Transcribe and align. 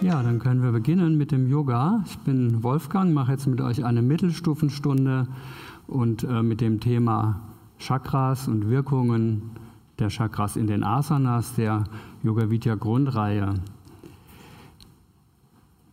Ja, 0.00 0.22
dann 0.22 0.38
können 0.38 0.62
wir 0.62 0.72
beginnen 0.72 1.18
mit 1.18 1.30
dem 1.30 1.46
Yoga. 1.46 2.02
Ich 2.06 2.16
bin 2.20 2.62
Wolfgang, 2.62 3.12
mache 3.12 3.32
jetzt 3.32 3.46
mit 3.46 3.60
euch 3.60 3.84
eine 3.84 4.00
Mittelstufenstunde 4.00 5.28
und 5.86 6.24
äh, 6.24 6.42
mit 6.42 6.62
dem 6.62 6.80
Thema 6.80 7.42
Chakras 7.78 8.48
und 8.48 8.70
Wirkungen 8.70 9.50
der 9.98 10.08
Chakras 10.08 10.56
in 10.56 10.66
den 10.66 10.82
Asanas 10.82 11.54
der 11.54 11.84
Yoga 12.22 12.50
Vidya 12.50 12.74
Grundreihe. 12.74 13.54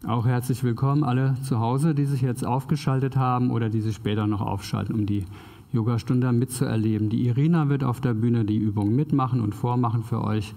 Auch 0.08 0.25
herzlich 0.25 0.63
willkommen 0.63 1.03
alle 1.03 1.35
zu 1.44 1.59
Hause, 1.59 1.94
die 1.94 2.05
sich 2.05 2.22
jetzt 2.22 2.44
aufgeschaltet 2.44 3.16
haben 3.16 3.52
oder 3.52 3.70
die 3.70 3.81
sich 3.81 3.95
später 3.95 4.25
noch 4.25 4.41
aufschalten, 4.41 4.95
um 4.95 5.05
die 5.05 5.25
Yogastunde 5.72 6.31
mitzuerleben. 6.31 7.09
Die 7.09 7.27
Irina 7.27 7.70
wird 7.70 7.84
auf 7.84 8.02
der 8.02 8.16
Bühne 8.16 8.44
die 8.44 8.58
Übung 8.58 8.95
mitmachen 8.95 9.41
und 9.41 9.53
vormachen 9.53 10.03
für 10.03 10.23
euch. 10.23 10.55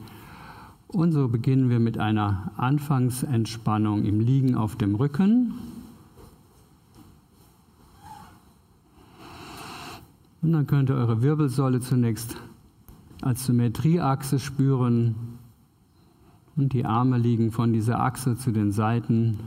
Und 0.89 1.13
so 1.13 1.29
beginnen 1.29 1.69
wir 1.69 1.79
mit 1.81 1.99
einer 1.99 2.53
Anfangsentspannung 2.57 4.05
im 4.05 4.21
Liegen 4.21 4.55
auf 4.55 4.77
dem 4.77 4.95
Rücken. 4.95 5.53
Und 10.41 10.53
dann 10.53 10.67
könnt 10.67 10.91
ihr 10.91 10.97
eure 10.97 11.21
Wirbelsäule 11.23 11.81
zunächst 11.81 12.37
als 13.23 13.47
Symmetrieachse 13.47 14.39
spüren 14.39 15.15
und 16.57 16.73
die 16.73 16.85
Arme 16.85 17.19
liegen 17.19 17.51
von 17.51 17.73
dieser 17.73 18.01
Achse 18.01 18.37
zu 18.37 18.53
den 18.53 18.73
Seiten, 18.73 19.41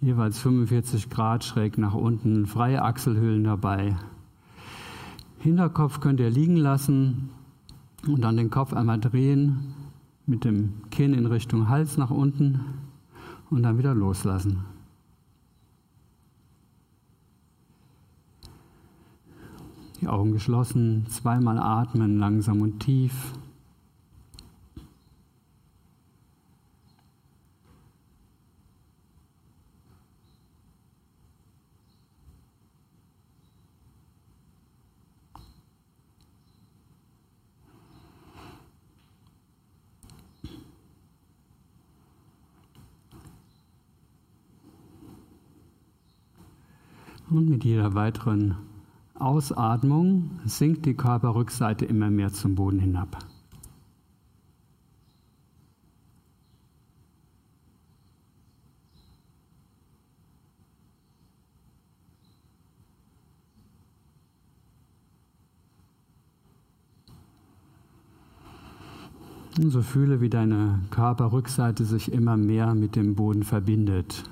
jeweils 0.00 0.38
45 0.38 1.10
Grad 1.10 1.44
schräg 1.44 1.78
nach 1.78 1.94
unten, 1.94 2.46
freie 2.46 2.82
Achselhöhlen 2.82 3.44
dabei. 3.44 3.96
Hinterkopf 5.38 6.00
könnt 6.00 6.20
ihr 6.20 6.30
liegen 6.30 6.56
lassen 6.56 7.30
und 8.06 8.22
dann 8.22 8.36
den 8.36 8.50
Kopf 8.50 8.72
einmal 8.72 8.98
drehen, 9.00 9.74
mit 10.26 10.44
dem 10.44 10.74
Kinn 10.90 11.14
in 11.14 11.26
Richtung 11.26 11.68
Hals 11.68 11.96
nach 11.96 12.10
unten 12.10 12.60
und 13.50 13.62
dann 13.62 13.78
wieder 13.78 13.94
loslassen. 13.94 14.58
Die 20.00 20.06
Augen 20.06 20.32
geschlossen, 20.32 21.06
zweimal 21.08 21.58
atmen, 21.58 22.18
langsam 22.18 22.60
und 22.60 22.78
tief. 22.78 23.32
Und 47.30 47.50
mit 47.50 47.64
jeder 47.64 47.94
weiteren 47.94 48.67
Ausatmung 49.20 50.30
sinkt 50.44 50.86
die 50.86 50.94
Körperrückseite 50.94 51.84
immer 51.84 52.10
mehr 52.10 52.32
zum 52.32 52.54
Boden 52.54 52.78
hinab. 52.78 53.18
Und 69.58 69.70
so 69.70 69.82
fühle, 69.82 70.20
wie 70.20 70.30
deine 70.30 70.78
Körperrückseite 70.90 71.84
sich 71.84 72.12
immer 72.12 72.36
mehr 72.36 72.74
mit 72.74 72.94
dem 72.94 73.16
Boden 73.16 73.42
verbindet. 73.42 74.22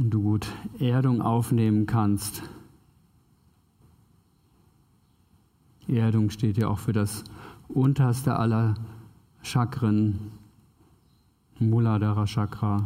Und 0.00 0.10
du 0.10 0.22
gut 0.22 0.48
Erdung 0.78 1.20
aufnehmen 1.20 1.84
kannst. 1.84 2.42
Erdung 5.86 6.30
steht 6.30 6.56
ja 6.56 6.68
auch 6.68 6.78
für 6.78 6.94
das 6.94 7.24
unterste 7.68 8.36
aller 8.36 8.76
Chakren, 9.42 10.32
Muladhara 11.58 12.24
Chakra. 12.24 12.84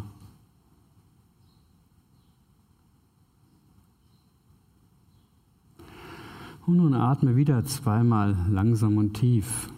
Und 6.67 6.79
nun 6.79 6.95
atme 6.95 7.37
wieder 7.37 7.65
zweimal 7.65 8.35
langsam 8.51 8.97
und 8.97 9.15
tief. 9.15 9.69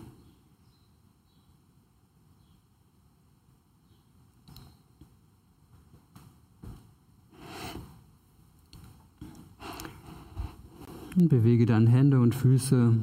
Bewege 11.16 11.64
dann 11.64 11.86
Hände 11.86 12.20
und 12.20 12.34
Füße. 12.34 12.94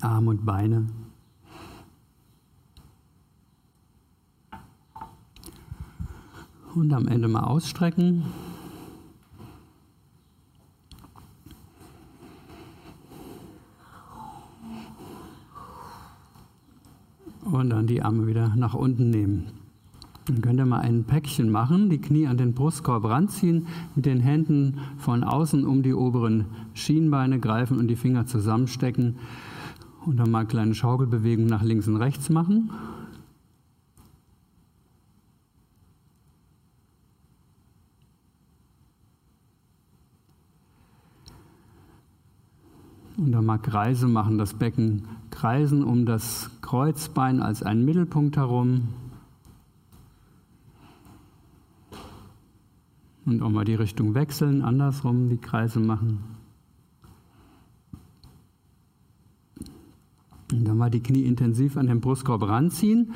Arme 0.00 0.30
und 0.30 0.44
Beine. 0.44 0.88
Und 6.74 6.92
am 6.92 7.06
Ende 7.06 7.28
mal 7.28 7.44
ausstrecken. 7.44 8.24
Und 17.44 17.70
dann 17.70 17.86
die 17.86 18.02
Arme 18.02 18.26
wieder 18.26 18.56
nach 18.56 18.74
unten 18.74 19.10
nehmen. 19.10 19.63
Dann 20.26 20.40
könnt 20.40 20.58
ihr 20.58 20.64
mal 20.64 20.80
ein 20.80 21.04
Päckchen 21.04 21.50
machen, 21.50 21.90
die 21.90 22.00
Knie 22.00 22.26
an 22.26 22.38
den 22.38 22.54
Brustkorb 22.54 23.04
ranziehen, 23.04 23.66
mit 23.94 24.06
den 24.06 24.20
Händen 24.20 24.78
von 24.96 25.22
außen 25.22 25.66
um 25.66 25.82
die 25.82 25.92
oberen 25.92 26.46
Schienbeine 26.72 27.40
greifen 27.40 27.78
und 27.78 27.88
die 27.88 27.96
Finger 27.96 28.24
zusammenstecken 28.24 29.16
und 30.06 30.16
dann 30.16 30.30
mal 30.30 30.46
kleine 30.46 30.74
Schaukelbewegungen 30.74 31.50
nach 31.50 31.62
links 31.62 31.88
und 31.88 31.96
rechts 31.96 32.30
machen. 32.30 32.70
Und 43.16 43.30
dann 43.30 43.44
mal 43.44 43.58
Kreise 43.58 44.08
machen, 44.08 44.38
das 44.38 44.54
Becken 44.54 45.04
kreisen 45.30 45.84
um 45.84 46.06
das 46.06 46.50
Kreuzbein 46.62 47.40
als 47.40 47.62
einen 47.62 47.84
Mittelpunkt 47.84 48.36
herum. 48.36 48.88
Und 53.26 53.42
auch 53.42 53.50
mal 53.50 53.64
die 53.64 53.74
Richtung 53.74 54.14
wechseln, 54.14 54.62
andersrum 54.62 55.28
die 55.28 55.38
Kreise 55.38 55.80
machen. 55.80 56.18
Und 60.52 60.64
dann 60.68 60.76
mal 60.76 60.90
die 60.90 61.02
Knie 61.02 61.22
intensiv 61.22 61.76
an 61.76 61.86
den 61.86 62.00
Brustkorb 62.00 62.42
ranziehen. 62.46 63.12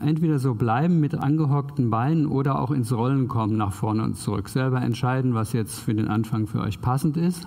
Entweder 0.00 0.38
so 0.38 0.54
bleiben 0.54 0.98
mit 0.98 1.14
angehockten 1.14 1.90
Beinen 1.90 2.26
oder 2.26 2.58
auch 2.58 2.70
ins 2.70 2.92
Rollen 2.92 3.28
kommen, 3.28 3.56
nach 3.56 3.72
vorne 3.72 4.02
und 4.02 4.16
zurück. 4.16 4.48
Selber 4.48 4.80
entscheiden, 4.80 5.34
was 5.34 5.52
jetzt 5.52 5.78
für 5.78 5.94
den 5.94 6.08
Anfang 6.08 6.46
für 6.46 6.60
euch 6.60 6.80
passend 6.80 7.16
ist. 7.16 7.46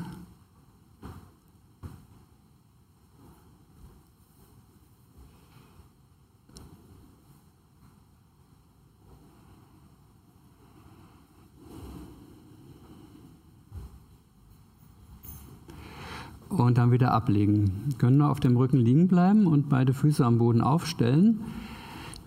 Und 16.63 16.77
dann 16.77 16.91
wieder 16.91 17.11
ablegen. 17.11 17.71
Wir 17.85 17.97
können 17.97 18.17
nur 18.17 18.29
auf 18.29 18.39
dem 18.39 18.57
Rücken 18.57 18.77
liegen 18.77 19.07
bleiben 19.07 19.47
und 19.47 19.69
beide 19.69 19.93
Füße 19.93 20.25
am 20.25 20.37
Boden 20.37 20.61
aufstellen. 20.61 21.39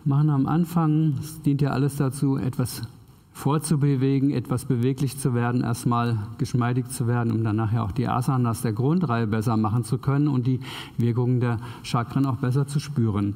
Machen 0.04 0.30
am 0.30 0.46
Anfang, 0.46 1.14
es 1.20 1.42
dient 1.42 1.62
ja 1.62 1.70
alles 1.70 1.96
dazu, 1.96 2.36
etwas 2.36 2.82
vorzubewegen, 3.32 4.30
etwas 4.30 4.64
beweglich 4.64 5.18
zu 5.18 5.34
werden, 5.34 5.62
erstmal 5.62 6.16
geschmeidig 6.38 6.88
zu 6.88 7.06
werden, 7.06 7.32
um 7.32 7.44
dann 7.44 7.56
nachher 7.56 7.84
auch 7.84 7.92
die 7.92 8.08
Asanas 8.08 8.62
der 8.62 8.72
Grundreihe 8.72 9.26
besser 9.26 9.56
machen 9.56 9.84
zu 9.84 9.98
können 9.98 10.28
und 10.28 10.46
die 10.46 10.60
Wirkungen 10.96 11.40
der 11.40 11.58
Chakren 11.82 12.24
auch 12.24 12.36
besser 12.36 12.66
zu 12.66 12.80
spüren. 12.80 13.34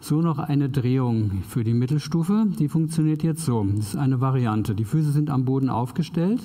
So 0.00 0.20
noch 0.20 0.38
eine 0.38 0.68
Drehung 0.68 1.42
für 1.48 1.64
die 1.64 1.74
Mittelstufe. 1.74 2.46
Die 2.58 2.68
funktioniert 2.68 3.22
jetzt 3.22 3.44
so. 3.44 3.66
Das 3.74 3.86
ist 3.86 3.96
eine 3.96 4.20
Variante. 4.20 4.74
Die 4.74 4.84
Füße 4.84 5.10
sind 5.10 5.30
am 5.30 5.46
Boden 5.46 5.70
aufgestellt 5.70 6.40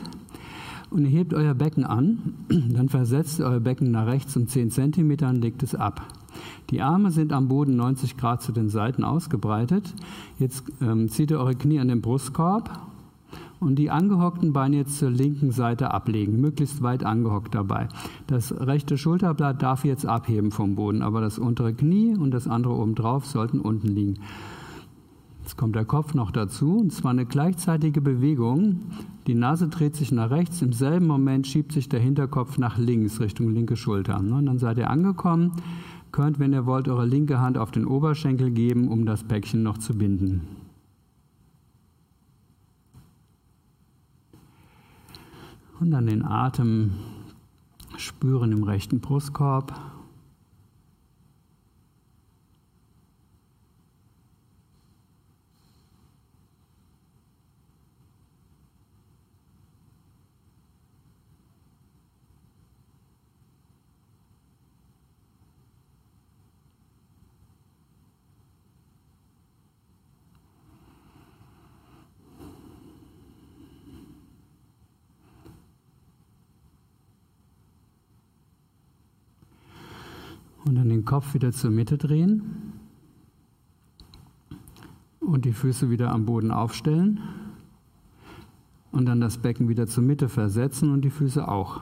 und 0.92 1.04
ihr 1.04 1.12
hebt 1.12 1.34
euer 1.34 1.54
Becken 1.54 1.84
an. 1.84 2.34
Dann 2.50 2.90
versetzt 2.90 3.42
euer 3.42 3.60
Becken 3.60 3.92
nach 3.92 4.08
rechts 4.08 4.36
um 4.36 4.48
10 4.48 4.72
cm 4.72 5.18
und 5.22 5.42
legt 5.42 5.64
es 5.64 5.76
ab. 5.76 6.02
Die 6.70 6.82
Arme 6.82 7.12
sind 7.12 7.34
am 7.34 7.48
Boden 7.48 7.76
90 7.76 8.18
Grad 8.18 8.42
zu 8.42 8.52
den 8.52 8.70
Seiten 8.70 9.04
ausgebreitet. 9.04 9.94
Jetzt 10.38 10.64
ähm, 10.82 11.10
zieht 11.10 11.32
ihr 11.32 11.40
eure 11.40 11.56
Knie 11.56 11.80
an 11.80 11.88
den 11.88 12.02
Brustkorb 12.02 12.70
und 13.60 13.76
die 13.76 13.90
angehockten 13.90 14.54
Beine 14.54 14.78
jetzt 14.78 14.98
zur 14.98 15.10
linken 15.10 15.52
Seite 15.52 15.92
ablegen, 15.92 16.40
möglichst 16.40 16.82
weit 16.82 17.04
angehockt 17.04 17.56
dabei. 17.56 17.90
Das 18.28 18.54
rechte 18.58 18.98
Schulterblatt 18.98 19.62
darf 19.62 19.84
jetzt 19.84 20.06
abheben 20.06 20.52
vom 20.52 20.76
Boden, 20.76 21.02
aber 21.02 21.22
das 21.22 21.40
untere 21.40 21.74
Knie 21.74 22.16
und 22.16 22.32
das 22.32 22.48
andere 22.48 22.74
obendrauf 22.74 23.26
sollten 23.26 23.60
unten 23.60 23.88
liegen. 23.88 24.20
Jetzt 25.50 25.58
kommt 25.58 25.76
der 25.76 25.84
Kopf 25.84 26.14
noch 26.14 26.30
dazu, 26.30 26.78
und 26.78 26.94
zwar 26.94 27.10
eine 27.10 27.26
gleichzeitige 27.26 28.02
Bewegung. 28.02 28.82
Die 29.26 29.34
Nase 29.34 29.68
dreht 29.68 29.96
sich 29.96 30.12
nach 30.12 30.30
rechts, 30.30 30.62
im 30.62 30.74
selben 30.74 31.08
Moment 31.08 31.48
schiebt 31.48 31.72
sich 31.72 31.90
der 31.90 32.00
Hinterkopf 32.00 32.60
nach 32.60 32.78
links, 32.78 33.20
Richtung 33.20 33.50
linke 33.50 33.76
Schulter. 33.76 34.20
Und 34.20 34.46
dann 34.46 34.60
seid 34.60 34.78
ihr 34.78 34.92
angekommen, 34.92 35.54
könnt, 36.12 36.38
wenn 36.38 36.54
ihr 36.54 36.68
wollt, 36.68 36.88
eure 36.88 37.08
linke 37.08 37.40
Hand 37.40 37.58
auf 37.58 37.72
den 37.72 37.88
Oberschenkel 37.88 38.52
geben, 38.52 38.90
um 38.90 39.08
das 39.08 39.24
Päckchen 39.24 39.64
noch 39.64 39.80
zu 39.80 39.96
binden. 39.96 40.48
Und 45.80 45.90
dann 45.90 46.06
den 46.06 46.24
Atem 46.24 46.92
spüren 47.98 48.52
im 48.52 48.62
rechten 48.62 49.00
Brustkorb. 49.00 49.74
Und 80.70 80.76
dann 80.76 80.90
den 80.90 81.04
Kopf 81.04 81.34
wieder 81.34 81.52
zur 81.52 81.72
Mitte 81.72 81.98
drehen 81.98 82.44
und 85.20 85.46
die 85.46 85.52
Füße 85.52 85.90
wieder 85.90 86.12
am 86.12 86.28
Boden 86.28 86.52
aufstellen 86.52 87.22
und 88.92 89.08
dann 89.08 89.20
das 89.20 89.40
Becken 89.40 89.68
wieder 89.68 89.88
zur 89.88 90.04
Mitte 90.04 90.30
versetzen 90.30 90.92
und 90.92 91.02
die 91.02 91.10
Füße 91.10 91.48
auch. 91.48 91.82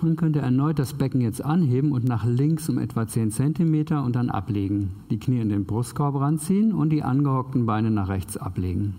Dann 0.00 0.16
könnt 0.16 0.36
ihr 0.36 0.42
erneut 0.42 0.78
das 0.78 0.94
Becken 0.94 1.20
jetzt 1.20 1.44
anheben 1.44 1.92
und 1.92 2.04
nach 2.04 2.24
links 2.24 2.66
um 2.70 2.78
etwa 2.78 3.06
10 3.06 3.30
cm 3.30 4.02
und 4.02 4.16
dann 4.16 4.30
ablegen. 4.30 4.92
Die 5.10 5.18
Knie 5.18 5.40
in 5.40 5.50
den 5.50 5.66
Brustkorb 5.66 6.18
ranziehen 6.18 6.72
und 6.72 6.88
die 6.88 7.02
angehockten 7.02 7.66
Beine 7.66 7.90
nach 7.90 8.08
rechts 8.08 8.38
ablegen. 8.38 8.94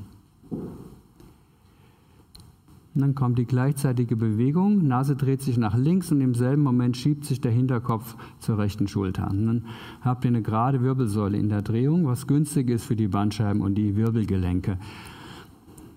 Und 2.95 3.01
dann 3.01 3.13
kommt 3.13 3.37
die 3.37 3.45
gleichzeitige 3.45 4.15
Bewegung, 4.15 4.87
Nase 4.87 5.15
dreht 5.15 5.41
sich 5.43 5.57
nach 5.57 5.77
links 5.77 6.11
und 6.11 6.21
im 6.21 6.33
selben 6.33 6.63
Moment 6.63 6.97
schiebt 6.97 7.23
sich 7.23 7.39
der 7.39 7.51
Hinterkopf 7.51 8.15
zur 8.39 8.57
rechten 8.57 8.87
Schulter. 8.87 9.29
Und 9.29 9.45
dann 9.45 9.65
habt 10.01 10.25
ihr 10.25 10.29
eine 10.29 10.41
gerade 10.41 10.81
Wirbelsäule 10.81 11.37
in 11.37 11.49
der 11.49 11.61
Drehung, 11.61 12.07
was 12.07 12.25
günstig 12.25 12.69
ist 12.69 12.85
für 12.85 12.95
die 12.95 13.07
Bandscheiben 13.07 13.61
und 13.61 13.75
die 13.75 13.95
Wirbelgelenke. 13.95 14.79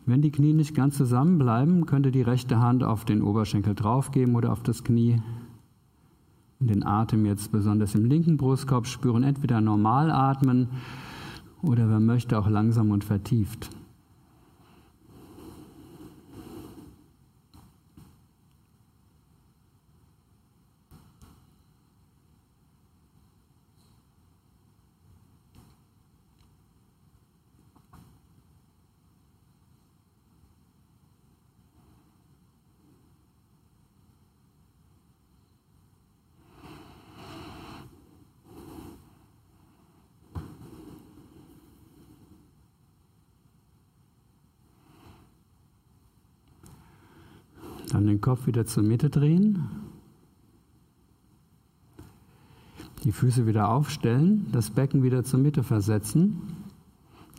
Wenn 0.04 0.20
die 0.20 0.32
Knie 0.32 0.52
nicht 0.52 0.74
ganz 0.74 0.96
zusammenbleiben, 0.96 1.86
könnt 1.86 2.06
ihr 2.06 2.12
die 2.12 2.22
rechte 2.22 2.60
Hand 2.60 2.84
auf 2.84 3.04
den 3.04 3.22
Oberschenkel 3.22 3.74
draufgeben 3.74 4.34
oder 4.34 4.52
auf 4.52 4.62
das 4.62 4.84
Knie. 4.84 5.22
Den 6.60 6.84
Atem 6.84 7.24
jetzt 7.24 7.52
besonders 7.52 7.94
im 7.94 8.04
linken 8.04 8.36
Brustkorb 8.36 8.86
spüren, 8.86 9.22
entweder 9.22 9.60
normal 9.60 10.10
atmen 10.10 10.68
oder 11.62 11.88
wer 11.88 12.00
möchte 12.00 12.38
auch 12.38 12.48
langsam 12.48 12.90
und 12.90 13.02
vertieft. 13.02 13.70
Kopf 48.22 48.46
wieder 48.46 48.64
zur 48.64 48.82
Mitte 48.82 49.10
drehen. 49.10 49.68
Die 53.04 53.12
Füße 53.12 53.46
wieder 53.46 53.68
aufstellen, 53.68 54.46
das 54.52 54.70
Becken 54.70 55.02
wieder 55.02 55.24
zur 55.24 55.40
Mitte 55.40 55.62
versetzen. 55.62 56.40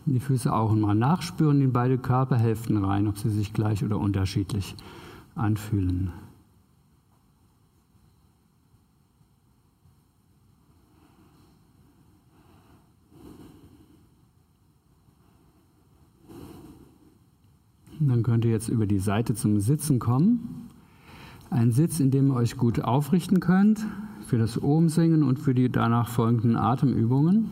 Die 0.06 0.20
Füße 0.20 0.54
auch 0.54 0.76
mal 0.76 0.94
nachspüren 0.94 1.62
in 1.62 1.72
beide 1.72 1.98
Körperhälften 1.98 2.84
rein, 2.84 3.08
ob 3.08 3.18
sie 3.18 3.30
sich 3.30 3.54
gleich 3.54 3.84
oder 3.84 3.98
unterschiedlich 3.98 4.76
anfühlen. 5.34 6.12
Dann 18.00 18.24
könnt 18.24 18.44
ihr 18.44 18.52
jetzt 18.52 18.68
über 18.68 18.86
die 18.86 19.00
Seite 19.00 19.34
zum 19.34 19.62
Sitzen 19.62 20.00
kommen. 20.00 20.63
Ein 21.54 21.72
Sitz, 21.72 22.00
in 22.00 22.10
dem 22.10 22.32
ihr 22.32 22.36
euch 22.36 22.58
gut 22.58 22.82
aufrichten 22.82 23.40
könnt 23.40 23.86
für 24.26 24.40
das 24.40 24.60
Ohmsingen 24.60 25.22
und 25.22 25.38
für 25.38 25.54
die 25.54 25.70
danach 25.70 26.10
folgenden 26.10 26.56
Atemübungen. 26.56 27.52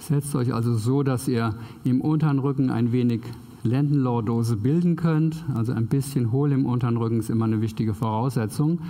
Setzt 0.00 0.34
euch 0.34 0.52
also 0.52 0.76
so, 0.76 1.04
dass 1.04 1.28
ihr 1.28 1.54
im 1.84 2.00
unteren 2.00 2.40
Rücken 2.40 2.70
ein 2.70 2.90
wenig 2.90 3.20
Lendenlordose 3.62 4.56
bilden 4.56 4.96
könnt. 4.96 5.44
Also 5.54 5.72
ein 5.72 5.86
bisschen 5.86 6.32
hohl 6.32 6.50
im 6.50 6.66
unteren 6.66 6.96
Rücken 6.96 7.20
ist 7.20 7.30
immer 7.30 7.44
eine 7.44 7.60
wichtige 7.60 7.94
Voraussetzung, 7.94 8.80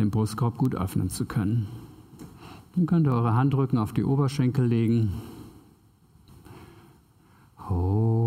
den 0.00 0.10
Brustkorb 0.10 0.56
gut 0.56 0.74
öffnen 0.74 1.10
zu 1.10 1.26
können. 1.26 1.68
Dann 2.74 2.86
könnt 2.86 3.06
ihr 3.06 3.12
eure 3.12 3.34
Handrücken 3.34 3.78
auf 3.78 3.92
die 3.92 4.04
Oberschenkel 4.04 4.64
legen. 4.64 5.12
Oh. 7.68 8.19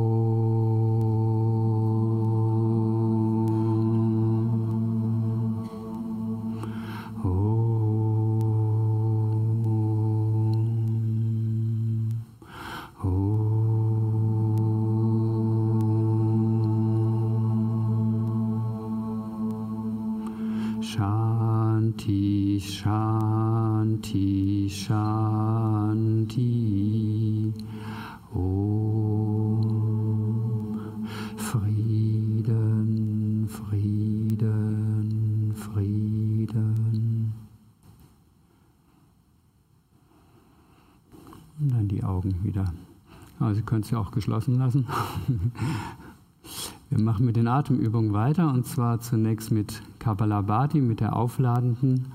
Geschlossen 44.13 44.57
lassen. 44.57 44.87
Wir 46.89 46.99
machen 46.99 47.25
mit 47.25 47.35
den 47.35 47.47
Atemübungen 47.47 48.13
weiter 48.13 48.53
und 48.53 48.65
zwar 48.65 48.99
zunächst 48.99 49.51
mit 49.51 49.81
Kapalabhati, 49.99 50.79
mit 50.79 50.99
der 50.99 51.15
aufladenden 51.15 52.05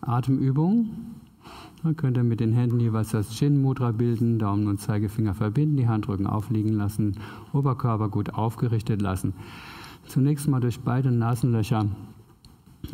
Atemübung. 0.00 0.90
Dann 1.82 1.96
könnt 1.96 2.16
ihr 2.16 2.24
mit 2.24 2.40
den 2.40 2.52
Händen 2.52 2.80
jeweils 2.80 3.10
das 3.10 3.30
Chin 3.30 3.60
Mudra 3.62 3.92
bilden, 3.92 4.38
Daumen 4.38 4.66
und 4.66 4.80
Zeigefinger 4.80 5.34
verbinden, 5.34 5.76
die 5.76 5.88
Handrücken 5.88 6.26
aufliegen 6.26 6.72
lassen, 6.72 7.16
Oberkörper 7.52 8.08
gut 8.08 8.34
aufgerichtet 8.34 9.00
lassen. 9.00 9.32
Zunächst 10.06 10.48
mal 10.48 10.60
durch 10.60 10.80
beide 10.80 11.10
Nasenlöcher 11.10 11.86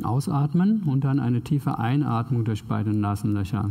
ausatmen 0.02 0.83
und 0.85 1.04
dann 1.04 1.21
eine 1.21 1.42
tiefe 1.42 1.78
Einatmung 1.78 2.44
durch 2.44 2.64
beide 2.64 2.94
Nasenlöcher. 2.94 3.71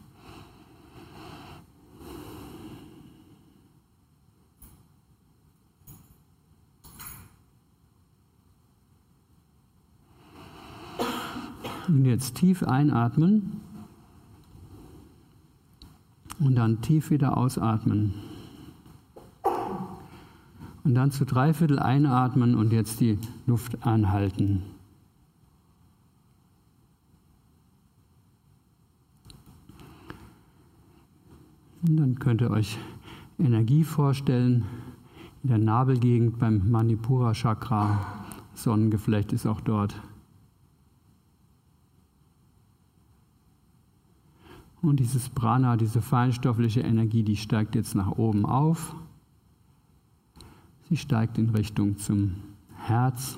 Und 11.91 12.05
jetzt 12.05 12.35
tief 12.35 12.63
einatmen 12.63 13.59
und 16.39 16.55
dann 16.55 16.81
tief 16.81 17.11
wieder 17.11 17.35
ausatmen. 17.35 18.13
Und 20.85 20.95
dann 20.95 21.11
zu 21.11 21.25
drei 21.25 21.53
Viertel 21.53 21.79
einatmen 21.79 22.55
und 22.55 22.71
jetzt 22.71 23.01
die 23.01 23.19
Luft 23.45 23.85
anhalten. 23.85 24.63
Und 31.81 31.97
dann 31.97 32.19
könnt 32.19 32.39
ihr 32.39 32.51
euch 32.51 32.77
Energie 33.37 33.83
vorstellen 33.83 34.63
in 35.43 35.49
der 35.49 35.57
Nabelgegend 35.57 36.39
beim 36.39 36.71
Manipura 36.71 37.33
Chakra. 37.33 37.99
Sonnengeflecht 38.53 39.33
ist 39.33 39.45
auch 39.45 39.59
dort. 39.59 40.01
Und 44.81 44.99
dieses 44.99 45.29
Prana, 45.29 45.77
diese 45.77 46.01
feinstoffliche 46.01 46.81
Energie, 46.81 47.23
die 47.23 47.37
steigt 47.37 47.75
jetzt 47.75 47.93
nach 47.93 48.11
oben 48.11 48.45
auf. 48.45 48.95
Sie 50.89 50.97
steigt 50.97 51.37
in 51.37 51.49
Richtung 51.49 51.97
zum 51.97 52.35
Herz, 52.77 53.37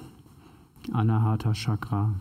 Anahata 0.93 1.53
Chakra. 1.53 2.13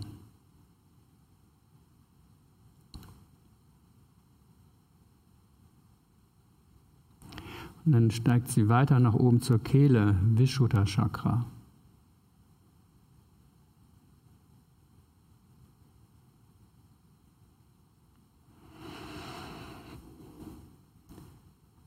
Und 7.85 7.93
dann 7.93 8.11
steigt 8.11 8.49
sie 8.49 8.69
weiter 8.69 9.01
nach 9.01 9.15
oben 9.15 9.41
zur 9.41 9.59
Kehle, 9.59 10.17
Vishuddha 10.35 10.85
Chakra. 10.85 11.45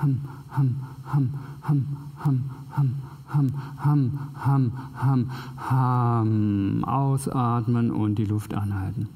ham, 0.00 0.20
ham, 0.48 0.76
ham, 1.04 1.30
ham, 1.60 1.86
ham, 2.16 2.50
ham, 2.70 2.88
ham, 3.28 3.48
ham, 3.76 4.18
ham, 4.34 4.72
ham, 4.94 5.30
ham. 5.56 6.84
Ausatmen 6.84 7.90
und 7.90 8.16
die 8.16 8.24
Luft 8.24 8.54
anhalten. 8.54 9.08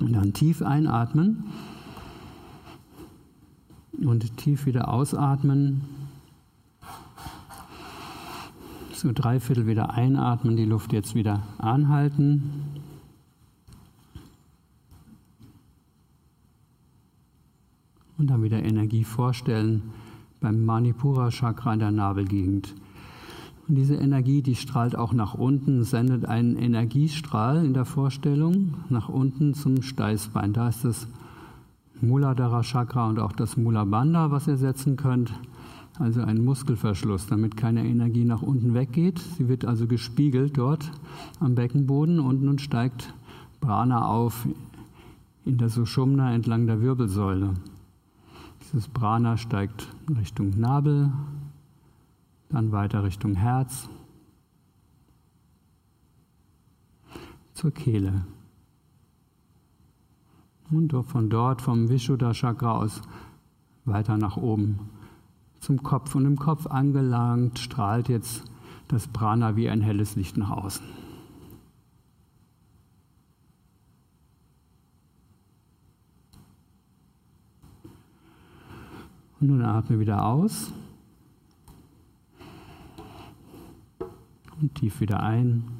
Und 0.00 0.14
dann 0.14 0.32
tief 0.32 0.62
einatmen 0.62 1.44
und 4.04 4.36
tief 4.36 4.66
wieder 4.66 4.88
ausatmen. 4.88 5.82
So 8.92 9.12
drei 9.14 9.40
Viertel 9.40 9.66
wieder 9.66 9.94
einatmen, 9.94 10.56
die 10.56 10.64
Luft 10.64 10.92
jetzt 10.92 11.14
wieder 11.14 11.42
anhalten. 11.58 12.42
Und 18.18 18.26
dann 18.26 18.42
wieder 18.42 18.62
Energie 18.62 19.04
vorstellen 19.04 19.82
beim 20.40 20.64
Manipura 20.64 21.30
Chakra 21.30 21.72
in 21.72 21.78
der 21.78 21.90
Nabelgegend. 21.90 22.74
Und 23.66 23.76
diese 23.76 23.94
Energie, 23.94 24.42
die 24.42 24.56
strahlt 24.56 24.96
auch 24.96 25.12
nach 25.12 25.34
unten, 25.34 25.84
sendet 25.84 26.24
einen 26.24 26.56
Energiestrahl 26.56 27.64
in 27.64 27.72
der 27.72 27.84
Vorstellung 27.84 28.74
nach 28.88 29.08
unten 29.08 29.54
zum 29.54 29.80
Steißbein. 29.80 30.52
Da 30.52 30.68
ist 30.68 30.84
das 30.84 31.06
Muladhara 32.02 32.62
Chakra 32.62 33.08
und 33.08 33.18
auch 33.18 33.32
das 33.32 33.56
Mulabandha, 33.56 34.30
was 34.30 34.46
ihr 34.46 34.56
setzen 34.56 34.96
könnt. 34.96 35.32
Also 35.98 36.22
ein 36.22 36.44
Muskelverschluss, 36.44 37.26
damit 37.26 37.56
keine 37.56 37.84
Energie 37.84 38.24
nach 38.24 38.42
unten 38.42 38.72
weggeht. 38.72 39.18
Sie 39.18 39.48
wird 39.48 39.64
also 39.64 39.86
gespiegelt 39.86 40.56
dort 40.56 40.90
am 41.40 41.54
Beckenboden 41.54 42.20
und 42.20 42.42
nun 42.42 42.58
steigt 42.58 43.12
Prana 43.60 44.06
auf 44.06 44.46
in 45.44 45.58
der 45.58 45.68
Sushumna 45.68 46.32
entlang 46.32 46.66
der 46.66 46.80
Wirbelsäule. 46.80 47.54
Dieses 48.62 48.88
Prana 48.88 49.36
steigt 49.36 49.88
Richtung 50.18 50.58
Nabel, 50.58 51.12
dann 52.48 52.72
weiter 52.72 53.04
Richtung 53.04 53.34
Herz, 53.34 53.88
zur 57.52 57.72
Kehle. 57.72 58.24
Und 60.70 60.92
von 61.06 61.28
dort, 61.28 61.62
vom 61.62 61.88
Vishuddha 61.88 62.32
Chakra 62.32 62.76
aus, 62.76 63.02
weiter 63.84 64.16
nach 64.16 64.36
oben 64.36 64.78
zum 65.58 65.82
Kopf. 65.82 66.14
Und 66.14 66.26
im 66.26 66.38
Kopf 66.38 66.66
angelangt 66.66 67.58
strahlt 67.58 68.08
jetzt 68.08 68.44
das 68.88 69.08
Prana 69.08 69.56
wie 69.56 69.68
ein 69.68 69.80
helles 69.80 70.16
Licht 70.16 70.36
nach 70.36 70.50
außen. 70.50 70.84
Und 79.40 79.48
nun 79.48 79.62
atme 79.62 79.98
wieder 79.98 80.26
aus. 80.26 80.70
Und 84.60 84.74
tief 84.74 85.00
wieder 85.00 85.20
ein. 85.22 85.79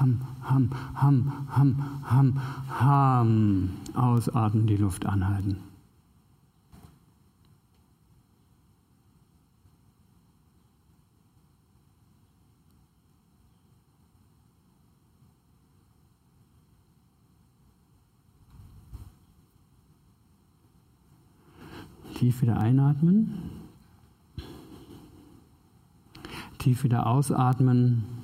ham, 0.00 0.20
ham, 0.42 0.70
ham, 0.94 1.32
ham, 1.48 1.76
ham, 2.04 2.40
ham. 2.80 3.70
Ausatmen, 3.94 4.66
die 4.66 4.76
Luft 4.76 5.04
anhalten. 5.04 5.58
Tief 22.14 22.42
wieder 22.42 22.58
einatmen. 22.58 23.32
Tief 26.58 26.84
wieder 26.84 27.06
ausatmen. 27.06 28.19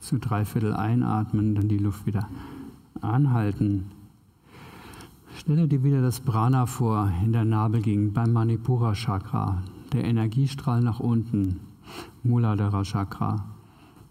Zu 0.00 0.18
drei 0.18 0.44
Viertel 0.44 0.74
einatmen, 0.74 1.54
dann 1.54 1.68
die 1.68 1.78
Luft 1.78 2.06
wieder 2.06 2.28
anhalten. 3.00 3.84
Stelle 5.36 5.68
dir 5.68 5.84
wieder 5.84 6.02
das 6.02 6.20
Prana 6.20 6.66
vor 6.66 7.10
in 7.22 7.32
der 7.32 7.44
Nabelgegend 7.44 8.12
beim 8.12 8.32
Manipura 8.32 8.94
Chakra, 8.94 9.62
der 9.92 10.04
Energiestrahl 10.04 10.80
nach 10.80 11.00
unten, 11.00 11.60
Muladhara 12.22 12.82
Chakra. 12.82 13.44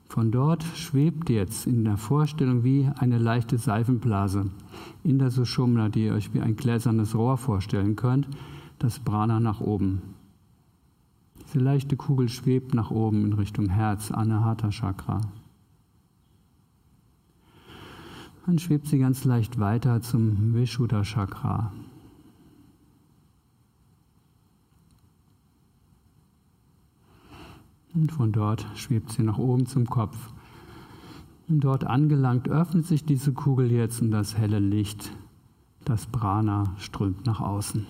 Von 0.08 0.32
dort 0.32 0.64
schwebt 0.64 1.30
jetzt 1.30 1.68
in 1.68 1.84
der 1.84 1.98
Vorstellung 1.98 2.64
wie 2.64 2.90
eine 2.98 3.20
leichte 3.20 3.58
Seifenblase 3.58 4.46
in 5.04 5.20
der 5.20 5.30
Sushumna, 5.30 5.90
die 5.90 6.06
ihr 6.06 6.14
euch 6.14 6.34
wie 6.34 6.42
ein 6.42 6.56
gläsernes 6.56 7.14
Rohr 7.14 7.38
vorstellen 7.38 7.96
könnt, 7.96 8.28
das 8.80 9.00
Prana 9.00 9.40
nach 9.40 9.60
oben. 9.60 10.02
Diese 11.46 11.60
leichte 11.60 11.96
Kugel 11.96 12.30
schwebt 12.30 12.74
nach 12.74 12.90
oben 12.90 13.26
in 13.26 13.34
Richtung 13.34 13.70
Herz, 13.70 14.12
Anahata 14.12 14.70
Chakra. 14.70 15.22
Dann 18.50 18.58
schwebt 18.58 18.88
sie 18.88 18.98
ganz 18.98 19.26
leicht 19.26 19.60
weiter 19.60 20.02
zum 20.02 20.56
Vishuddha 20.56 21.04
Chakra. 21.04 21.72
Und 27.94 28.12
von 28.12 28.32
dort 28.32 28.66
schwebt 28.74 29.12
sie 29.12 29.22
nach 29.22 29.38
oben 29.38 29.68
zum 29.68 29.86
Kopf. 29.86 30.18
Und 31.48 31.60
dort 31.60 31.84
angelangt 31.84 32.50
öffnet 32.50 32.88
sich 32.88 33.06
diese 33.06 33.34
Kugel 33.34 33.72
jetzt 33.72 34.02
und 34.02 34.10
das 34.10 34.36
helle 34.36 34.58
Licht, 34.58 35.12
das 35.86 36.08
Prana, 36.08 36.74
strömt 36.80 37.28
nach 37.28 37.42
außen. 37.42 37.86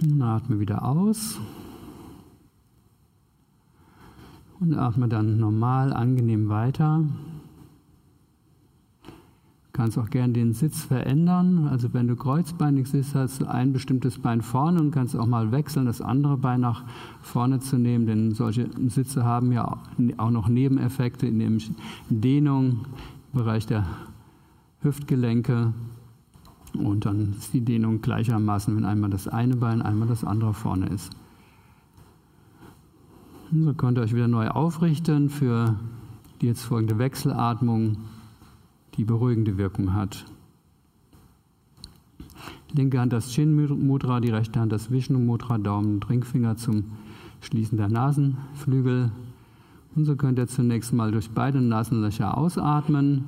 Und 0.00 0.22
atme 0.22 0.60
wieder 0.60 0.84
aus. 0.84 1.40
Und 4.60 4.74
atme 4.74 5.08
dann 5.08 5.38
normal, 5.38 5.92
angenehm 5.92 6.48
weiter. 6.48 7.04
Du 9.04 9.72
kannst 9.72 9.98
auch 9.98 10.10
gerne 10.10 10.32
den 10.32 10.52
Sitz 10.52 10.82
verändern. 10.82 11.68
Also 11.68 11.94
wenn 11.94 12.08
du 12.08 12.16
kreuzbeinig 12.16 12.88
sitzt, 12.88 13.14
hast 13.14 13.40
du 13.40 13.46
ein 13.46 13.72
bestimmtes 13.72 14.18
Bein 14.18 14.42
vorne 14.42 14.80
und 14.80 14.90
kannst 14.90 15.16
auch 15.16 15.26
mal 15.26 15.52
wechseln, 15.52 15.86
das 15.86 16.00
andere 16.00 16.36
Bein 16.36 16.60
nach 16.60 16.84
vorne 17.22 17.60
zu 17.60 17.78
nehmen, 17.78 18.06
denn 18.06 18.32
solche 18.32 18.68
Sitze 18.88 19.24
haben 19.24 19.52
ja 19.52 19.78
auch 20.16 20.30
noch 20.30 20.48
Nebeneffekte 20.48 21.28
in 21.28 21.60
Dehnung 22.08 22.86
im 23.32 23.38
Bereich 23.38 23.66
der 23.66 23.86
Hüftgelenke. 24.80 25.72
Und 26.74 27.06
dann 27.06 27.34
ist 27.38 27.52
die 27.52 27.60
Dehnung 27.60 28.00
gleichermaßen, 28.00 28.76
wenn 28.76 28.84
einmal 28.84 29.10
das 29.10 29.28
eine 29.28 29.56
Bein, 29.56 29.82
einmal 29.82 30.08
das 30.08 30.24
andere 30.24 30.54
vorne 30.54 30.86
ist. 30.86 31.10
So 33.52 33.72
könnt 33.74 33.98
ihr 33.98 34.02
euch 34.02 34.14
wieder 34.14 34.28
neu 34.28 34.48
aufrichten 34.48 35.30
für 35.30 35.76
die 36.40 36.46
jetzt 36.46 36.62
folgende 36.62 36.98
Wechselatmung, 36.98 37.96
die 38.96 39.04
beruhigende 39.04 39.56
Wirkung 39.56 39.94
hat. 39.94 40.26
Linke 42.72 43.00
Hand 43.00 43.12
das 43.12 43.30
Chin 43.30 43.54
Mudra, 43.86 44.20
die 44.20 44.30
rechte 44.30 44.60
Hand 44.60 44.72
das 44.72 44.90
Vishnu 44.90 45.18
Mudra, 45.18 45.56
Daumen 45.56 45.94
und 45.94 46.10
Ringfinger 46.10 46.56
zum 46.56 46.84
Schließen 47.40 47.78
der 47.78 47.88
Nasenflügel. 47.88 49.10
Und 49.96 50.04
so 50.04 50.16
könnt 50.16 50.38
ihr 50.38 50.46
zunächst 50.46 50.92
mal 50.92 51.10
durch 51.10 51.30
beide 51.30 51.62
Nasenlöcher 51.62 52.36
ausatmen 52.36 53.24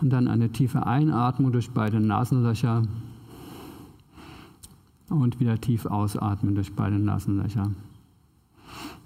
und 0.00 0.10
dann 0.10 0.28
eine 0.28 0.50
tiefe 0.50 0.86
Einatmung 0.86 1.52
durch 1.52 1.70
beide 1.70 2.00
Nasenlöcher 2.00 2.84
und 5.08 5.40
wieder 5.40 5.60
tief 5.60 5.86
ausatmen 5.86 6.54
durch 6.54 6.74
beide 6.74 6.98
Nasenlöcher. 6.98 7.70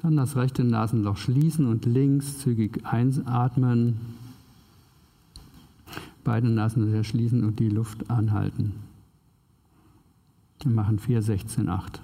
Dann 0.03 0.17
das 0.17 0.37
rechte 0.37 0.65
Nasenloch 0.65 1.17
schließen 1.17 1.67
und 1.67 1.87
links 1.87 2.39
zügig 2.39 2.85
einatmen. 2.85 3.97
Beide 6.23 6.49
Nasenlöcher 6.49 7.05
schließen 7.05 7.45
und 7.45 7.59
die 7.59 7.71
Luft 7.71 8.11
anhalten. 8.11 8.73
Wir 10.63 10.73
machen 10.73 10.99
4, 10.99 11.23
16, 11.23 11.69
8. 11.69 12.01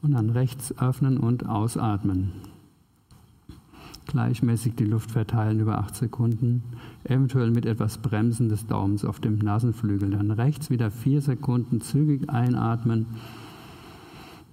Und 0.00 0.12
dann 0.12 0.30
rechts 0.30 0.76
öffnen 0.78 1.18
und 1.18 1.46
ausatmen 1.46 2.32
gleichmäßig 4.08 4.74
die 4.74 4.84
Luft 4.84 5.12
verteilen 5.12 5.60
über 5.60 5.78
acht 5.78 5.94
Sekunden, 5.94 6.64
eventuell 7.04 7.50
mit 7.50 7.64
etwas 7.66 7.98
Bremsen 7.98 8.48
des 8.48 8.66
Daumens 8.66 9.04
auf 9.04 9.20
dem 9.20 9.38
Nasenflügel. 9.38 10.10
Dann 10.10 10.32
rechts 10.32 10.70
wieder 10.70 10.90
vier 10.90 11.20
Sekunden 11.20 11.80
zügig 11.80 12.28
einatmen 12.28 13.06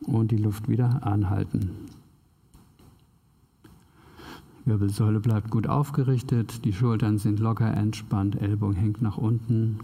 und 0.02 0.30
die 0.30 0.38
Luft 0.38 0.70
wieder 0.70 1.06
anhalten. 1.08 1.72
Wirbelsäule 4.66 5.20
bleibt 5.20 5.52
gut 5.52 5.68
aufgerichtet, 5.68 6.66
die 6.66 6.74
Schultern 6.74 7.18
sind 7.18 7.40
locker 7.40 7.72
entspannt, 7.72 8.42
Ellbogen 8.42 8.76
hängt 8.76 9.02
nach 9.02 9.18
unten. 9.18 9.80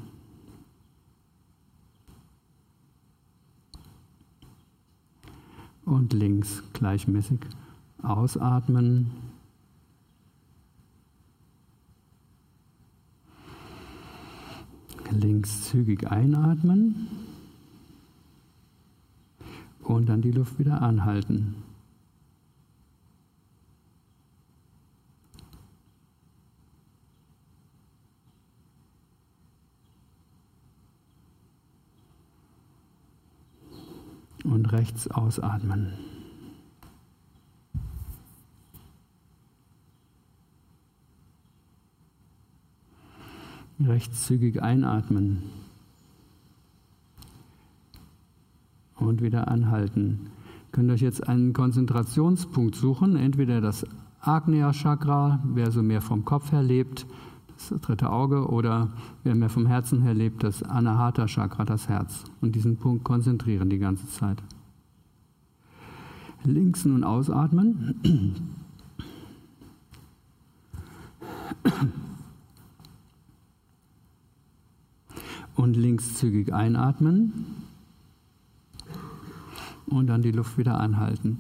und 5.92 6.14
links 6.14 6.64
gleichmäßig 6.72 7.40
ausatmen. 8.02 9.12
Links 15.12 15.64
zügig 15.64 16.10
einatmen 16.10 17.10
und 19.84 20.08
dann 20.08 20.22
die 20.22 20.32
Luft 20.32 20.58
wieder 20.58 20.82
anhalten. 20.82 21.56
Und 34.44 34.72
rechts 34.72 35.08
ausatmen. 35.10 35.94
Rechtszügig 43.80 44.62
einatmen. 44.62 45.44
Und 48.96 49.22
wieder 49.22 49.48
anhalten. 49.48 50.32
Ihr 50.68 50.72
könnt 50.72 50.92
euch 50.92 51.02
jetzt 51.02 51.28
einen 51.28 51.54
Konzentrationspunkt 51.54 52.76
suchen, 52.76 53.16
entweder 53.16 53.62
das 53.62 53.86
Agnya 54.22 54.72
Chakra, 54.74 55.42
wer 55.44 55.72
so 55.72 55.82
mehr 55.82 56.02
vom 56.02 56.26
Kopf 56.26 56.52
her 56.52 56.62
lebt, 56.62 57.08
das 57.70 57.82
dritte 57.82 58.10
Auge, 58.10 58.48
oder 58.48 58.90
wer 59.24 59.36
mehr 59.36 59.50
vom 59.50 59.66
Herzen 59.66 60.02
her 60.02 60.14
lebt, 60.14 60.44
das 60.44 60.64
Anahata 60.64 61.28
Chakra, 61.28 61.66
das 61.66 61.88
Herz. 61.90 62.24
Und 62.42 62.56
diesen 62.56 62.78
Punkt 62.78 63.04
konzentrieren 63.04 63.70
die 63.70 63.80
ganze 63.80 64.08
Zeit. 64.08 64.42
Links 66.44 66.86
nun 66.86 67.04
ausatmen. 67.04 67.96
Und 75.56 75.78
links 75.78 76.16
zügig 76.16 76.52
einatmen 76.54 77.34
und 79.92 80.08
dann 80.08 80.22
die 80.22 80.32
Luft 80.32 80.58
wieder 80.58 80.80
anhalten. 80.80 81.40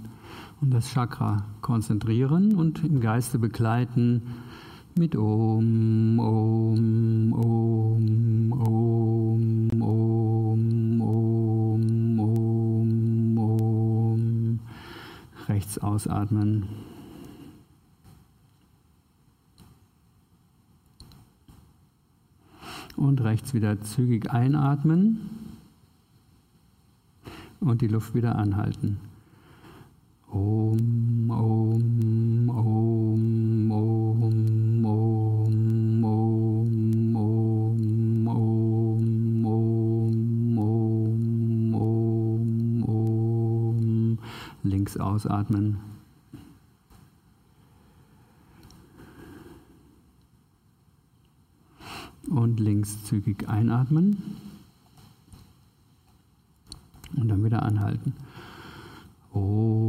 Und 0.59 0.71
das 0.71 0.91
Chakra 0.91 1.45
konzentrieren 1.61 2.55
und 2.55 2.83
im 2.83 2.99
Geiste 2.99 3.39
begleiten 3.39 4.21
mit 4.97 5.15
Om, 5.15 6.19
Om, 6.19 7.33
Om, 7.33 8.51
Om, 8.51 9.81
Om, 9.81 11.01
Om, 11.01 12.19
Om, 12.19 13.37
Om. 13.37 14.59
Rechts 15.47 15.77
ausatmen. 15.77 16.65
Und 22.95 23.21
rechts 23.21 23.53
wieder 23.53 23.81
zügig 23.81 24.29
einatmen 24.29 25.21
und 27.61 27.81
die 27.81 27.87
Luft 27.87 28.13
wieder 28.13 28.35
anhalten. 28.35 28.99
Om, 30.27 31.29
Om, 31.31 32.49
Om, 32.49 32.80
Links 44.81 44.97
ausatmen. 44.97 45.77
Und 52.27 52.59
links 52.59 53.05
zügig 53.05 53.47
einatmen 53.47 54.17
und 57.15 57.27
dann 57.27 57.43
wieder 57.43 57.61
anhalten. 57.61 58.13
Om, 59.31 59.80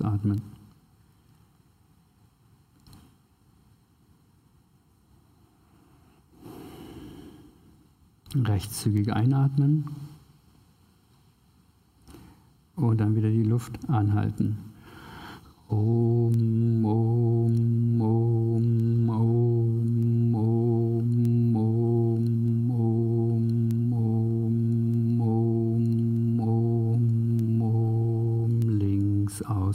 ausatmen. 0.00 0.42
Rechtszügig 8.34 9.12
einatmen 9.12 9.86
und 12.76 12.98
dann 12.98 13.16
wieder 13.16 13.30
die 13.30 13.42
Luft 13.42 13.88
anhalten. 13.88 14.67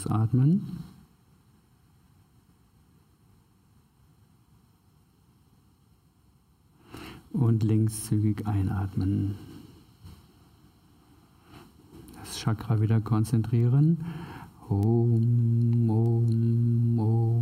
Ausatmen. 0.06 0.84
Und 7.32 7.64
links 7.64 8.06
zügig 8.06 8.46
einatmen. 8.46 9.36
Chakra 12.36 12.80
wieder 12.80 13.02
konzentrieren. 13.02 14.06
Om, 14.70 15.90
Om, 15.90 17.00
Om, 17.00 17.33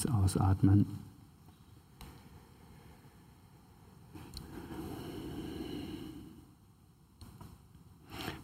Rechts 0.00 0.06
ausatmen. 0.06 0.86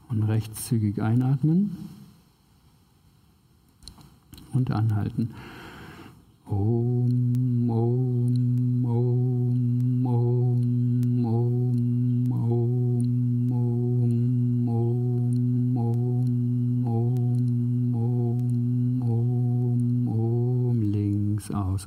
Und 0.08 0.22
rechts 0.24 0.66
zügig 0.66 1.00
einatmen 1.00 1.76
und 4.52 4.70
anhalten. 4.70 5.34
Om, 6.44 6.85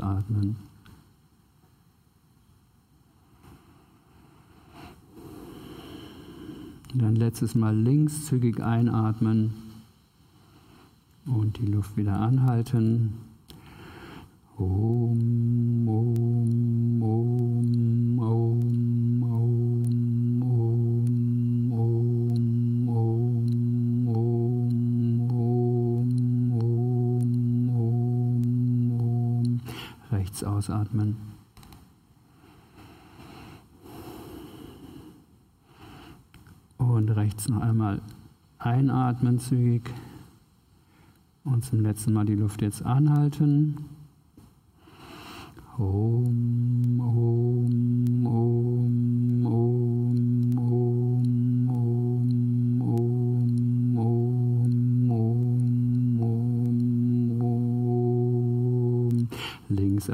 ausatmen. 0.02 0.56
Dann 6.96 7.16
letztes 7.16 7.54
Mal 7.54 7.76
links 7.76 8.26
zügig 8.26 8.60
einatmen 8.62 9.54
und 11.26 11.60
die 11.60 11.68
Luft 11.68 11.98
wieder 11.98 12.20
anhalten. 12.20 13.29
Ausatmen. 30.70 31.18
Und 36.78 37.10
rechts 37.10 37.50
noch 37.50 37.62
einmal 37.62 38.02
einatmen 38.58 39.40
zügig. 39.40 39.90
Und 41.44 41.66
zum 41.66 41.82
letzten 41.82 42.14
Mal 42.14 42.26
die 42.26 42.36
Luft 42.36 42.62
jetzt 42.62 42.86
anhalten. 42.86 43.86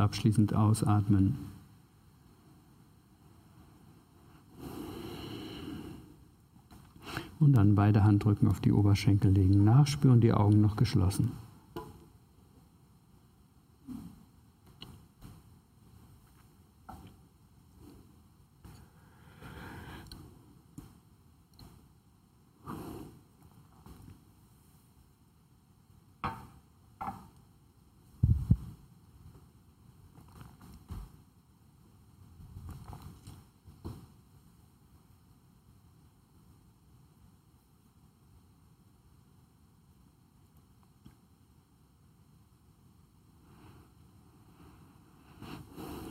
Abschließend 0.05 0.53
ausatmen. 0.53 1.35
Und 7.39 7.53
dann 7.53 7.75
beide 7.75 8.03
Handrücken 8.03 8.47
auf 8.47 8.61
die 8.61 8.71
Oberschenkel 8.71 9.31
legen. 9.31 9.63
Nachspüren, 9.65 10.21
die 10.21 10.31
Augen 10.31 10.61
noch 10.61 10.77
geschlossen. 10.77 11.31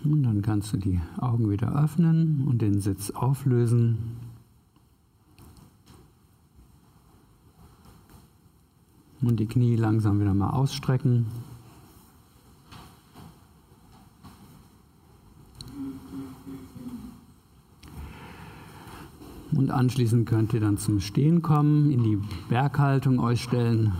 Und 0.04 0.22
dann 0.22 0.42
kannst 0.64 0.72
du 0.72 0.78
die 0.78 1.00
Augen 1.20 1.50
wieder 1.50 1.78
öffnen 1.78 2.46
und 2.48 2.62
den 2.62 2.80
Sitz 2.80 3.10
auflösen. 3.10 3.98
Und 9.20 9.38
die 9.40 9.46
Knie 9.46 9.76
langsam 9.76 10.20
wieder 10.20 10.32
mal 10.32 10.50
ausstrecken. 10.50 11.26
Und 19.54 19.70
anschließend 19.70 20.26
könnt 20.26 20.54
ihr 20.54 20.60
dann 20.60 20.78
zum 20.78 21.00
Stehen 21.00 21.42
kommen, 21.42 21.90
in 21.90 22.02
die 22.02 22.18
Berghaltung 22.48 23.20
euch 23.20 23.42
stellen. 23.42 23.92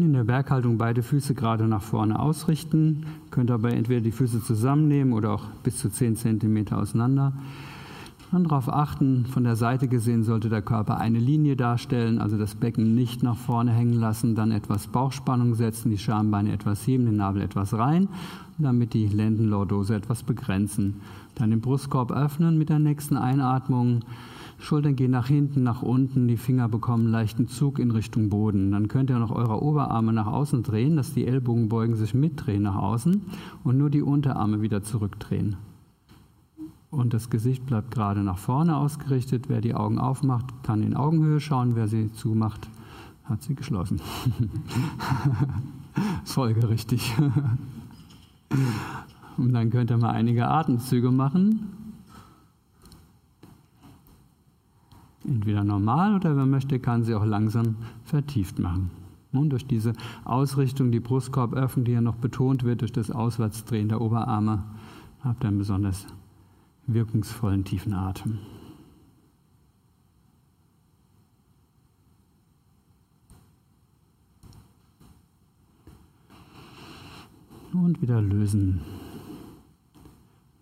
In 0.00 0.14
der 0.14 0.24
Berghaltung 0.24 0.78
beide 0.78 1.02
Füße 1.02 1.34
gerade 1.34 1.64
nach 1.68 1.82
vorne 1.82 2.18
ausrichten. 2.18 3.04
Könnt 3.30 3.50
dabei 3.50 3.72
entweder 3.72 4.00
die 4.00 4.12
Füße 4.12 4.42
zusammennehmen 4.42 5.12
oder 5.12 5.32
auch 5.32 5.44
bis 5.62 5.76
zu 5.76 5.90
10 5.90 6.16
cm 6.16 6.68
auseinander. 6.72 7.34
Dann 8.30 8.44
darauf 8.44 8.72
achten, 8.72 9.26
von 9.26 9.44
der 9.44 9.56
Seite 9.56 9.88
gesehen 9.88 10.22
sollte 10.22 10.48
der 10.48 10.62
Körper 10.62 10.96
eine 10.96 11.18
Linie 11.18 11.54
darstellen, 11.54 12.18
also 12.18 12.38
das 12.38 12.54
Becken 12.54 12.94
nicht 12.94 13.22
nach 13.22 13.36
vorne 13.36 13.72
hängen 13.72 14.00
lassen, 14.00 14.34
dann 14.34 14.52
etwas 14.52 14.86
Bauchspannung 14.86 15.54
setzen, 15.54 15.90
die 15.90 15.98
Schambeine 15.98 16.50
etwas 16.50 16.86
heben, 16.86 17.04
den 17.04 17.16
Nabel 17.16 17.42
etwas 17.42 17.74
rein, 17.74 18.08
damit 18.56 18.94
die 18.94 19.06
Lendenlordose 19.06 19.94
etwas 19.94 20.22
begrenzen. 20.22 21.02
Dann 21.34 21.50
den 21.50 21.60
Brustkorb 21.60 22.10
öffnen 22.10 22.56
mit 22.56 22.70
der 22.70 22.78
nächsten 22.78 23.18
Einatmung. 23.18 24.00
Schultern 24.62 24.94
gehen 24.94 25.10
nach 25.10 25.26
hinten, 25.26 25.64
nach 25.64 25.82
unten, 25.82 26.28
die 26.28 26.36
Finger 26.36 26.68
bekommen 26.68 27.08
leichten 27.08 27.48
Zug 27.48 27.80
in 27.80 27.90
Richtung 27.90 28.28
Boden. 28.28 28.70
Dann 28.70 28.86
könnt 28.86 29.10
ihr 29.10 29.18
noch 29.18 29.32
eure 29.32 29.60
Oberarme 29.60 30.12
nach 30.12 30.28
außen 30.28 30.62
drehen, 30.62 30.96
dass 30.96 31.12
die 31.12 31.26
Ellbogenbeugen 31.26 31.96
sich 31.96 32.14
mitdrehen 32.14 32.62
nach 32.62 32.76
außen 32.76 33.22
und 33.64 33.76
nur 33.76 33.90
die 33.90 34.02
Unterarme 34.02 34.62
wieder 34.62 34.84
zurückdrehen. 34.84 35.56
Und 36.90 37.12
das 37.12 37.28
Gesicht 37.28 37.66
bleibt 37.66 37.90
gerade 37.90 38.20
nach 38.20 38.38
vorne 38.38 38.76
ausgerichtet. 38.76 39.48
Wer 39.48 39.60
die 39.60 39.74
Augen 39.74 39.98
aufmacht, 39.98 40.46
kann 40.62 40.84
in 40.84 40.94
Augenhöhe 40.94 41.40
schauen. 41.40 41.74
Wer 41.74 41.88
sie 41.88 42.12
zumacht, 42.12 42.68
hat 43.24 43.42
sie 43.42 43.56
geschlossen. 43.56 44.00
Folgerichtig. 46.24 47.16
und 49.38 49.52
dann 49.52 49.70
könnt 49.70 49.90
ihr 49.90 49.98
mal 49.98 50.10
einige 50.10 50.46
Atemzüge 50.46 51.10
machen. 51.10 51.81
Entweder 55.24 55.64
normal 55.64 56.16
oder 56.16 56.36
wer 56.36 56.46
möchte, 56.46 56.78
kann 56.78 57.04
sie 57.04 57.14
auch 57.14 57.24
langsam 57.24 57.76
vertieft 58.04 58.58
machen. 58.58 58.90
Und 59.32 59.50
durch 59.50 59.66
diese 59.66 59.94
Ausrichtung, 60.24 60.92
die 60.92 61.00
Brustkorböffnung, 61.00 61.84
die 61.84 61.92
ja 61.92 62.00
noch 62.00 62.16
betont 62.16 62.64
wird 62.64 62.82
durch 62.82 62.92
das 62.92 63.10
Auswärtsdrehen 63.10 63.88
der 63.88 64.00
Oberarme, 64.00 64.62
habt 65.24 65.44
ihr 65.44 65.48
einen 65.48 65.58
besonders 65.58 66.06
wirkungsvollen 66.86 67.64
tiefen 67.64 67.94
Atem. 67.94 68.38
Und 77.72 78.02
wieder 78.02 78.20
lösen. 78.20 78.82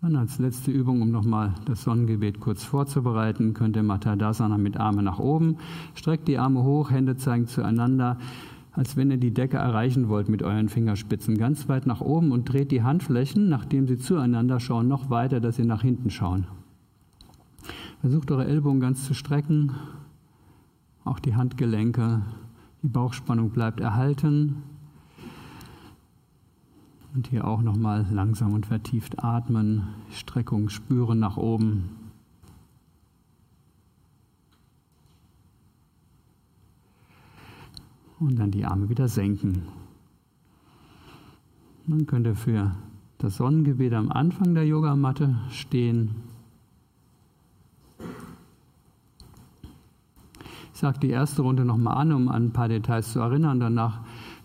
Und 0.03 0.15
als 0.15 0.39
letzte 0.39 0.71
Übung, 0.71 1.03
um 1.03 1.11
nochmal 1.11 1.53
das 1.65 1.83
Sonnengebet 1.83 2.39
kurz 2.39 2.63
vorzubereiten, 2.63 3.53
könnt 3.53 3.75
ihr 3.75 3.83
Matadasana 3.83 4.57
mit 4.57 4.77
Arme 4.77 5.03
nach 5.03 5.19
oben. 5.19 5.57
Streckt 5.93 6.27
die 6.27 6.39
Arme 6.39 6.63
hoch, 6.63 6.89
Hände 6.89 7.17
zeigen 7.17 7.45
zueinander, 7.45 8.17
als 8.71 8.97
wenn 8.97 9.11
ihr 9.11 9.17
die 9.17 9.31
Decke 9.31 9.57
erreichen 9.57 10.09
wollt 10.09 10.27
mit 10.27 10.41
euren 10.41 10.69
Fingerspitzen. 10.69 11.37
Ganz 11.37 11.69
weit 11.69 11.85
nach 11.85 12.01
oben 12.01 12.31
und 12.31 12.45
dreht 12.45 12.71
die 12.71 12.81
Handflächen, 12.81 13.47
nachdem 13.47 13.87
sie 13.87 13.99
zueinander 13.99 14.59
schauen, 14.59 14.87
noch 14.87 15.11
weiter, 15.11 15.39
dass 15.39 15.57
sie 15.57 15.65
nach 15.65 15.83
hinten 15.83 16.09
schauen. 16.09 16.47
Versucht 17.99 18.31
eure 18.31 18.45
Ellbogen 18.45 18.79
ganz 18.79 19.05
zu 19.05 19.13
strecken, 19.13 19.73
auch 21.03 21.19
die 21.19 21.35
Handgelenke. 21.35 22.23
Die 22.81 22.87
Bauchspannung 22.87 23.51
bleibt 23.51 23.79
erhalten. 23.79 24.63
Und 27.13 27.27
hier 27.27 27.45
auch 27.45 27.61
nochmal 27.61 28.05
langsam 28.09 28.53
und 28.53 28.65
vertieft 28.65 29.21
atmen, 29.21 29.83
Streckung 30.11 30.69
spüren 30.69 31.19
nach 31.19 31.35
oben. 31.35 31.89
Und 38.19 38.37
dann 38.37 38.51
die 38.51 38.65
Arme 38.65 38.87
wieder 38.87 39.09
senken. 39.09 39.63
Dann 41.87 42.05
könnt 42.05 42.27
ihr 42.27 42.35
für 42.35 42.71
das 43.17 43.37
Sonnengebet 43.37 43.93
am 43.93 44.09
Anfang 44.11 44.53
der 44.53 44.65
Yogamatte 44.65 45.35
stehen. 45.49 46.11
Ich 50.73 50.79
sage 50.79 50.99
die 50.99 51.09
erste 51.09 51.41
Runde 51.41 51.65
nochmal 51.65 51.97
an, 51.97 52.13
um 52.13 52.29
an 52.29 52.45
ein 52.45 52.53
paar 52.53 52.69
Details 52.69 53.11
zu 53.11 53.19
erinnern. 53.19 53.59
Danach 53.59 53.99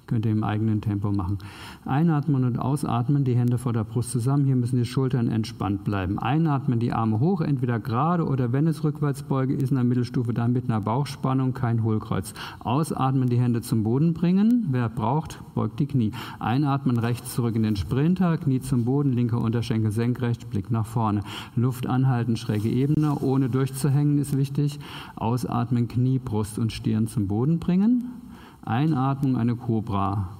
Könnt 0.06 0.24
ihr 0.24 0.32
im 0.32 0.44
eigenen 0.44 0.80
Tempo 0.80 1.10
machen. 1.10 1.38
Einatmen 1.86 2.44
und 2.44 2.58
ausatmen, 2.58 3.24
die 3.24 3.36
Hände 3.36 3.58
vor 3.58 3.72
der 3.72 3.84
Brust 3.84 4.10
zusammen. 4.10 4.44
Hier 4.44 4.56
müssen 4.56 4.76
die 4.76 4.84
Schultern 4.84 5.28
entspannt 5.28 5.84
bleiben. 5.84 6.18
Einatmen, 6.18 6.80
die 6.80 6.92
Arme 6.92 7.20
hoch, 7.20 7.40
entweder 7.40 7.78
gerade 7.78 8.26
oder 8.26 8.52
wenn 8.52 8.66
es 8.66 8.82
Rückwärtsbeuge 8.82 9.54
ist 9.54 9.70
in 9.70 9.76
der 9.76 9.84
Mittelstufe, 9.84 10.34
dann 10.34 10.52
mit 10.52 10.64
einer 10.64 10.80
Bauchspannung, 10.80 11.54
kein 11.54 11.82
Hohlkreuz. 11.84 12.34
Ausatmen, 12.58 13.28
die 13.28 13.38
Hände 13.38 13.62
zum 13.62 13.82
Boden 13.82 14.14
bringen. 14.14 14.66
Wer 14.70 14.88
braucht, 14.88 15.40
beugt 15.54 15.78
die 15.78 15.86
Knie. 15.86 16.12
Einatmen, 16.38 16.98
rechts 16.98 17.34
zurück 17.34 17.54
in 17.56 17.62
den 17.62 17.76
Sprinter, 17.76 18.36
Knie 18.36 18.60
zum 18.60 18.84
Boden, 18.84 19.12
linker 19.12 19.40
Unterschenkel 19.40 19.92
senkrecht, 19.92 20.50
Blick 20.50 20.70
nach 20.70 20.86
vorne. 20.86 21.22
Luft 21.54 21.86
anhalten, 21.86 22.36
schräge 22.36 22.68
Ebene, 22.68 23.16
ohne 23.20 23.48
durchzuhängen 23.48 24.18
ist 24.18 24.36
wichtig. 24.36 24.80
Ausatmen, 25.14 25.88
Knie, 25.88 26.18
Brust 26.18 26.58
und 26.58 26.72
Stirn 26.72 27.06
zum 27.06 27.28
Boden 27.28 27.58
bringen. 27.58 28.10
Einatmung 28.62 29.36
eine 29.36 29.54
Kobra. 29.54 30.30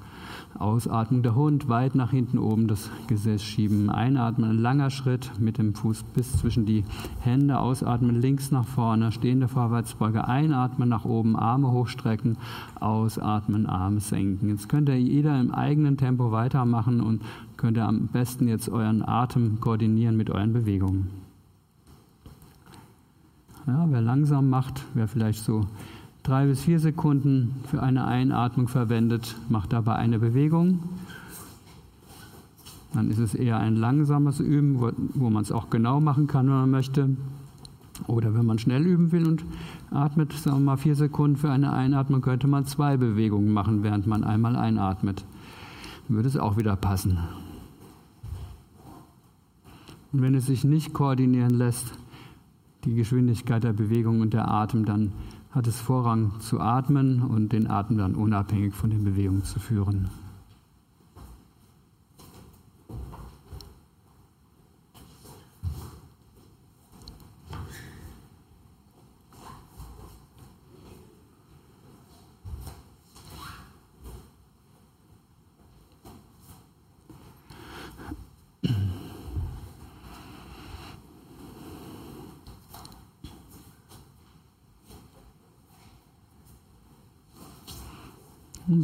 Ausatmung 0.61 1.23
der 1.23 1.35
Hund, 1.35 1.69
weit 1.69 1.95
nach 1.95 2.11
hinten 2.11 2.39
oben 2.39 2.69
das 2.69 2.91
Gesäß 3.07 3.43
schieben. 3.43 3.91
Einatmen, 3.91 4.51
ein 4.51 4.59
langer 4.59 4.91
Schritt 4.91 5.33
mit 5.39 5.59
dem 5.59 5.75
Fuß 5.75 6.03
bis 6.15 6.33
zwischen 6.39 6.67
die 6.67 6.85
Hände. 7.21 7.59
Ausatmen, 7.59 8.21
links 8.21 8.51
nach 8.51 8.67
vorne, 8.67 9.13
stehende 9.13 9.49
Vorwärtsbeuge. 9.49 10.27
Einatmen 10.27 10.89
nach 10.89 11.05
oben, 11.05 11.37
Arme 11.37 11.71
hochstrecken. 11.71 12.39
Ausatmen, 12.81 13.67
Arme 13.67 14.01
senken. 14.01 14.49
Jetzt 14.49 14.69
könnt 14.69 14.89
ihr 14.89 15.01
jeder 15.01 15.41
im 15.41 15.53
eigenen 15.53 15.97
Tempo 15.97 16.33
weitermachen 16.33 17.01
und 17.01 17.23
könnt 17.57 17.77
ihr 17.77 17.87
am 17.87 18.09
besten 18.09 18.49
jetzt 18.49 18.69
euren 18.69 19.03
Atem 19.03 19.61
koordinieren 19.61 20.17
mit 20.17 20.31
euren 20.31 20.53
Bewegungen. 20.53 21.11
Ja, 23.67 23.85
wer 23.91 24.01
langsam 24.01 24.49
macht, 24.49 24.85
wer 24.95 25.09
vielleicht 25.09 25.43
so 25.43 25.63
drei 26.27 26.47
bis 26.47 26.63
vier 26.63 26.81
Sekunden 26.81 27.55
für 27.71 27.83
eine 27.83 28.05
Einatmung 28.05 28.67
verwendet, 28.67 29.37
macht 29.49 29.73
dabei 29.73 29.95
eine 29.95 30.19
Bewegung. 30.19 30.81
Dann 32.93 33.11
ist 33.11 33.19
es 33.19 33.35
eher 33.35 33.59
ein 33.59 33.77
langsames 33.77 34.41
Üben, 34.41 34.81
wo, 34.81 34.91
wo 35.15 35.31
man 35.31 35.43
es 35.43 35.53
auch 35.53 35.71
genau 35.71 36.01
machen 36.01 36.27
kann, 36.27 36.47
wenn 36.47 36.55
man 36.55 36.71
möchte. 36.71 37.11
Oder 38.09 38.35
wenn 38.35 38.45
man 38.45 38.59
schnell 38.59 38.85
üben 38.85 39.13
will 39.13 39.27
und 39.27 39.45
atmet, 39.91 40.33
sagen 40.33 40.59
wir 40.59 40.65
mal 40.65 40.77
vier 40.77 40.97
Sekunden 40.97 41.37
für 41.37 41.51
eine 41.51 41.73
Einatmung, 41.73 42.23
könnte 42.23 42.49
man 42.49 42.67
zwei 42.67 42.97
Bewegungen 42.97 43.53
machen, 43.53 43.85
während 43.85 44.07
man 44.07 44.25
einmal 44.25 44.57
einatmet. 44.57 45.25
Würde 46.09 46.29
es 46.29 46.37
auch 46.37 46.57
wieder 46.57 46.75
passen. 46.77 47.19
Und 50.13 50.23
wenn 50.23 50.35
es 50.35 50.47
sich 50.47 50.65
nicht 50.65 50.93
koordinieren 50.93 51.55
lässt, 51.55 51.93
die 52.85 52.95
Geschwindigkeit 52.95 53.63
der 53.63 53.73
Bewegung 53.73 54.21
und 54.21 54.35
der 54.35 54.49
Atem, 54.49 54.85
dann 54.85 55.13
hat 55.51 55.67
es 55.67 55.81
Vorrang 55.81 56.33
zu 56.41 56.61
atmen 56.61 57.23
und 57.23 57.53
den 57.53 57.69
Atem 57.71 57.99
dann 57.99 58.15
unabhängig 58.15 58.75
von 58.75 58.91
den 58.91 59.05
Bewegungen 59.05 59.45
zu 59.45 59.59
führen. 59.61 60.11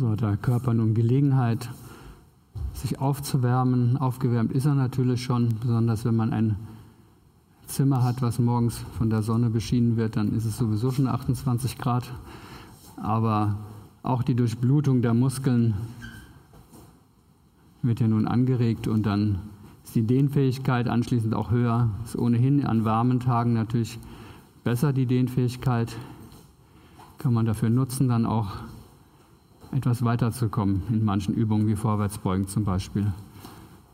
Der 0.01 0.39
Körper 0.39 0.73
nun 0.73 0.95
Gelegenheit, 0.95 1.69
sich 2.73 2.99
aufzuwärmen. 2.99 3.99
Aufgewärmt 3.99 4.51
ist 4.53 4.65
er 4.65 4.75
natürlich 4.75 5.23
schon, 5.23 5.51
besonders 5.61 6.07
wenn 6.07 6.17
man 6.17 6.33
ein 6.33 6.57
Zimmer 7.67 8.03
hat, 8.03 8.23
was 8.23 8.39
morgens 8.39 8.79
von 8.97 9.11
der 9.11 9.23
Sonne 9.23 9.51
beschienen 9.51 9.99
wird, 9.99 10.17
dann 10.17 10.35
ist 10.35 10.47
es 10.47 10.57
sowieso 10.57 10.91
schon 10.93 11.07
28 11.07 11.77
Grad. 11.77 12.11
Aber 12.97 13.57
auch 14.03 14.23
die 14.23 14.35
Durchblutung 14.35 15.03
der 15.03 15.13
Muskeln 15.13 15.75
wird 17.83 18.01
ja 18.01 18.09
nun 18.09 18.27
angeregt 18.27 18.89
und 18.89 19.05
dann 19.05 19.41
ist 19.85 19.95
die 19.95 20.07
Dehnfähigkeit 20.07 20.89
anschließend 20.89 21.35
auch 21.35 21.51
höher. 21.51 21.91
Ist 22.03 22.17
ohnehin 22.17 22.65
an 22.65 22.87
warmen 22.87 23.21
Tagen 23.21 23.53
natürlich 23.53 23.99
besser 24.65 24.95
die 24.95 25.07
Dehnfähigkeit. 25.07 25.95
Kann 27.19 27.35
man 27.35 27.45
dafür 27.45 27.69
nutzen, 27.69 28.09
dann 28.09 28.25
auch 28.25 28.53
etwas 29.73 30.05
weiterzukommen 30.05 30.83
in 30.91 31.05
manchen 31.05 31.35
Übungen 31.35 31.67
wie 31.67 31.77
Vorwärtsbeugen 31.77 32.47
zum 32.47 32.65
Beispiel, 32.65 33.13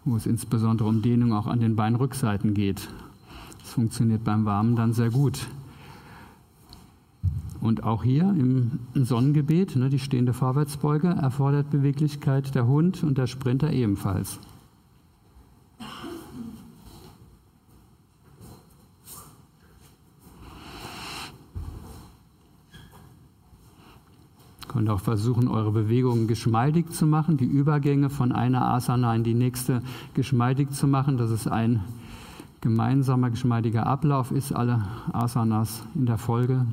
wo 0.05 0.17
es 0.17 0.27
insbesondere 0.27 0.89
um 0.89 1.03
Dehnung 1.03 1.33
auch 1.33 1.47
an 1.47 1.61
den 1.61 1.77
Beinrückseiten 1.77 2.53
geht. 2.53 2.89
Das 3.61 3.71
funktioniert 3.71 4.25
beim 4.25 4.45
Warmen 4.45 4.77
dann 4.77 4.93
sehr 4.93 5.11
gut. 5.11 5.47
Und 7.61 7.83
auch 7.83 8.05
hier 8.05 8.23
im 8.23 8.79
Sonnengebet, 8.95 9.77
ne, 9.77 9.89
die 9.89 9.99
stehende 9.99 10.33
Vorwärtsbeuge, 10.33 11.09
erfordert 11.09 11.71
Beweglichkeit 11.71 12.55
der 12.55 12.67
Hund 12.67 13.03
und 13.03 13.19
der 13.19 13.27
Sprinter 13.27 13.73
ebenfalls. 13.73 14.39
Könnt 24.69 24.91
auch 24.91 25.01
versuchen, 25.01 25.49
eure 25.49 25.73
Bewegungen 25.73 26.29
geschmeidig 26.29 26.91
zu 26.91 27.07
machen, 27.07 27.37
die 27.37 27.47
Übergänge 27.47 28.11
von 28.11 28.33
einer 28.33 28.67
Asana 28.67 29.15
in 29.15 29.25
die 29.25 29.35
nächste 29.35 29.83
geschmeidig 30.15 30.71
zu 30.71 30.87
machen, 30.87 31.17
dass 31.17 31.31
es 31.31 31.49
ein 31.49 31.83
gemeinsamer, 32.61 33.31
geschmeidiger 33.31 33.87
Ablauf 33.87 34.31
ist, 34.31 34.53
alle 34.53 34.83
Asanas 35.13 35.83
in 35.95 36.07
der 36.07 36.19
Folge. 36.19 36.67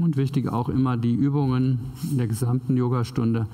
Und 0.00 0.16
wichtig 0.16 0.48
auch 0.48 0.68
immer 0.68 0.96
die 0.96 1.14
Übungen 1.14 1.78
in 2.10 2.18
der 2.18 2.26
gesamten 2.26 2.76
Yogastunde 2.76 3.46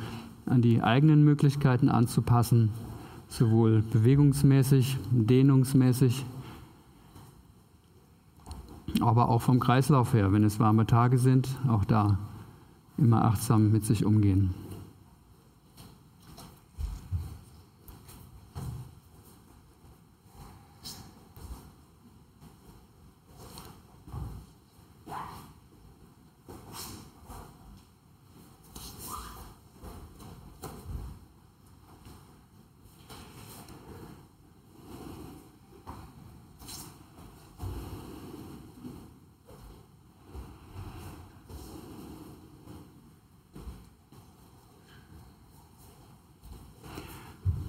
an 0.46 0.62
die 0.62 0.82
eigenen 0.82 1.24
Möglichkeiten 1.24 1.88
anzupassen, 1.88 2.70
sowohl 3.28 3.82
bewegungsmäßig, 3.82 4.96
dehnungsmäßig, 5.10 6.24
aber 9.00 9.28
auch 9.28 9.42
vom 9.42 9.60
Kreislauf 9.60 10.14
her, 10.14 10.32
wenn 10.32 10.44
es 10.44 10.58
warme 10.58 10.86
Tage 10.86 11.18
sind, 11.18 11.48
auch 11.68 11.84
da 11.84 12.18
immer 12.96 13.24
achtsam 13.24 13.70
mit 13.70 13.84
sich 13.84 14.04
umgehen. 14.04 14.54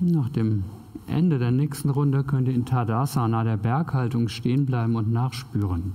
Nach 0.01 0.29
dem 0.29 0.63
Ende 1.07 1.39
der 1.39 1.51
nächsten 1.51 1.89
Runde 1.89 2.23
könnt 2.23 2.47
ihr 2.47 2.53
in 2.53 2.65
Tadasana, 2.65 3.43
der 3.43 3.57
Berghaltung, 3.57 4.29
stehen 4.29 4.65
bleiben 4.65 4.95
und 4.95 5.12
nachspüren. 5.12 5.91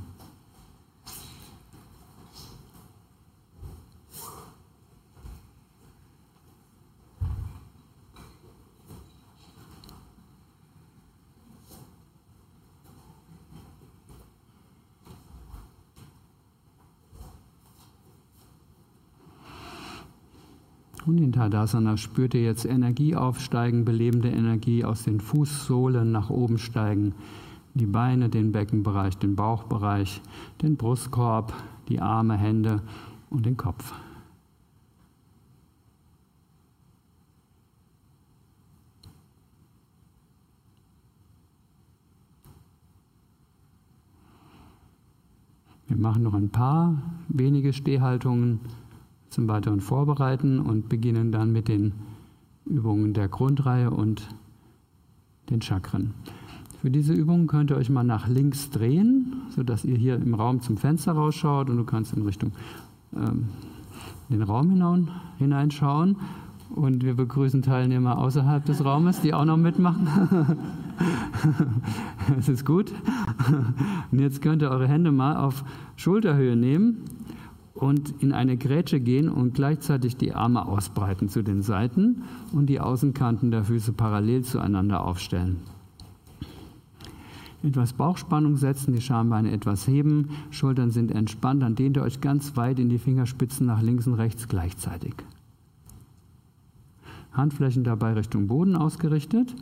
Tadasana 21.44 21.98
spürt 21.98 22.32
ihr 22.32 22.42
jetzt 22.42 22.64
Energie 22.64 23.14
aufsteigen, 23.14 23.84
belebende 23.84 24.30
Energie 24.30 24.82
aus 24.82 25.02
den 25.02 25.20
Fußsohlen 25.20 26.10
nach 26.10 26.30
oben 26.30 26.56
steigen. 26.56 27.12
Die 27.74 27.84
Beine, 27.84 28.30
den 28.30 28.50
Beckenbereich, 28.50 29.18
den 29.18 29.36
Bauchbereich, 29.36 30.22
den 30.62 30.76
Brustkorb, 30.78 31.52
die 31.90 32.00
Arme, 32.00 32.38
Hände 32.38 32.80
und 33.28 33.44
den 33.44 33.58
Kopf. 33.58 33.92
Wir 45.88 45.98
machen 45.98 46.22
noch 46.22 46.32
ein 46.32 46.48
paar 46.48 47.02
wenige 47.28 47.74
Stehhaltungen 47.74 48.60
zum 49.34 49.48
weiteren 49.48 49.80
Vorbereiten 49.80 50.60
und 50.60 50.88
beginnen 50.88 51.32
dann 51.32 51.52
mit 51.52 51.66
den 51.66 51.92
Übungen 52.64 53.14
der 53.14 53.28
Grundreihe 53.28 53.90
und 53.90 54.28
den 55.50 55.60
Chakren. 55.60 56.14
Für 56.80 56.90
diese 56.90 57.12
Übung 57.12 57.48
könnt 57.48 57.70
ihr 57.70 57.76
euch 57.76 57.90
mal 57.90 58.04
nach 58.04 58.28
links 58.28 58.70
drehen, 58.70 59.42
sodass 59.48 59.84
ihr 59.84 59.96
hier 59.96 60.14
im 60.14 60.34
Raum 60.34 60.60
zum 60.60 60.76
Fenster 60.76 61.12
rausschaut 61.12 61.68
und 61.68 61.76
du 61.76 61.84
kannst 61.84 62.14
in 62.14 62.22
Richtung 62.22 62.52
ähm, 63.16 63.48
den 64.28 64.42
Raum 64.42 64.70
hinein, 64.70 65.10
hineinschauen. 65.38 66.16
Und 66.70 67.04
wir 67.04 67.14
begrüßen 67.14 67.62
Teilnehmer 67.62 68.18
außerhalb 68.18 68.64
des 68.64 68.84
Raumes, 68.84 69.20
die 69.20 69.34
auch 69.34 69.44
noch 69.44 69.56
mitmachen. 69.56 70.08
das 72.36 72.48
ist 72.48 72.64
gut. 72.64 72.92
Und 74.10 74.18
jetzt 74.18 74.42
könnt 74.42 74.62
ihr 74.62 74.70
eure 74.70 74.88
Hände 74.88 75.12
mal 75.12 75.36
auf 75.36 75.64
Schulterhöhe 75.96 76.56
nehmen 76.56 77.04
und 77.74 78.22
in 78.22 78.32
eine 78.32 78.56
Grätsche 78.56 79.00
gehen 79.00 79.28
und 79.28 79.54
gleichzeitig 79.54 80.16
die 80.16 80.32
Arme 80.32 80.66
ausbreiten 80.66 81.28
zu 81.28 81.42
den 81.42 81.62
Seiten 81.62 82.22
und 82.52 82.66
die 82.66 82.80
Außenkanten 82.80 83.50
der 83.50 83.64
Füße 83.64 83.92
parallel 83.92 84.42
zueinander 84.42 85.04
aufstellen. 85.04 85.60
Etwas 87.64 87.94
Bauchspannung 87.94 88.56
setzen, 88.56 88.92
die 88.92 89.00
Schambeine 89.00 89.50
etwas 89.50 89.88
heben, 89.88 90.28
Schultern 90.50 90.90
sind 90.90 91.10
entspannt, 91.10 91.62
dann 91.62 91.74
dehnt 91.74 91.96
ihr 91.96 92.02
euch 92.02 92.20
ganz 92.20 92.56
weit 92.56 92.78
in 92.78 92.90
die 92.90 92.98
Fingerspitzen 92.98 93.66
nach 93.66 93.82
links 93.82 94.06
und 94.06 94.14
rechts 94.14 94.48
gleichzeitig. 94.48 95.14
Handflächen 97.32 97.82
dabei 97.82 98.12
Richtung 98.12 98.46
Boden 98.46 98.76
ausgerichtet 98.76 99.56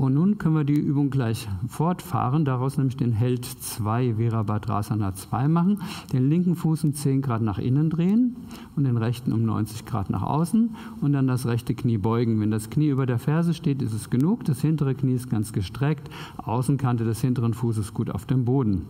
Und 0.00 0.14
nun 0.14 0.38
können 0.38 0.54
wir 0.54 0.64
die 0.64 0.80
Übung 0.80 1.10
gleich 1.10 1.46
fortfahren, 1.68 2.46
daraus 2.46 2.78
nämlich 2.78 2.96
den 2.96 3.12
Held 3.12 3.44
2, 3.44 4.16
Virabhadrasana 4.16 5.12
2 5.12 5.46
machen. 5.48 5.82
Den 6.10 6.30
linken 6.30 6.56
Fuß 6.56 6.84
um 6.84 6.94
10 6.94 7.20
Grad 7.20 7.42
nach 7.42 7.58
innen 7.58 7.90
drehen 7.90 8.34
und 8.76 8.84
den 8.84 8.96
rechten 8.96 9.30
um 9.30 9.44
90 9.44 9.84
Grad 9.84 10.08
nach 10.08 10.22
außen 10.22 10.74
und 11.02 11.12
dann 11.12 11.26
das 11.26 11.44
rechte 11.44 11.74
Knie 11.74 11.98
beugen. 11.98 12.40
Wenn 12.40 12.50
das 12.50 12.70
Knie 12.70 12.88
über 12.88 13.04
der 13.04 13.18
Ferse 13.18 13.52
steht, 13.52 13.82
ist 13.82 13.92
es 13.92 14.08
genug. 14.08 14.42
Das 14.44 14.62
hintere 14.62 14.94
Knie 14.94 15.12
ist 15.12 15.28
ganz 15.28 15.52
gestreckt, 15.52 16.08
Außenkante 16.38 17.04
des 17.04 17.20
hinteren 17.20 17.52
Fußes 17.52 17.92
gut 17.92 18.08
auf 18.08 18.24
dem 18.24 18.46
Boden. 18.46 18.86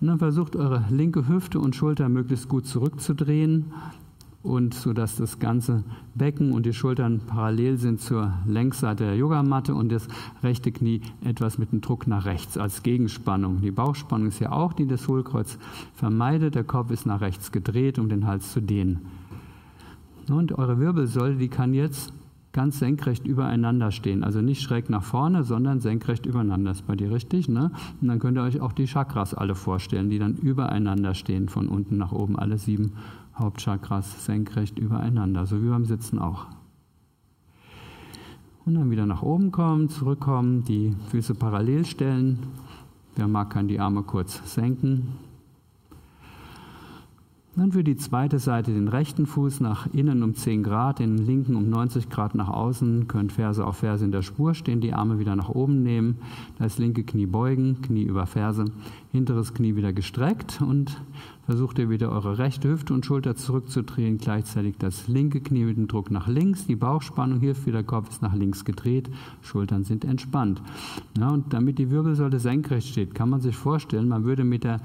Und 0.00 0.08
dann 0.08 0.18
versucht 0.18 0.56
eure 0.56 0.86
linke 0.90 1.28
Hüfte 1.28 1.60
und 1.60 1.76
Schulter 1.76 2.08
möglichst 2.08 2.48
gut 2.48 2.66
zurückzudrehen 2.66 3.66
und 4.42 4.72
so 4.72 4.92
dass 4.92 5.16
das 5.16 5.38
ganze 5.38 5.84
Becken 6.14 6.52
und 6.52 6.64
die 6.64 6.72
Schultern 6.72 7.20
parallel 7.26 7.76
sind 7.76 8.00
zur 8.00 8.32
Längsseite 8.46 9.04
der 9.04 9.16
Yogamatte 9.16 9.74
und 9.74 9.90
das 9.90 10.08
rechte 10.42 10.72
Knie 10.72 11.02
etwas 11.22 11.58
mit 11.58 11.72
dem 11.72 11.80
Druck 11.82 12.06
nach 12.06 12.24
rechts 12.24 12.56
als 12.56 12.82
Gegenspannung. 12.82 13.60
Die 13.60 13.70
Bauchspannung 13.70 14.28
ist 14.28 14.40
ja 14.40 14.52
auch, 14.52 14.72
die 14.72 14.86
das 14.86 15.06
Hohlkreuz 15.08 15.58
vermeidet. 15.94 16.54
Der 16.54 16.64
Kopf 16.64 16.90
ist 16.90 17.04
nach 17.04 17.20
rechts 17.20 17.52
gedreht, 17.52 17.98
um 17.98 18.08
den 18.08 18.26
Hals 18.26 18.52
zu 18.52 18.60
dehnen. 18.60 19.00
Und 20.28 20.52
eure 20.52 20.78
Wirbelsäule, 20.78 21.36
die 21.36 21.48
kann 21.48 21.74
jetzt 21.74 22.12
ganz 22.52 22.78
senkrecht 22.78 23.26
übereinander 23.26 23.90
stehen. 23.90 24.24
Also 24.24 24.40
nicht 24.40 24.62
schräg 24.62 24.90
nach 24.90 25.02
vorne, 25.02 25.44
sondern 25.44 25.80
senkrecht 25.80 26.26
übereinander. 26.26 26.72
Ist 26.72 26.86
bei 26.86 26.96
dir 26.96 27.10
richtig, 27.10 27.48
ne? 27.48 27.70
Und 28.00 28.08
dann 28.08 28.18
könnt 28.18 28.38
ihr 28.38 28.42
euch 28.42 28.60
auch 28.60 28.72
die 28.72 28.86
Chakras 28.86 29.34
alle 29.34 29.54
vorstellen, 29.54 30.10
die 30.10 30.18
dann 30.18 30.34
übereinander 30.34 31.14
stehen, 31.14 31.48
von 31.48 31.68
unten 31.68 31.96
nach 31.96 32.12
oben, 32.12 32.38
alle 32.38 32.58
sieben 32.58 32.92
Hauptchakras 33.40 34.24
senkrecht 34.24 34.78
übereinander, 34.78 35.46
so 35.46 35.62
wie 35.62 35.68
beim 35.68 35.84
Sitzen 35.84 36.18
auch. 36.18 36.46
Und 38.64 38.74
dann 38.74 38.90
wieder 38.90 39.06
nach 39.06 39.22
oben 39.22 39.50
kommen, 39.50 39.88
zurückkommen, 39.88 40.64
die 40.64 40.94
Füße 41.08 41.34
parallel 41.34 41.84
stellen. 41.84 42.38
Wer 43.16 43.26
mag, 43.26 43.50
kann 43.50 43.66
die 43.66 43.80
Arme 43.80 44.02
kurz 44.02 44.54
senken. 44.54 45.08
Dann 47.56 47.72
für 47.72 47.82
die 47.82 47.96
zweite 47.96 48.38
Seite 48.38 48.72
den 48.72 48.86
rechten 48.86 49.26
Fuß 49.26 49.60
nach 49.60 49.92
innen 49.92 50.22
um 50.22 50.34
10 50.34 50.62
Grad, 50.62 51.00
den 51.00 51.18
linken 51.18 51.56
um 51.56 51.68
90 51.68 52.08
Grad 52.08 52.34
nach 52.36 52.48
außen. 52.48 53.08
Könnt 53.08 53.32
Ferse 53.32 53.66
auf 53.66 53.78
Ferse 53.78 54.04
in 54.04 54.12
der 54.12 54.22
Spur 54.22 54.54
stehen, 54.54 54.80
die 54.80 54.94
Arme 54.94 55.18
wieder 55.18 55.34
nach 55.34 55.48
oben 55.48 55.82
nehmen. 55.82 56.18
Das 56.58 56.78
linke 56.78 57.02
Knie 57.02 57.26
beugen, 57.26 57.82
Knie 57.82 58.04
über 58.04 58.26
Ferse, 58.26 58.66
hinteres 59.12 59.54
Knie 59.54 59.76
wieder 59.76 59.92
gestreckt 59.92 60.60
und 60.62 61.00
versucht 61.44 61.78
ihr 61.78 61.90
wieder 61.90 62.10
eure 62.10 62.38
rechte 62.38 62.68
Hüfte 62.68 62.94
und 62.94 63.04
Schulter 63.04 63.34
zurückzudrehen. 63.34 64.18
Gleichzeitig 64.18 64.76
das 64.78 65.08
linke 65.08 65.40
Knie 65.40 65.64
mit 65.64 65.76
dem 65.76 65.88
Druck 65.88 66.10
nach 66.10 66.28
links, 66.28 66.66
die 66.66 66.76
Bauchspannung 66.76 67.40
hilft 67.40 67.66
wieder, 67.66 67.82
Kopf 67.82 68.10
ist 68.10 68.22
nach 68.22 68.34
links 68.34 68.64
gedreht, 68.64 69.10
Schultern 69.42 69.84
sind 69.84 70.04
entspannt. 70.04 70.62
Ja, 71.18 71.28
und 71.28 71.52
damit 71.52 71.78
die 71.78 71.90
Wirbelsäule 71.90 72.38
senkrecht 72.38 72.88
steht, 72.88 73.14
kann 73.14 73.30
man 73.30 73.40
sich 73.40 73.56
vorstellen, 73.56 74.08
man 74.08 74.24
würde 74.24 74.44
mit 74.44 74.64
der 74.64 74.80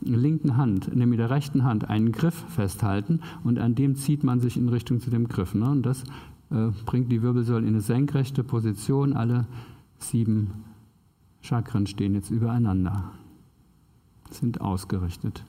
linken 0.00 0.56
Hand, 0.56 0.88
nämlich 0.88 1.08
mit 1.08 1.18
der 1.18 1.30
rechten 1.30 1.64
Hand, 1.64 1.88
einen 1.88 2.12
Griff 2.12 2.44
festhalten 2.48 3.20
und 3.44 3.58
an 3.58 3.74
dem 3.74 3.96
zieht 3.96 4.24
man 4.24 4.40
sich 4.40 4.56
in 4.56 4.68
Richtung 4.68 5.00
zu 5.00 5.10
dem 5.10 5.28
Griff. 5.28 5.54
Ne? 5.54 5.68
Und 5.68 5.82
das 5.82 6.04
äh, 6.50 6.70
bringt 6.86 7.12
die 7.12 7.22
Wirbelsäule 7.22 7.66
in 7.66 7.74
eine 7.74 7.80
senkrechte 7.80 8.44
Position. 8.44 9.12
Alle 9.12 9.46
sieben 9.98 10.64
Chakren 11.40 11.86
stehen 11.86 12.14
jetzt 12.14 12.30
übereinander, 12.30 13.12
sind 14.30 14.60
ausgerichtet. 14.60 15.44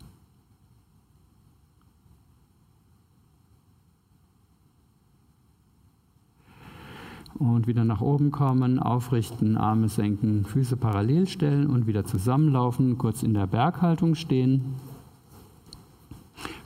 Und 7.35 7.67
wieder 7.67 7.85
nach 7.85 8.01
oben 8.01 8.31
kommen, 8.31 8.79
aufrichten, 8.79 9.55
Arme 9.55 9.87
senken, 9.87 10.43
Füße 10.43 10.75
parallel 10.75 11.25
stellen 11.25 11.67
und 11.67 11.87
wieder 11.87 12.03
zusammenlaufen, 12.03 12.97
kurz 12.97 13.23
in 13.23 13.33
der 13.33 13.47
Berghaltung 13.47 14.15
stehen. 14.15 14.75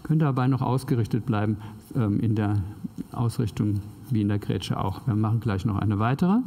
Könnt 0.02 0.24
dabei 0.24 0.48
noch 0.48 0.64
ausgerichtet 0.64 1.28
bleiben 1.28 1.58
ähm, 1.96 2.20
in 2.20 2.36
der 2.36 2.64
Ausrichtung 3.12 3.82
wie 4.10 4.22
in 4.22 4.30
der 4.30 4.40
Grätsche 4.40 4.80
auch. 4.80 5.06
Wir 5.06 5.16
machen 5.16 5.40
gleich 5.40 5.64
noch 5.64 5.78
eine 5.78 6.00
weitere. 6.00 6.40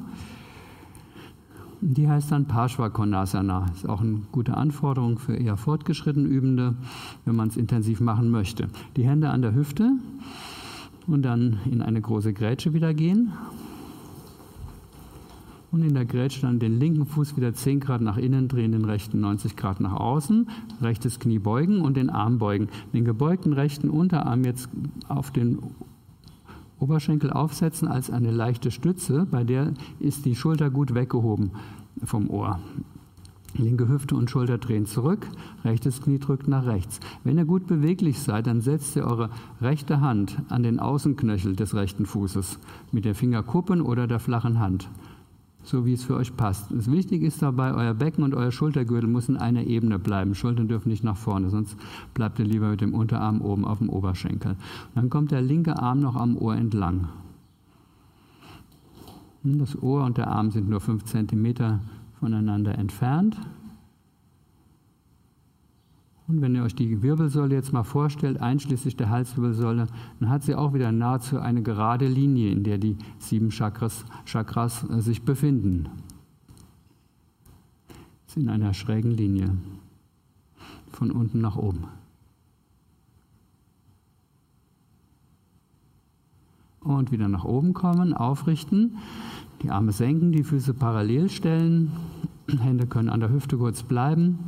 Die 1.81 2.09
heißt 2.09 2.33
dann 2.33 2.47
Parshva 2.47 2.87
Ist 2.87 3.89
auch 3.89 4.01
eine 4.01 4.21
gute 4.33 4.57
Anforderung 4.57 5.19
für 5.19 5.37
eher 5.37 5.57
fortgeschritten 5.57 6.27
Übende, 6.27 6.75
wenn 7.25 7.37
man 7.37 7.49
es 7.49 7.57
intensiv 7.57 8.01
machen 8.01 8.31
möchte. 8.31 8.69
Die 8.97 9.07
Hände 9.07 9.31
an 9.31 9.43
der 9.43 9.55
Hüfte 9.55 9.93
und 11.07 11.23
dann 11.23 11.59
in 11.71 11.83
eine 11.83 12.01
große 12.01 12.33
Grätsche 12.33 12.73
wieder 12.73 12.95
gehen 12.95 13.33
und 15.71 15.83
in 15.83 15.95
der 15.95 16.07
Grätsche 16.07 16.41
dann 16.41 16.59
den 16.59 16.79
linken 16.81 17.05
Fuß 17.05 17.37
wieder 17.37 17.53
10 17.53 17.81
Grad 17.81 18.01
nach 18.01 18.17
innen 18.17 18.49
drehen, 18.49 18.73
den 18.73 18.87
rechten 18.87 19.21
90 19.21 19.57
Grad 19.57 19.81
nach 19.81 19.93
außen, 19.93 20.49
rechtes 20.81 21.19
Knie 21.19 21.39
beugen 21.39 21.83
und 21.83 21.97
den 21.97 22.09
Arm 22.09 22.39
beugen. 22.39 22.69
Den 22.95 23.05
gebeugten 23.05 23.53
rechten 23.53 23.91
Unterarm 23.91 24.45
jetzt 24.45 24.71
auf 25.09 25.31
den 25.31 25.59
Oberschenkel 26.79 27.31
aufsetzen 27.31 27.89
als 27.89 28.11
eine 28.11 28.31
leichte 28.31 28.71
Stütze, 28.71 29.27
bei 29.31 29.45
der 29.45 29.73
ist 29.99 30.25
die 30.25 30.37
Schulter 30.37 30.71
gut 30.71 30.95
weggehoben 30.95 31.51
vom 32.05 32.29
Ohr. 32.29 32.61
Linke 33.55 33.89
Hüfte 33.89 34.17
und 34.17 34.29
Schulter 34.29 34.59
drehen 34.59 34.85
zurück, 34.85 35.27
rechtes 35.65 36.03
Knie 36.03 36.19
drückt 36.19 36.47
nach 36.47 36.67
rechts. 36.67 37.01
Wenn 37.25 37.39
ihr 37.39 37.47
gut 37.47 37.67
beweglich 37.67 38.19
seid, 38.19 38.47
dann 38.47 38.61
setzt 38.61 38.97
ihr 38.97 39.07
eure 39.07 39.31
rechte 39.61 40.01
Hand 40.01 40.43
an 40.51 40.63
den 40.63 40.79
Außenknöchel 40.79 41.57
des 41.57 41.75
rechten 41.75 42.05
Fußes 42.05 42.59
mit 42.93 43.07
der 43.07 43.15
Fingerkuppen 43.15 43.81
oder 43.81 44.07
der 44.07 44.21
flachen 44.21 44.59
Hand 44.59 44.89
so 45.67 45.85
wie 45.85 45.93
es 45.93 46.05
für 46.05 46.17
euch 46.17 46.37
passt. 46.37 46.71
Das 46.71 46.91
Wichtige 46.91 47.27
ist 47.27 47.43
dabei, 47.43 47.75
euer 47.75 47.93
Becken 47.93 48.23
und 48.23 48.35
euer 48.35 48.53
Schultergürtel 48.53 49.09
müssen 49.09 49.35
in 49.35 49.41
einer 49.41 49.65
Ebene 49.65 49.99
bleiben. 49.99 50.35
Schultern 50.35 50.69
dürfen 50.69 50.89
nicht 50.89 51.05
nach 51.05 51.17
vorne, 51.17 51.51
sonst 51.51 51.77
bleibt 52.15 52.39
ihr 52.39 52.45
lieber 52.45 52.69
mit 52.69 52.81
dem 52.81 52.95
Unterarm 52.95 53.41
oben 53.41 53.65
auf 53.65 53.79
dem 53.79 53.89
Oberschenkel. 53.89 54.57
dann 54.95 55.11
kommt 55.11 55.33
der 55.33 55.43
linke 55.43 55.79
Arm 55.79 56.01
noch 56.01 56.17
am 56.17 56.37
Ohr 56.37 56.55
entlang. 56.55 57.09
Das 59.43 59.81
Ohr 59.81 60.05
und 60.05 60.17
der 60.17 60.29
Arm 60.29 60.51
sind 60.51 60.69
nur 60.69 60.81
5 60.81 61.05
cm 61.05 61.81
voneinander 62.19 62.77
entfernt. 62.79 63.37
Und 66.29 66.41
wenn 66.41 66.57
ihr 66.57 66.65
euch 66.65 66.75
die 66.75 67.03
Wirbelsäule 67.03 67.55
jetzt 67.55 67.73
mal 67.73 67.85
vorstellt, 67.85 68.41
einschließlich 68.41 68.97
der 68.97 69.11
Halswirbelsäule, 69.11 69.87
dann 70.19 70.29
hat 70.29 70.43
sie 70.43 70.57
auch 70.57 70.75
wieder 70.75 70.91
nahezu 70.91 71.39
eine 71.39 71.63
gerade 71.63 72.09
Linie, 72.09 72.51
in 72.51 72.65
der 72.65 72.79
die 72.79 72.97
sieben 73.19 73.51
Chakras, 73.51 74.05
Chakras 74.25 74.85
äh, 74.91 75.01
sich 75.01 75.23
befinden. 75.23 75.89
Sie 78.27 78.41
in 78.41 78.49
einer 78.49 78.75
schrägen 78.75 79.13
Linie, 79.13 79.57
von 80.91 81.13
unten 81.13 81.41
nach 81.41 81.57
oben. 81.57 81.85
Und 86.81 87.13
wieder 87.13 87.29
nach 87.29 87.45
oben 87.45 87.73
kommen, 87.73 88.15
aufrichten, 88.15 88.99
die 89.63 89.71
Arme 89.71 89.93
senken, 89.93 90.33
die 90.33 90.45
Füße 90.45 90.75
parallel 90.75 91.29
stellen, 91.29 91.93
Hände 92.61 92.87
können 92.87 93.11
an 93.11 93.21
der 93.21 93.31
Hüfte 93.31 93.57
kurz 93.57 93.85
bleiben. 93.85 94.39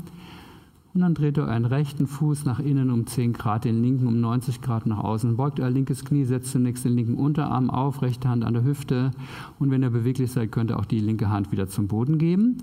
Und 0.99 1.03
dann 1.03 1.15
dreht 1.15 1.37
ihr 1.37 1.45
euren 1.45 1.65
rechten 1.65 2.09
Fuß 2.09 2.45
nach 2.45 2.59
innen 2.59 2.91
um 2.91 3.07
10 3.07 3.33
Grad, 3.33 3.65
den 3.65 3.85
linken 3.85 4.09
um 4.09 4.21
90 4.21 4.61
Grad 4.61 4.85
nach 4.85 4.99
außen. 4.99 5.37
Beugt 5.37 5.61
euer 5.61 5.71
linkes 5.71 6.05
Knie, 6.05 6.25
setzt 6.25 6.51
zunächst 6.51 6.85
den 6.85 6.97
linken 6.97 7.15
Unterarm 7.15 7.71
auf, 7.71 8.03
rechte 8.03 8.29
Hand 8.29 8.45
an 8.45 8.55
der 8.55 8.65
Hüfte. 8.65 9.13
Und 9.61 9.71
wenn 9.71 9.85
ihr 9.85 9.91
beweglich 9.91 10.33
seid, 10.33 10.51
könnt 10.51 10.73
ihr 10.73 10.77
auch 10.77 10.87
die 10.87 10.99
linke 10.99 11.31
Hand 11.31 11.53
wieder 11.53 11.69
zum 11.69 11.87
Boden 11.87 12.19
geben. 12.19 12.59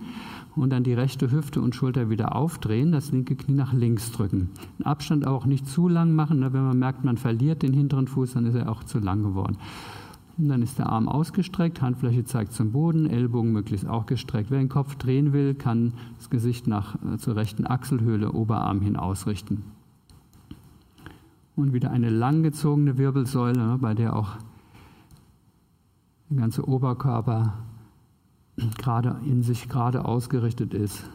Und 0.54 0.72
dann 0.72 0.84
die 0.84 0.94
rechte 0.94 1.32
Hüfte 1.32 1.62
und 1.62 1.76
Schulter 1.76 2.10
wieder 2.10 2.36
aufdrehen, 2.36 2.92
das 2.92 3.14
linke 3.14 3.38
Knie 3.38 3.56
nach 3.56 3.72
links 3.72 4.12
drücken. 4.12 4.50
Den 4.80 4.86
Abstand 4.86 5.26
auch 5.26 5.46
nicht 5.46 5.66
zu 5.70 5.88
lang 5.88 6.12
machen. 6.14 6.42
Wenn 6.42 6.66
man 6.66 6.78
merkt, 6.78 7.06
man 7.06 7.16
verliert 7.16 7.64
den 7.64 7.72
hinteren 7.72 8.10
Fuß, 8.10 8.34
dann 8.34 8.46
ist 8.48 8.56
er 8.56 8.70
auch 8.70 8.84
zu 8.84 9.00
lang 9.00 9.24
geworden. 9.24 9.56
Und 10.38 10.50
dann 10.50 10.62
ist 10.62 10.78
der 10.80 10.90
Arm 10.90 11.08
ausgestreckt, 11.08 11.82
Handfläche 11.82 12.26
zeigt 12.26 12.52
zum 12.52 12.74
Boden, 12.74 13.10
Ellbogen 13.10 13.54
möglichst 13.54 13.88
auch 13.88 14.06
gestreckt. 14.06 14.52
Wer 14.52 14.60
den 14.60 14.70
Kopf 14.70 14.96
drehen 14.96 15.32
will, 15.32 15.54
kann 15.54 15.94
das 16.18 16.30
Gesicht 16.30 16.68
nach, 16.68 16.96
äh, 17.04 17.18
zur 17.18 17.38
rechten 17.38 17.66
Achselhöhle, 17.66 18.34
Oberarm 18.34 18.82
hin 18.82 18.98
ausrichten. 18.98 19.64
Und 21.56 21.72
wieder 21.72 21.92
eine 21.92 22.10
langgezogene 22.10 22.98
Wirbelsäule, 22.98 23.58
ne, 23.58 23.78
bei 23.80 23.94
der 23.94 24.16
auch 24.16 24.36
der 26.30 26.38
ganze 26.38 26.68
Oberkörper 26.68 27.54
gerade 28.78 29.18
in 29.26 29.42
sich 29.42 29.70
gerade 29.70 30.06
ausgerichtet 30.06 30.74
ist 30.74 31.10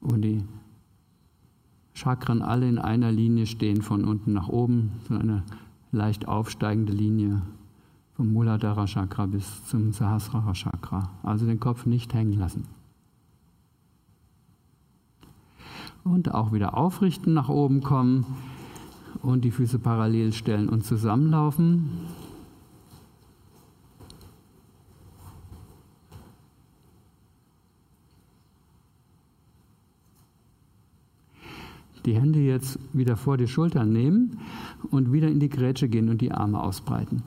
und 0.00 0.22
die 0.22 0.42
Chakren 1.94 2.42
alle 2.42 2.68
in 2.68 2.78
einer 2.78 3.12
Linie 3.12 3.46
stehen, 3.46 3.80
von 3.80 4.04
unten 4.04 4.34
nach 4.34 4.48
oben, 4.48 4.92
so 5.08 5.14
eine 5.14 5.42
leicht 5.92 6.28
aufsteigende 6.28 6.92
Linie 6.92 7.40
vom 8.16 8.32
Muladhara 8.32 8.86
Chakra 8.86 9.26
bis 9.26 9.64
zum 9.66 9.92
Sahasrara 9.92 10.54
Chakra. 10.54 11.10
Also 11.22 11.44
den 11.44 11.60
Kopf 11.60 11.84
nicht 11.84 12.14
hängen 12.14 12.32
lassen. 12.32 12.66
Und 16.02 16.32
auch 16.32 16.52
wieder 16.52 16.76
aufrichten, 16.76 17.34
nach 17.34 17.48
oben 17.48 17.82
kommen 17.82 18.24
und 19.22 19.44
die 19.44 19.50
Füße 19.50 19.78
parallel 19.78 20.32
stellen 20.32 20.68
und 20.68 20.84
zusammenlaufen. 20.84 21.90
Die 32.06 32.14
Hände 32.14 32.38
jetzt 32.38 32.78
wieder 32.94 33.16
vor 33.16 33.36
die 33.36 33.48
Schultern 33.48 33.92
nehmen 33.92 34.38
und 34.92 35.12
wieder 35.12 35.28
in 35.28 35.40
die 35.40 35.48
Grätsche 35.48 35.88
gehen 35.88 36.08
und 36.08 36.20
die 36.20 36.30
Arme 36.30 36.62
ausbreiten. 36.62 37.24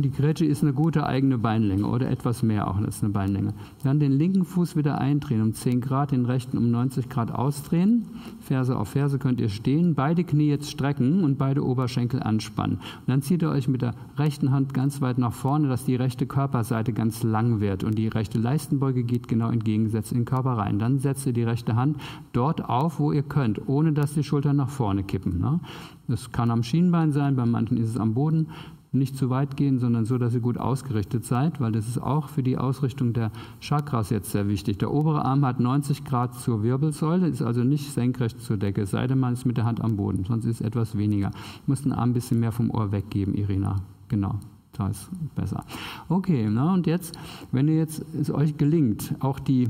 Die 0.00 0.10
Grätsche 0.10 0.46
ist 0.46 0.62
eine 0.62 0.72
gute 0.72 1.06
eigene 1.06 1.36
Beinlänge 1.36 1.86
oder 1.86 2.10
etwas 2.10 2.42
mehr 2.42 2.68
auch 2.68 2.76
als 2.78 3.02
eine 3.02 3.12
Beinlänge. 3.12 3.52
Dann 3.84 4.00
den 4.00 4.12
linken 4.12 4.44
Fuß 4.44 4.74
wieder 4.74 4.98
eindrehen 4.98 5.42
um 5.42 5.52
10 5.52 5.80
Grad, 5.82 6.12
den 6.12 6.24
rechten 6.24 6.56
um 6.56 6.70
90 6.70 7.08
Grad 7.10 7.30
ausdrehen. 7.30 8.06
Ferse 8.40 8.76
auf 8.76 8.88
Ferse 8.88 9.18
könnt 9.18 9.40
ihr 9.40 9.50
stehen, 9.50 9.94
beide 9.94 10.24
Knie 10.24 10.48
jetzt 10.48 10.70
strecken 10.70 11.24
und 11.24 11.36
beide 11.36 11.64
Oberschenkel 11.64 12.22
anspannen. 12.22 12.76
Und 12.76 13.08
dann 13.08 13.22
zieht 13.22 13.42
ihr 13.42 13.50
euch 13.50 13.68
mit 13.68 13.82
der 13.82 13.94
rechten 14.16 14.50
Hand 14.50 14.72
ganz 14.72 15.00
weit 15.02 15.18
nach 15.18 15.32
vorne, 15.32 15.68
dass 15.68 15.84
die 15.84 15.96
rechte 15.96 16.26
Körperseite 16.26 16.92
ganz 16.92 17.22
lang 17.22 17.60
wird 17.60 17.84
und 17.84 17.98
die 17.98 18.08
rechte 18.08 18.38
Leistenbeuge 18.38 19.04
geht 19.04 19.28
genau 19.28 19.50
entgegengesetzt 19.50 20.12
in 20.12 20.20
den 20.20 20.24
Körper 20.24 20.52
rein. 20.52 20.78
Dann 20.78 20.98
setzt 21.00 21.26
ihr 21.26 21.32
die 21.32 21.42
rechte 21.42 21.76
Hand 21.76 21.98
dort 22.32 22.64
auf, 22.64 22.98
wo 22.98 23.12
ihr 23.12 23.22
könnt, 23.22 23.68
ohne 23.68 23.92
dass 23.92 24.14
die 24.14 24.24
Schultern 24.24 24.56
nach 24.56 24.70
vorne 24.70 25.02
kippen. 25.02 25.38
Ne? 25.38 25.60
Das 26.08 26.32
kann 26.32 26.50
am 26.50 26.62
Schienbein 26.62 27.12
sein, 27.12 27.36
bei 27.36 27.46
manchen 27.46 27.76
ist 27.76 27.90
es 27.90 27.96
am 27.98 28.14
Boden 28.14 28.48
nicht 28.92 29.16
zu 29.16 29.30
weit 29.30 29.56
gehen, 29.56 29.78
sondern 29.78 30.04
so, 30.04 30.18
dass 30.18 30.34
ihr 30.34 30.40
gut 30.40 30.58
ausgerichtet 30.58 31.24
seid, 31.24 31.60
weil 31.60 31.72
das 31.72 31.88
ist 31.88 31.98
auch 31.98 32.28
für 32.28 32.42
die 32.42 32.58
Ausrichtung 32.58 33.14
der 33.14 33.30
Chakras 33.60 34.10
jetzt 34.10 34.30
sehr 34.30 34.48
wichtig. 34.48 34.78
Der 34.78 34.92
obere 34.92 35.24
Arm 35.24 35.44
hat 35.46 35.60
90 35.60 36.04
Grad 36.04 36.34
zur 36.34 36.62
Wirbelsäule, 36.62 37.26
ist 37.26 37.42
also 37.42 37.64
nicht 37.64 37.90
senkrecht 37.90 38.40
zur 38.40 38.58
Decke, 38.58 38.84
sei 38.86 39.06
denn 39.06 39.18
man 39.18 39.32
ist 39.32 39.46
mit 39.46 39.56
der 39.56 39.64
Hand 39.64 39.80
am 39.80 39.96
Boden, 39.96 40.24
sonst 40.24 40.44
ist 40.44 40.60
es 40.60 40.66
etwas 40.66 40.96
weniger. 40.96 41.30
Muss 41.66 41.82
den 41.82 41.92
Arm 41.92 42.10
ein 42.10 42.12
bisschen 42.12 42.40
mehr 42.40 42.52
vom 42.52 42.70
Ohr 42.70 42.92
weggeben, 42.92 43.34
Irina. 43.34 43.76
Genau. 44.08 44.38
Da 44.72 44.88
ist 44.88 45.10
besser. 45.34 45.64
Okay, 46.08 46.48
na, 46.50 46.72
und 46.72 46.86
jetzt, 46.86 47.18
wenn 47.50 47.68
ihr 47.68 47.76
jetzt 47.76 48.02
es 48.18 48.30
euch 48.30 48.56
gelingt, 48.56 49.14
auch 49.20 49.38
die 49.38 49.68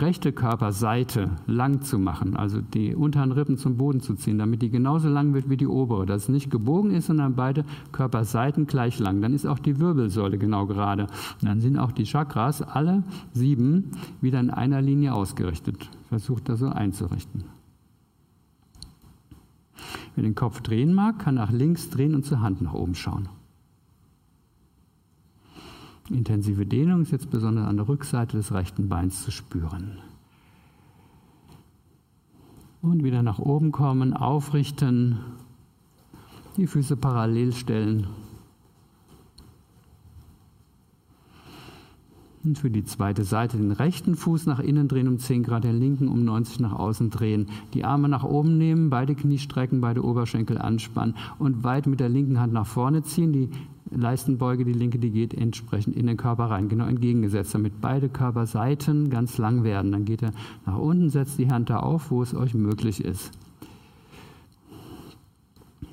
rechte 0.00 0.32
Körperseite 0.32 1.30
lang 1.46 1.82
zu 1.82 1.98
machen, 1.98 2.36
also 2.36 2.60
die 2.60 2.94
unteren 2.94 3.32
Rippen 3.32 3.56
zum 3.56 3.76
Boden 3.76 4.00
zu 4.00 4.14
ziehen, 4.14 4.38
damit 4.38 4.62
die 4.62 4.70
genauso 4.70 5.08
lang 5.08 5.34
wird 5.34 5.48
wie 5.48 5.56
die 5.56 5.66
obere, 5.66 6.06
dass 6.06 6.24
es 6.24 6.28
nicht 6.28 6.50
gebogen 6.50 6.90
ist, 6.90 7.06
sondern 7.06 7.34
beide 7.34 7.64
Körperseiten 7.92 8.66
gleich 8.66 8.98
lang. 8.98 9.20
Dann 9.20 9.32
ist 9.32 9.46
auch 9.46 9.58
die 9.58 9.78
Wirbelsäule 9.78 10.38
genau 10.38 10.66
gerade. 10.66 11.04
Und 11.40 11.48
dann 11.48 11.60
sind 11.60 11.78
auch 11.78 11.92
die 11.92 12.04
Chakras, 12.04 12.62
alle 12.62 13.02
sieben, 13.32 13.90
wieder 14.20 14.40
in 14.40 14.50
einer 14.50 14.82
Linie 14.82 15.14
ausgerichtet. 15.14 15.90
Versucht 16.08 16.48
das 16.48 16.60
so 16.60 16.68
einzurichten. 16.68 17.44
Wer 20.14 20.24
den 20.24 20.34
Kopf 20.34 20.60
drehen 20.62 20.94
mag, 20.94 21.18
kann 21.18 21.34
nach 21.34 21.50
links 21.50 21.90
drehen 21.90 22.14
und 22.14 22.24
zur 22.24 22.40
Hand 22.40 22.62
nach 22.62 22.72
oben 22.72 22.94
schauen. 22.94 23.28
Intensive 26.10 26.66
Dehnung 26.66 27.02
ist 27.02 27.10
jetzt 27.10 27.30
besonders 27.30 27.66
an 27.66 27.76
der 27.76 27.88
Rückseite 27.88 28.36
des 28.36 28.52
rechten 28.52 28.88
Beins 28.88 29.24
zu 29.24 29.30
spüren. 29.30 29.98
Und 32.80 33.02
wieder 33.02 33.22
nach 33.22 33.40
oben 33.40 33.72
kommen, 33.72 34.12
aufrichten, 34.12 35.18
die 36.56 36.68
Füße 36.68 36.96
parallel 36.96 37.52
stellen. 37.52 38.06
Und 42.44 42.58
für 42.58 42.70
die 42.70 42.84
zweite 42.84 43.24
Seite 43.24 43.56
den 43.56 43.72
rechten 43.72 44.14
Fuß 44.14 44.46
nach 44.46 44.60
innen 44.60 44.86
drehen 44.86 45.08
um 45.08 45.18
10 45.18 45.42
Grad, 45.42 45.64
den 45.64 45.80
linken 45.80 46.06
um 46.06 46.24
90 46.24 46.60
nach 46.60 46.74
außen 46.74 47.10
drehen. 47.10 47.48
Die 47.74 47.84
Arme 47.84 48.08
nach 48.08 48.22
oben 48.22 48.56
nehmen, 48.56 48.88
beide 48.88 49.16
Knie 49.16 49.38
strecken, 49.38 49.80
beide 49.80 50.04
Oberschenkel 50.04 50.56
anspannen 50.56 51.16
und 51.40 51.64
weit 51.64 51.88
mit 51.88 51.98
der 51.98 52.08
linken 52.08 52.38
Hand 52.38 52.52
nach 52.52 52.66
vorne 52.66 53.02
ziehen. 53.02 53.32
Die 53.32 53.50
Leistenbeuge, 53.90 54.64
die 54.64 54.72
linke, 54.72 54.98
die 54.98 55.10
geht 55.10 55.34
entsprechend 55.34 55.96
in 55.96 56.06
den 56.06 56.16
Körper 56.16 56.44
rein, 56.44 56.68
genau 56.68 56.86
entgegengesetzt, 56.86 57.54
damit 57.54 57.80
beide 57.80 58.08
Körperseiten 58.08 59.10
ganz 59.10 59.38
lang 59.38 59.64
werden. 59.64 59.92
Dann 59.92 60.04
geht 60.04 60.22
er 60.22 60.32
nach 60.64 60.78
unten, 60.78 61.10
setzt 61.10 61.38
die 61.38 61.50
Hand 61.50 61.70
da 61.70 61.78
auf, 61.78 62.10
wo 62.10 62.22
es 62.22 62.34
euch 62.34 62.54
möglich 62.54 63.04
ist. 63.04 63.30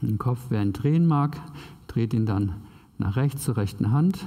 Den 0.01 0.17
Kopf, 0.17 0.47
wer 0.49 0.61
ihn 0.61 0.73
drehen 0.73 1.07
mag, 1.07 1.39
dreht 1.87 2.13
ihn 2.13 2.25
dann 2.25 2.55
nach 2.97 3.15
rechts 3.15 3.43
zur 3.43 3.57
rechten 3.57 3.91
Hand 3.91 4.25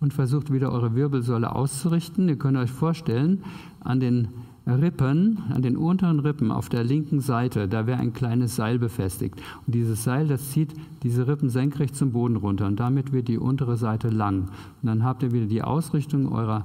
und 0.00 0.14
versucht 0.14 0.52
wieder 0.52 0.72
eure 0.72 0.94
Wirbelsäule 0.94 1.54
auszurichten. 1.54 2.28
Ihr 2.28 2.36
könnt 2.36 2.56
euch 2.56 2.70
vorstellen, 2.70 3.42
an 3.80 4.00
den 4.00 4.28
Rippen, 4.66 5.44
an 5.50 5.62
den 5.62 5.76
unteren 5.76 6.18
Rippen 6.18 6.50
auf 6.50 6.68
der 6.68 6.82
linken 6.82 7.20
Seite, 7.20 7.68
da 7.68 7.86
wäre 7.86 8.00
ein 8.00 8.12
kleines 8.12 8.56
Seil 8.56 8.80
befestigt. 8.80 9.40
Und 9.64 9.74
dieses 9.74 10.02
Seil, 10.02 10.26
das 10.26 10.50
zieht 10.50 10.74
diese 11.04 11.28
Rippen 11.28 11.50
senkrecht 11.50 11.94
zum 11.94 12.10
Boden 12.10 12.36
runter 12.36 12.66
und 12.66 12.80
damit 12.80 13.12
wird 13.12 13.28
die 13.28 13.38
untere 13.38 13.76
Seite 13.76 14.08
lang. 14.08 14.48
Und 14.82 14.88
dann 14.88 15.04
habt 15.04 15.22
ihr 15.22 15.30
wieder 15.32 15.46
die 15.46 15.62
Ausrichtung 15.62 16.32
eurer 16.32 16.64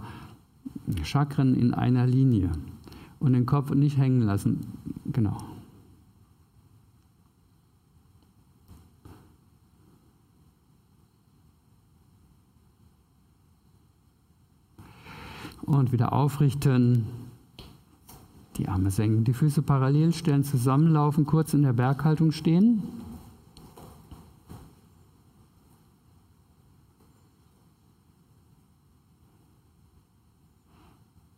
Chakren 1.03 1.53
in 1.53 1.73
einer 1.75 2.07
Linie. 2.07 2.51
Und 3.19 3.33
den 3.33 3.45
Kopf 3.45 3.71
nicht 3.71 3.99
hängen 3.99 4.21
lassen. 4.21 4.61
Genau. 5.05 5.37
Und 15.61 15.91
wieder 15.91 16.13
aufrichten. 16.13 17.20
Die 18.61 18.69
Arme 18.69 18.91
senken, 18.91 19.23
die 19.23 19.33
Füße 19.33 19.63
parallel 19.63 20.13
stellen, 20.13 20.43
zusammenlaufen, 20.43 21.25
kurz 21.25 21.55
in 21.55 21.63
der 21.63 21.73
Berghaltung 21.73 22.31
stehen. 22.31 22.83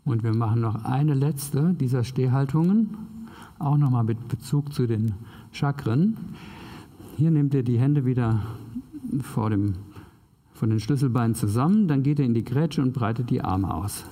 Und 0.03 0.25
wir 0.25 0.33
machen 0.33 0.59
noch 0.59 0.83
eine 0.83 1.13
letzte 1.13 1.73
dieser 1.73 2.03
Stehhaltungen, 2.03 2.89
auch 3.57 3.77
nochmal 3.77 4.03
mit 4.03 4.27
Bezug 4.27 4.73
zu 4.73 4.85
den 4.85 5.13
Chakren. 5.53 6.17
Hier 7.15 7.31
nehmt 7.31 7.53
ihr 7.53 7.63
die 7.63 7.79
Hände 7.79 8.05
wieder 8.05 8.41
vor 9.21 9.49
dem, 9.49 9.75
von 10.53 10.69
den 10.69 10.81
Schlüsselbeinen 10.81 11.35
zusammen, 11.35 11.87
dann 11.87 12.03
geht 12.03 12.19
ihr 12.19 12.25
in 12.25 12.33
die 12.33 12.43
Grätsche 12.43 12.81
und 12.81 12.91
breitet 12.91 13.29
die 13.29 13.41
Arme 13.41 13.73
aus. 13.73 14.03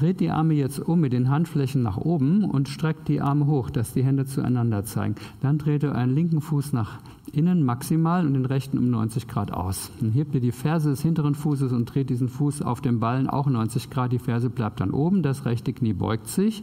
Dreht 0.00 0.20
die 0.20 0.30
Arme 0.30 0.54
jetzt 0.54 0.80
um 0.80 0.98
mit 0.98 1.12
den 1.12 1.28
Handflächen 1.28 1.82
nach 1.82 1.98
oben 1.98 2.44
und 2.44 2.70
streckt 2.70 3.06
die 3.08 3.20
Arme 3.20 3.46
hoch, 3.46 3.68
dass 3.68 3.92
die 3.92 4.02
Hände 4.02 4.24
zueinander 4.24 4.82
zeigen. 4.82 5.16
Dann 5.42 5.58
dreht 5.58 5.82
ihr 5.82 5.90
euren 5.90 6.14
linken 6.14 6.40
Fuß 6.40 6.72
nach 6.72 7.00
innen 7.34 7.62
maximal 7.62 8.26
und 8.26 8.32
den 8.32 8.46
rechten 8.46 8.78
um 8.78 8.88
90 8.88 9.28
Grad 9.28 9.52
aus. 9.52 9.90
Dann 10.00 10.10
hebt 10.12 10.34
ihr 10.34 10.40
die 10.40 10.52
Ferse 10.52 10.88
des 10.88 11.02
hinteren 11.02 11.34
Fußes 11.34 11.72
und 11.72 11.84
dreht 11.84 12.08
diesen 12.08 12.30
Fuß 12.30 12.62
auf 12.62 12.80
dem 12.80 12.98
Ballen 12.98 13.28
auch 13.28 13.46
90 13.46 13.90
Grad. 13.90 14.10
Die 14.10 14.18
Ferse 14.18 14.48
bleibt 14.48 14.80
dann 14.80 14.92
oben, 14.92 15.22
das 15.22 15.44
rechte 15.44 15.74
Knie 15.74 15.92
beugt 15.92 16.28
sich 16.28 16.62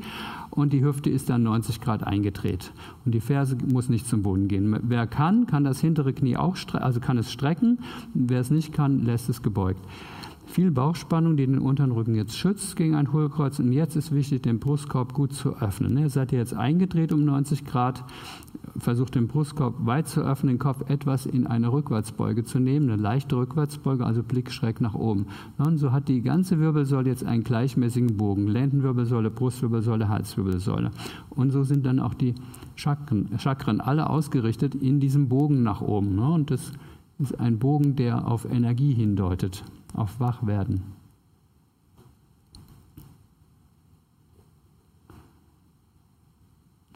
und 0.49 0.73
die 0.73 0.83
Hüfte 0.83 1.11
ist 1.11 1.29
dann 1.29 1.43
90 1.43 1.79
Grad 1.79 2.01
eingedreht. 2.01 2.71
Und 3.05 3.13
die 3.13 3.21
Ferse 3.21 3.55
muss 3.71 3.87
nicht 3.87 4.07
zum 4.07 4.23
Boden 4.23 4.47
gehen. 4.47 4.79
Wer 4.81 5.05
kann, 5.05 5.45
kann 5.45 5.63
das 5.63 5.79
hintere 5.79 6.11
Knie 6.11 6.37
auch, 6.37 6.57
also 6.73 6.99
kann 6.99 7.19
es 7.19 7.31
strecken. 7.31 7.77
Wer 8.15 8.41
es 8.41 8.49
nicht 8.49 8.73
kann, 8.73 9.05
lässt 9.05 9.29
es 9.29 9.43
gebeugt 9.43 9.81
viel 10.47 10.71
Bauchspannung, 10.71 11.37
die 11.37 11.45
den 11.45 11.59
unteren 11.59 11.91
Rücken 11.91 12.15
jetzt 12.15 12.37
schützt 12.37 12.75
gegen 12.75 12.95
ein 12.95 13.11
Hohlkreuz. 13.11 13.59
Und 13.59 13.71
jetzt 13.71 13.95
ist 13.95 14.13
wichtig, 14.13 14.43
den 14.43 14.59
Brustkorb 14.59 15.13
gut 15.13 15.33
zu 15.33 15.57
öffnen. 15.57 15.93
Ne? 15.93 16.09
Seid 16.09 16.31
ihr 16.31 16.39
jetzt 16.39 16.53
eingedreht 16.53 17.11
um 17.11 17.25
90 17.25 17.65
Grad, 17.65 18.03
versucht 18.79 19.15
den 19.15 19.27
Brustkorb 19.27 19.85
weit 19.85 20.07
zu 20.07 20.21
öffnen, 20.21 20.53
den 20.53 20.59
Kopf 20.59 20.89
etwas 20.89 21.25
in 21.25 21.47
eine 21.47 21.71
Rückwärtsbeuge 21.71 22.43
zu 22.43 22.59
nehmen, 22.59 22.89
eine 22.89 23.01
leichte 23.01 23.35
Rückwärtsbeuge, 23.35 24.05
also 24.05 24.23
Blick 24.23 24.51
schräg 24.51 24.81
nach 24.81 24.95
oben. 24.95 25.27
Und 25.57 25.77
so 25.77 25.91
hat 25.91 26.07
die 26.07 26.21
ganze 26.21 26.59
Wirbelsäule 26.59 27.09
jetzt 27.09 27.25
einen 27.25 27.43
gleichmäßigen 27.43 28.17
Bogen. 28.17 28.47
Lendenwirbelsäule, 28.47 29.29
Brustwirbelsäule, 29.29 30.09
Halswirbelsäule. 30.09 30.91
Und 31.29 31.51
so 31.51 31.63
sind 31.63 31.85
dann 31.85 31.99
auch 31.99 32.13
die 32.13 32.35
Chakren, 32.75 33.29
Chakren 33.37 33.81
alle 33.81 34.09
ausgerichtet 34.09 34.75
in 34.75 34.99
diesem 34.99 35.27
Bogen 35.27 35.63
nach 35.63 35.81
oben. 35.81 36.15
Ne? 36.15 36.29
Und 36.29 36.51
das 36.51 36.71
ist 37.19 37.39
ein 37.39 37.59
Bogen, 37.59 37.95
der 37.95 38.27
auf 38.27 38.45
Energie 38.45 38.93
hindeutet 38.93 39.63
auf 39.93 40.19
Wachwerden. 40.19 40.83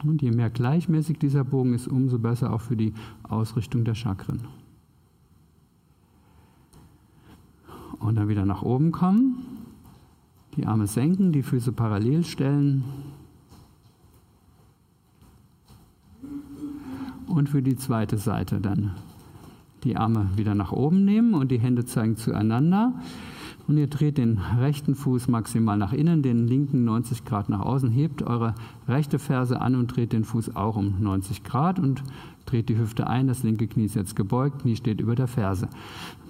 Und 0.04 0.20
je 0.20 0.32
mehr 0.32 0.50
gleichmäßig 0.50 1.18
dieser 1.18 1.44
Bogen 1.44 1.74
ist, 1.74 1.86
umso 1.86 2.18
besser 2.18 2.52
auch 2.52 2.60
für 2.60 2.76
die 2.76 2.92
Ausrichtung 3.22 3.84
der 3.84 3.94
Chakren. 3.94 4.40
Und 8.00 8.16
dann 8.16 8.28
wieder 8.28 8.44
nach 8.44 8.62
oben 8.62 8.90
kommen, 8.90 9.46
die 10.56 10.66
Arme 10.66 10.88
senken, 10.88 11.32
die 11.32 11.44
Füße 11.44 11.72
parallel 11.72 12.24
stellen. 12.24 12.82
Und 17.28 17.48
für 17.48 17.62
die 17.62 17.76
zweite 17.76 18.18
Seite 18.18 18.60
dann 18.60 18.96
die 19.84 19.96
Arme 19.96 20.28
wieder 20.36 20.54
nach 20.54 20.72
oben 20.72 21.04
nehmen 21.04 21.34
und 21.34 21.50
die 21.50 21.58
Hände 21.58 21.84
zeigen 21.84 22.16
zueinander. 22.16 22.94
Und 23.68 23.78
ihr 23.78 23.86
dreht 23.86 24.18
den 24.18 24.40
rechten 24.58 24.94
Fuß 24.94 25.28
maximal 25.28 25.76
nach 25.76 25.92
innen, 25.92 26.22
den 26.22 26.48
linken 26.48 26.84
90 26.84 27.24
Grad 27.24 27.48
nach 27.48 27.60
außen, 27.60 27.90
hebt 27.90 28.22
eure 28.22 28.54
rechte 28.88 29.18
Ferse 29.18 29.60
an 29.60 29.76
und 29.76 29.94
dreht 29.94 30.12
den 30.12 30.24
Fuß 30.24 30.56
auch 30.56 30.76
um 30.76 31.00
90 31.00 31.44
Grad 31.44 31.78
und 31.78 32.02
dreht 32.46 32.68
die 32.68 32.78
Hüfte 32.78 33.06
ein. 33.06 33.26
Das 33.26 33.42
linke 33.42 33.66
Knie 33.66 33.84
ist 33.84 33.94
jetzt 33.94 34.16
gebeugt, 34.16 34.62
Knie 34.62 34.76
steht 34.76 35.00
über 35.00 35.14
der 35.14 35.26
Ferse. 35.26 35.68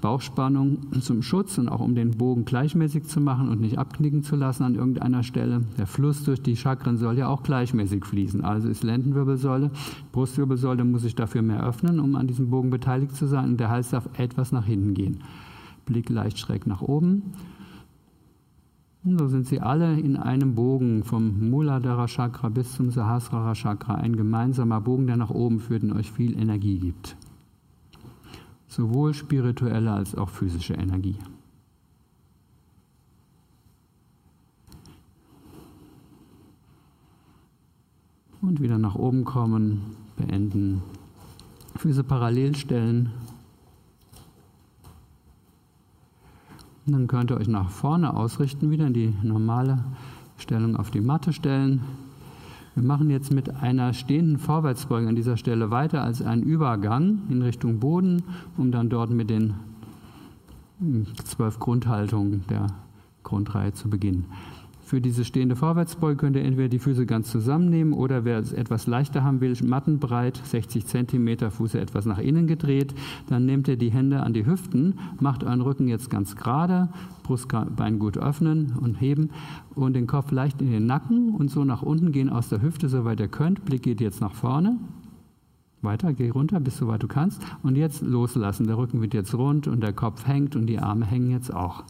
Bauchspannung 0.00 0.78
zum 1.00 1.22
Schutz 1.22 1.58
und 1.58 1.68
auch 1.68 1.80
um 1.80 1.94
den 1.94 2.10
Bogen 2.10 2.44
gleichmäßig 2.44 3.04
zu 3.04 3.20
machen 3.20 3.48
und 3.48 3.60
nicht 3.60 3.78
abknicken 3.78 4.22
zu 4.22 4.34
lassen 4.34 4.64
an 4.64 4.74
irgendeiner 4.74 5.22
Stelle. 5.22 5.62
Der 5.78 5.86
Fluss 5.86 6.24
durch 6.24 6.42
die 6.42 6.56
Chakren 6.56 6.98
soll 6.98 7.18
ja 7.18 7.28
auch 7.28 7.42
gleichmäßig 7.42 8.04
fließen. 8.04 8.44
Also 8.44 8.68
ist 8.68 8.82
Lendenwirbelsäule, 8.82 9.70
Brustwirbelsäule 10.10 10.84
muss 10.84 11.02
sich 11.02 11.14
dafür 11.14 11.42
mehr 11.42 11.64
öffnen, 11.64 12.00
um 12.00 12.16
an 12.16 12.26
diesem 12.26 12.50
Bogen 12.50 12.70
beteiligt 12.70 13.14
zu 13.14 13.26
sein. 13.26 13.50
Und 13.50 13.60
der 13.60 13.70
Hals 13.70 13.90
darf 13.90 14.08
etwas 14.18 14.50
nach 14.50 14.66
hinten 14.66 14.94
gehen. 14.94 15.20
Blick 15.86 16.10
leicht 16.10 16.38
schräg 16.38 16.66
nach 16.66 16.82
oben. 16.82 17.22
Und 19.05 19.18
so 19.18 19.26
sind 19.28 19.46
sie 19.46 19.61
alle 19.61 19.98
in 19.98 20.16
einem 20.16 20.55
Bogen 20.55 21.03
vom 21.03 21.50
Muladhara 21.50 22.07
Chakra 22.07 22.48
bis 22.48 22.72
zum 22.74 22.90
Sahasrara 22.90 23.55
Chakra. 23.55 23.96
Ein 23.96 24.16
gemeinsamer 24.16 24.80
Bogen, 24.80 25.07
der 25.07 25.16
nach 25.16 25.30
oben 25.30 25.59
führt 25.59 25.82
und 25.82 25.92
euch 25.92 26.12
viel 26.12 26.38
Energie 26.38 26.78
gibt 26.78 27.16
sowohl 28.72 29.12
spirituelle 29.12 29.92
als 29.92 30.14
auch 30.14 30.30
physische 30.30 30.74
Energie. 30.74 31.16
Und 38.40 38.61
wieder 38.61 38.78
nach 38.78 38.96
oben 38.96 39.24
kommen, 39.24 39.82
beenden. 40.16 40.82
Füße 41.76 42.03
parallel 42.03 42.57
stellen. 42.57 43.12
Dann 46.84 47.06
könnt 47.06 47.30
ihr 47.30 47.36
euch 47.36 47.48
nach 47.48 47.70
vorne 47.70 48.14
ausrichten, 48.14 48.70
wieder 48.70 48.88
in 48.88 48.94
die 48.94 49.14
normale 49.22 49.84
Stellung 50.36 50.76
auf 50.76 50.90
die 50.90 51.00
Matte 51.00 51.32
stellen. 51.32 51.80
Wir 52.74 52.82
machen 52.82 53.08
jetzt 53.08 53.32
mit 53.32 53.50
einer 53.50 53.92
stehenden 53.92 54.38
Vorwärtsbeugung 54.38 55.10
an 55.10 55.14
dieser 55.14 55.36
Stelle 55.36 55.70
weiter 55.70 56.02
als 56.02 56.22
einen 56.22 56.42
Übergang 56.42 57.20
in 57.28 57.42
Richtung 57.42 57.78
Boden, 57.78 58.24
um 58.56 58.72
dann 58.72 58.88
dort 58.88 59.10
mit 59.10 59.30
den 59.30 59.54
hm, 60.80 61.06
zwölf 61.22 61.60
Grundhaltungen 61.60 62.44
der 62.48 62.66
Grundreihe 63.22 63.72
zu 63.72 63.88
beginnen. 63.88 64.24
Für 64.93 65.01
diese 65.01 65.24
stehende 65.24 65.57
Vorwärtsbeuge 65.57 66.16
könnt 66.18 66.36
ihr 66.36 66.45
entweder 66.45 66.68
die 66.68 66.78
Füße 66.78 67.07
ganz 67.07 67.30
zusammennehmen 67.30 67.95
oder 67.95 68.26
wer 68.26 68.38
es 68.38 68.53
etwas 68.53 68.86
leichter 68.86 69.24
haben 69.24 69.40
will, 69.40 69.57
mattenbreit, 69.64 70.36
60 70.36 70.84
cm, 70.84 71.51
Fuße 71.51 71.80
etwas 71.80 72.05
nach 72.05 72.18
innen 72.18 72.47
gedreht. 72.47 72.93
Dann 73.26 73.47
nehmt 73.47 73.68
ihr 73.68 73.78
die 73.78 73.90
Hände 73.90 74.22
an 74.22 74.34
die 74.34 74.45
Hüften, 74.45 74.99
macht 75.18 75.45
euren 75.45 75.62
Rücken 75.62 75.88
jetzt 75.88 76.11
ganz 76.11 76.36
gerade, 76.36 76.90
Brustbein 77.22 77.99
gut 77.99 78.18
öffnen 78.18 78.76
und 78.78 79.01
heben 79.01 79.30
und 79.74 79.95
den 79.95 80.07
Kopf 80.07 80.30
leicht 80.30 80.61
in 80.61 80.70
den 80.70 80.84
Nacken 80.84 81.36
und 81.36 81.51
so 81.51 81.64
nach 81.64 81.80
unten 81.80 82.12
gehen 82.12 82.28
aus 82.28 82.51
der 82.51 82.61
Hüfte, 82.61 82.90
soweit 82.90 83.18
ihr 83.18 83.28
könnt. 83.28 83.64
Blick 83.64 83.84
geht 83.84 84.03
jetzt 84.03 84.20
nach 84.20 84.34
vorne. 84.34 84.76
Weiter, 85.80 86.12
geh 86.12 86.28
runter, 86.28 86.61
bis 86.61 86.76
so 86.76 86.86
weit 86.86 87.03
du 87.03 87.09
kannst. 87.09 87.40
Und 87.62 87.76
jetzt 87.76 88.03
loslassen. 88.03 88.66
Der 88.66 88.76
Rücken 88.76 89.01
wird 89.01 89.14
jetzt 89.14 89.32
rund 89.32 89.68
und 89.68 89.82
der 89.82 89.95
Kopf 89.95 90.26
hängt 90.26 90.55
und 90.55 90.66
die 90.66 90.80
Arme 90.80 91.07
hängen 91.07 91.30
jetzt 91.30 91.51
auch 91.51 91.82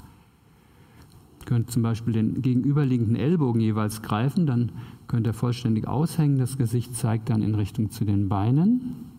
könnt 1.46 1.70
zum 1.70 1.82
Beispiel 1.82 2.12
den 2.12 2.42
gegenüberliegenden 2.42 3.16
Ellbogen 3.16 3.60
jeweils 3.60 4.02
greifen, 4.02 4.46
dann 4.46 4.72
könnt 5.06 5.26
ihr 5.26 5.32
vollständig 5.32 5.86
aushängen. 5.86 6.38
Das 6.38 6.58
Gesicht 6.58 6.96
zeigt 6.96 7.30
dann 7.30 7.42
in 7.42 7.54
Richtung 7.54 7.90
zu 7.90 8.04
den 8.04 8.28
Beinen. 8.28 9.10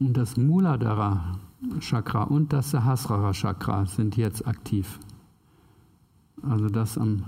Und 0.00 0.16
das 0.16 0.36
Muladhara 0.36 1.38
Chakra 1.80 2.24
und 2.24 2.52
das 2.52 2.72
Sahasrara 2.72 3.32
Chakra 3.32 3.86
sind 3.86 4.16
jetzt 4.16 4.46
aktiv. 4.46 4.98
Also 6.42 6.68
das 6.68 6.98
am 6.98 7.24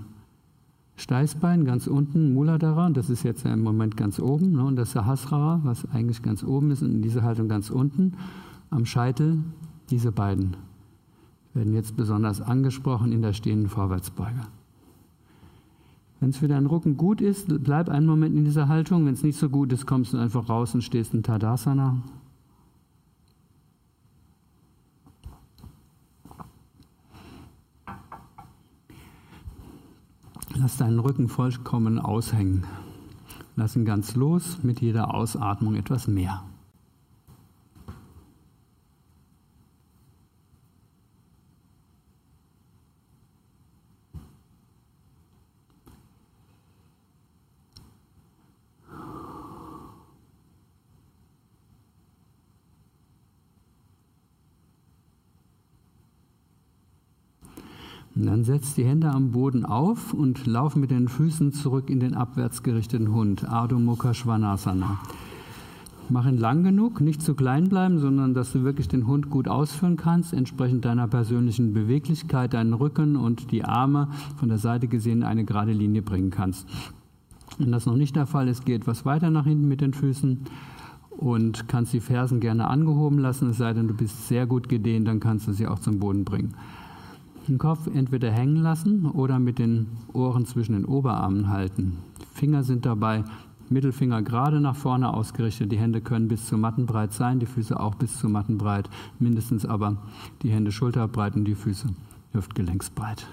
Steißbein 0.96 1.64
ganz 1.64 1.86
unten, 1.86 2.32
Muladhara, 2.32 2.88
das 2.90 3.10
ist 3.10 3.22
jetzt 3.22 3.44
im 3.44 3.62
Moment 3.62 3.96
ganz 3.96 4.18
oben, 4.18 4.52
ne, 4.52 4.64
und 4.64 4.76
das 4.76 4.92
Sahasrara, 4.92 5.60
was 5.62 5.86
eigentlich 5.92 6.22
ganz 6.22 6.42
oben 6.42 6.70
ist, 6.70 6.82
und 6.82 6.90
in 6.90 7.02
dieser 7.02 7.22
Haltung 7.22 7.48
ganz 7.48 7.70
unten, 7.70 8.14
am 8.70 8.86
Scheitel, 8.86 9.38
diese 9.90 10.10
beiden 10.10 10.56
werden 11.54 11.74
jetzt 11.74 11.96
besonders 11.96 12.40
angesprochen 12.40 13.12
in 13.12 13.22
der 13.22 13.32
stehenden 13.32 13.68
Vorwärtsbeuge. 13.68 14.40
Wenn 16.20 16.30
es 16.30 16.38
für 16.38 16.48
deinen 16.48 16.66
Rücken 16.66 16.96
gut 16.96 17.20
ist, 17.20 17.62
bleib 17.62 17.88
einen 17.88 18.06
Moment 18.06 18.34
in 18.34 18.44
dieser 18.44 18.68
Haltung. 18.68 19.04
Wenn 19.04 19.14
es 19.14 19.22
nicht 19.22 19.38
so 19.38 19.50
gut 19.50 19.72
ist, 19.72 19.86
kommst 19.86 20.14
du 20.14 20.18
einfach 20.18 20.48
raus 20.48 20.74
und 20.74 20.82
stehst 20.82 21.12
in 21.12 21.22
Tadasana. 21.22 21.98
Lass 30.58 30.78
deinen 30.78 31.00
Rücken 31.00 31.28
vollkommen 31.28 31.98
aushängen. 31.98 32.64
Lass 33.56 33.76
ihn 33.76 33.84
ganz 33.84 34.14
los, 34.14 34.62
mit 34.62 34.80
jeder 34.80 35.14
Ausatmung 35.14 35.74
etwas 35.74 36.08
mehr. 36.08 36.44
Und 58.16 58.24
dann 58.24 58.44
setzt 58.44 58.78
die 58.78 58.84
Hände 58.84 59.10
am 59.10 59.32
Boden 59.32 59.66
auf 59.66 60.14
und 60.14 60.46
lauf 60.46 60.74
mit 60.74 60.90
den 60.90 61.06
Füßen 61.06 61.52
zurück 61.52 61.90
in 61.90 62.00
den 62.00 62.14
abwärts 62.14 62.62
gerichteten 62.62 63.12
Hund, 63.12 63.46
Adho 63.46 63.78
Mukha 63.78 64.14
Svanasana. 64.14 64.98
Mach 66.08 66.24
ihn 66.26 66.38
lang 66.38 66.62
genug, 66.62 67.02
nicht 67.02 67.20
zu 67.20 67.34
klein 67.34 67.68
bleiben, 67.68 67.98
sondern 67.98 68.32
dass 68.32 68.52
du 68.52 68.62
wirklich 68.64 68.88
den 68.88 69.06
Hund 69.06 69.28
gut 69.28 69.48
ausführen 69.48 69.98
kannst, 69.98 70.32
entsprechend 70.32 70.86
deiner 70.86 71.08
persönlichen 71.08 71.74
Beweglichkeit, 71.74 72.54
deinen 72.54 72.72
Rücken 72.72 73.16
und 73.16 73.52
die 73.52 73.64
Arme 73.64 74.08
von 74.36 74.48
der 74.48 74.58
Seite 74.58 74.88
gesehen 74.88 75.18
in 75.18 75.24
eine 75.24 75.44
gerade 75.44 75.72
Linie 75.72 76.00
bringen 76.00 76.30
kannst. 76.30 76.66
Wenn 77.58 77.70
das 77.70 77.84
noch 77.84 77.96
nicht 77.96 78.16
der 78.16 78.26
Fall 78.26 78.48
ist, 78.48 78.64
geh 78.64 78.74
etwas 78.74 79.04
weiter 79.04 79.28
nach 79.28 79.44
hinten 79.44 79.68
mit 79.68 79.82
den 79.82 79.92
Füßen 79.92 80.40
und 81.10 81.68
kannst 81.68 81.92
die 81.92 82.00
Fersen 82.00 82.40
gerne 82.40 82.68
angehoben 82.68 83.18
lassen, 83.18 83.50
es 83.50 83.58
sei 83.58 83.74
denn, 83.74 83.88
du 83.88 83.94
bist 83.94 84.26
sehr 84.26 84.46
gut 84.46 84.70
gedehnt, 84.70 85.06
dann 85.06 85.20
kannst 85.20 85.48
du 85.48 85.52
sie 85.52 85.66
auch 85.66 85.80
zum 85.80 85.98
Boden 85.98 86.24
bringen 86.24 86.54
den 87.48 87.58
Kopf 87.58 87.86
entweder 87.86 88.30
hängen 88.30 88.56
lassen 88.56 89.06
oder 89.06 89.38
mit 89.38 89.58
den 89.58 89.86
Ohren 90.12 90.46
zwischen 90.46 90.72
den 90.72 90.84
Oberarmen 90.84 91.48
halten. 91.48 91.98
Die 92.20 92.38
Finger 92.38 92.62
sind 92.62 92.86
dabei 92.86 93.24
Mittelfinger 93.68 94.22
gerade 94.22 94.60
nach 94.60 94.76
vorne 94.76 95.12
ausgerichtet. 95.12 95.72
Die 95.72 95.78
Hände 95.78 96.00
können 96.00 96.28
bis 96.28 96.46
zur 96.46 96.58
Mattenbreit 96.58 97.12
sein, 97.12 97.40
die 97.40 97.46
Füße 97.46 97.78
auch 97.78 97.94
bis 97.94 98.18
zur 98.18 98.30
Mattenbreit, 98.30 98.88
mindestens 99.18 99.66
aber 99.66 99.96
die 100.42 100.50
Hände 100.50 100.70
schulterbreit 100.72 101.34
und 101.36 101.44
die 101.44 101.54
Füße 101.54 101.88
hüftgelenksbreit. 102.32 103.26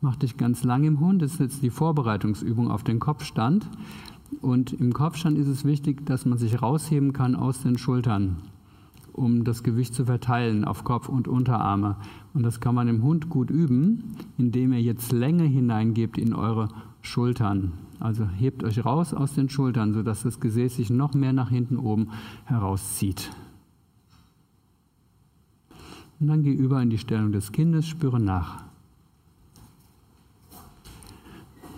Mach 0.00 0.16
dich 0.16 0.36
ganz 0.36 0.64
lang 0.64 0.84
im 0.84 1.00
Hund. 1.00 1.22
Das 1.22 1.32
ist 1.32 1.40
jetzt 1.40 1.62
die 1.62 1.70
Vorbereitungsübung 1.70 2.70
auf 2.70 2.84
den 2.84 3.00
Kopfstand. 3.00 3.68
Und 4.40 4.72
im 4.74 4.92
Kopfstand 4.92 5.38
ist 5.38 5.48
es 5.48 5.64
wichtig, 5.64 6.04
dass 6.06 6.26
man 6.26 6.38
sich 6.38 6.62
rausheben 6.62 7.12
kann 7.12 7.34
aus 7.34 7.62
den 7.62 7.78
Schultern 7.78 8.36
um 9.18 9.44
das 9.44 9.62
Gewicht 9.62 9.94
zu 9.94 10.06
verteilen 10.06 10.64
auf 10.64 10.84
Kopf 10.84 11.08
und 11.08 11.28
Unterarme. 11.28 11.96
Und 12.38 12.44
das 12.44 12.60
kann 12.60 12.76
man 12.76 12.86
im 12.86 13.02
Hund 13.02 13.30
gut 13.30 13.50
üben, 13.50 14.14
indem 14.36 14.72
ihr 14.72 14.80
jetzt 14.80 15.10
Länge 15.10 15.42
hineingebt 15.42 16.16
in 16.18 16.34
eure 16.34 16.68
Schultern. 17.02 17.72
Also 17.98 18.28
hebt 18.28 18.62
euch 18.62 18.84
raus 18.84 19.12
aus 19.12 19.34
den 19.34 19.48
Schultern, 19.48 19.92
sodass 19.92 20.22
das 20.22 20.38
Gesäß 20.38 20.76
sich 20.76 20.88
noch 20.88 21.14
mehr 21.14 21.32
nach 21.32 21.50
hinten 21.50 21.78
oben 21.78 22.10
herauszieht. 22.44 23.32
Und 26.20 26.28
dann 26.28 26.44
geh 26.44 26.52
über 26.52 26.80
in 26.80 26.90
die 26.90 26.98
Stellung 26.98 27.32
des 27.32 27.50
Kindes, 27.50 27.88
spüre 27.88 28.20
nach. 28.20 28.62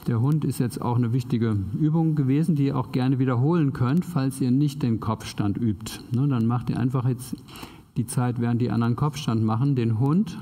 Der 0.08 0.20
Hund 0.20 0.44
ist 0.44 0.58
jetzt 0.58 0.82
auch 0.82 0.96
eine 0.96 1.14
wichtige 1.14 1.56
Übung 1.80 2.16
gewesen, 2.16 2.54
die 2.54 2.66
ihr 2.66 2.76
auch 2.76 2.92
gerne 2.92 3.18
wiederholen 3.18 3.72
könnt, 3.72 4.04
falls 4.04 4.42
ihr 4.42 4.50
nicht 4.50 4.82
den 4.82 5.00
Kopfstand 5.00 5.56
übt. 5.56 6.00
Ne, 6.12 6.28
dann 6.28 6.44
macht 6.44 6.68
ihr 6.68 6.78
einfach 6.78 7.08
jetzt 7.08 7.34
die 7.96 8.06
Zeit, 8.06 8.40
während 8.40 8.60
die 8.60 8.70
anderen 8.70 8.96
Kopfstand 8.96 9.42
machen, 9.42 9.74
den 9.74 9.98
Hund 9.98 10.38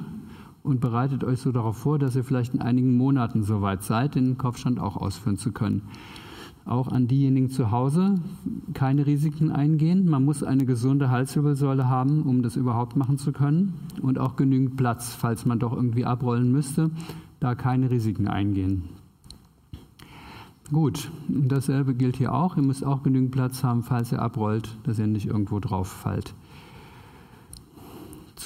und 0.62 0.80
bereitet 0.80 1.24
euch 1.24 1.40
so 1.40 1.52
darauf 1.52 1.76
vor, 1.78 1.98
dass 1.98 2.16
ihr 2.16 2.24
vielleicht 2.24 2.54
in 2.54 2.60
einigen 2.60 2.96
Monaten 2.96 3.42
soweit 3.42 3.82
seid, 3.82 4.14
den 4.14 4.38
Kopfstand 4.38 4.78
auch 4.80 4.96
ausführen 4.96 5.36
zu 5.36 5.52
können. 5.52 5.82
Auch 6.66 6.88
an 6.88 7.08
diejenigen 7.08 7.48
zu 7.48 7.70
Hause 7.70 8.16
keine 8.74 9.06
Risiken 9.06 9.50
eingehen. 9.50 10.06
Man 10.06 10.26
muss 10.26 10.42
eine 10.42 10.66
gesunde 10.66 11.08
Halswirbelsäule 11.10 11.88
haben, 11.88 12.24
um 12.24 12.42
das 12.42 12.56
überhaupt 12.56 12.94
machen 12.94 13.16
zu 13.16 13.32
können. 13.32 13.72
Und 14.02 14.18
auch 14.18 14.36
genügend 14.36 14.76
Platz, 14.76 15.14
falls 15.14 15.46
man 15.46 15.58
doch 15.58 15.72
irgendwie 15.72 16.04
abrollen 16.04 16.52
müsste, 16.52 16.90
da 17.40 17.54
keine 17.54 17.90
Risiken 17.90 18.28
eingehen. 18.28 18.84
Gut, 20.70 21.10
dasselbe 21.28 21.94
gilt 21.94 22.16
hier 22.16 22.34
auch. 22.34 22.58
Ihr 22.58 22.62
müsst 22.62 22.84
auch 22.84 23.02
genügend 23.02 23.30
Platz 23.30 23.64
haben, 23.64 23.82
falls 23.82 24.12
ihr 24.12 24.20
abrollt, 24.20 24.76
dass 24.82 24.98
ihr 24.98 25.06
nicht 25.06 25.26
irgendwo 25.26 25.60
drauf 25.60 25.88
fallt. 25.88 26.34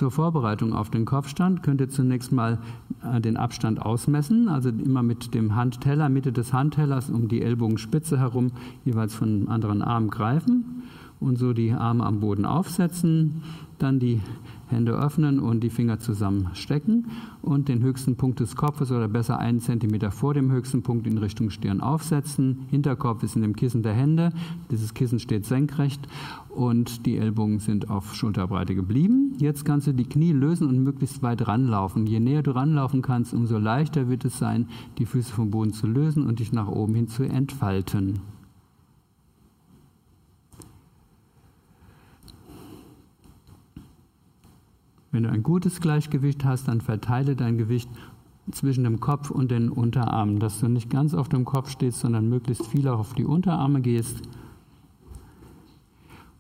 Zur 0.03 0.11
Vorbereitung 0.11 0.73
auf 0.73 0.91
den 0.91 1.05
Kopfstand. 1.05 1.63
Könnt 1.63 1.81
ihr 1.81 1.89
zunächst 1.89 2.33
mal 2.33 2.59
äh, 3.05 3.21
den 3.21 3.37
Abstand 3.37 3.81
ausmessen, 3.81 4.49
also 4.49 4.71
immer 4.71 5.05
mit 5.05 5.33
dem 5.33 5.55
Handteller, 5.55 6.09
Mitte 6.09 6.33
des 6.33 6.53
Handtellers 6.53 7.09
um 7.09 7.29
die 7.29 7.41
Ellbogenspitze 7.41 8.19
herum 8.19 8.51
jeweils 8.85 9.15
von 9.15 9.47
anderen 9.47 9.81
Arm 9.81 10.11
greifen 10.11 10.83
und 11.21 11.39
so 11.39 11.53
die 11.53 11.71
Arme 11.71 12.05
am 12.05 12.19
Boden 12.19 12.47
aufsetzen, 12.47 13.43
dann 13.79 14.01
die 14.01 14.21
Hände 14.73 14.93
öffnen 14.93 15.39
und 15.39 15.61
die 15.61 15.71
Finger 15.71 15.99
zusammenstecken 15.99 17.07
und 17.43 17.69
den 17.69 17.83
höchsten 17.83 18.17
Punkt 18.17 18.41
des 18.41 18.57
Kopfes 18.57 18.91
oder 18.91 19.09
besser 19.09 19.39
einen 19.39 19.61
Zentimeter 19.61 20.11
vor 20.11 20.35
dem 20.35 20.51
höchsten 20.51 20.83
Punkt 20.83 21.07
in 21.07 21.19
Richtung 21.19 21.51
Stirn 21.51 21.81
aufsetzen. 21.81 22.67
Hinterkopf 22.71 23.23
ist 23.23 23.37
in 23.37 23.43
dem 23.43 23.55
Kissen 23.55 23.83
der 23.83 23.93
Hände. 23.93 24.31
Dieses 24.71 24.95
Kissen 24.95 25.19
steht 25.19 25.47
senkrecht 25.47 26.01
und 26.49 27.07
die 27.07 27.17
Ellbogen 27.17 27.59
sind 27.59 27.91
auf 27.91 28.15
Schulterbreite 28.15 28.75
geblieben. 28.75 29.35
Jetzt 29.39 29.65
kannst 29.65 29.87
du 29.87 29.93
die 29.93 30.05
Knie 30.05 30.33
lösen 30.33 30.67
und 30.69 30.83
möglichst 30.83 31.23
weit 31.23 31.47
ranlaufen. 31.47 32.07
Je 32.07 32.21
näher 32.21 32.43
du 32.43 32.51
ranlaufen 32.53 33.03
kannst, 33.03 33.35
umso 33.35 33.59
leichter 33.59 34.09
wird 34.09 34.25
es 34.25 34.39
sein, 34.39 34.69
die 34.99 35.07
Füße 35.07 35.33
vom 35.33 35.51
Boden 35.51 35.73
zu 35.73 35.87
lösen 35.87 36.27
und 36.27 36.41
dich 36.41 36.53
nach 36.53 36.69
oben 36.69 36.95
hin 36.95 37.09
zu 37.09 37.25
entfalten. 37.25 38.21
Wenn 45.13 45.25
du 45.25 45.31
ein 45.31 45.43
gutes 45.43 45.81
Gleichgewicht 45.81 46.45
hast, 46.45 46.69
dann 46.69 46.81
verteile 46.81 47.37
dein 47.37 47.59
Gewicht 47.59 47.89
zwischen 48.51 48.85
dem 48.85 48.99
Kopf 48.99 49.31
und 49.31 49.51
den 49.51 49.69
Unterarmen, 49.69 50.41
dass 50.41 50.59
du 50.59 50.69
nicht 50.69 50.91
ganz 50.91 51.15
auf 51.15 51.29
dem 51.29 51.45
Kopf 51.45 51.71
stehst, 51.71 52.01
sondern 52.01 52.29
möglichst 52.29 52.67
viel 52.67 52.89
auch 52.89 52.99
auf 52.99 53.15
die 53.15 53.27
Unterarme 53.27 53.83
gehst 53.83 54.23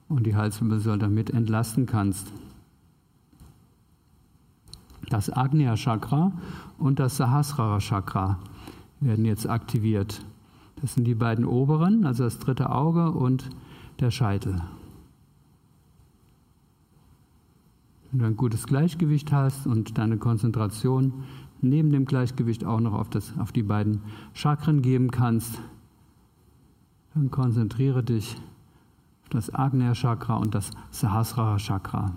und 0.09 0.25
die 0.25 0.35
Halswirbelsäule 0.35 0.99
damit 0.99 1.31
entlasten 1.31 1.87
kannst. 1.87 2.33
Das 5.11 5.31
Agnya 5.31 5.77
Chakra 5.77 6.33
und 6.79 6.99
das 6.99 7.19
Sahasrara 7.19 7.79
Chakra 7.79 8.39
werden 9.01 9.27
jetzt 9.27 9.49
aktiviert. 9.49 10.25
Das 10.81 10.95
sind 10.95 11.05
die 11.05 11.15
beiden 11.15 11.45
oberen, 11.45 12.07
also 12.07 12.25
das 12.25 12.39
dritte 12.39 12.71
Auge 12.71 13.13
und 13.13 13.51
der 14.01 14.11
Scheitel. 14.11 14.63
Wenn 18.13 18.19
du 18.19 18.27
ein 18.27 18.37
gutes 18.37 18.67
Gleichgewicht 18.67 19.33
hast 19.33 19.67
und 19.67 19.97
deine 19.97 20.19
Konzentration 20.19 21.25
neben 21.63 21.91
dem 21.91 22.05
Gleichgewicht 22.05 22.63
auch 22.63 22.79
noch 22.79 22.93
auf, 22.93 23.09
das, 23.09 23.33
auf 23.39 23.53
die 23.53 23.63
beiden 23.63 24.03
Chakren 24.35 24.83
geben 24.83 25.11
kannst, 25.11 25.59
dann 27.15 27.31
konzentriere 27.31 28.03
dich 28.03 28.37
auf 29.23 29.31
das 29.31 29.55
Agnya 29.55 29.95
Chakra 29.95 30.37
und 30.37 30.55
das 30.55 30.73
Sahasrara 30.91 31.57
Chakra. 31.57 32.13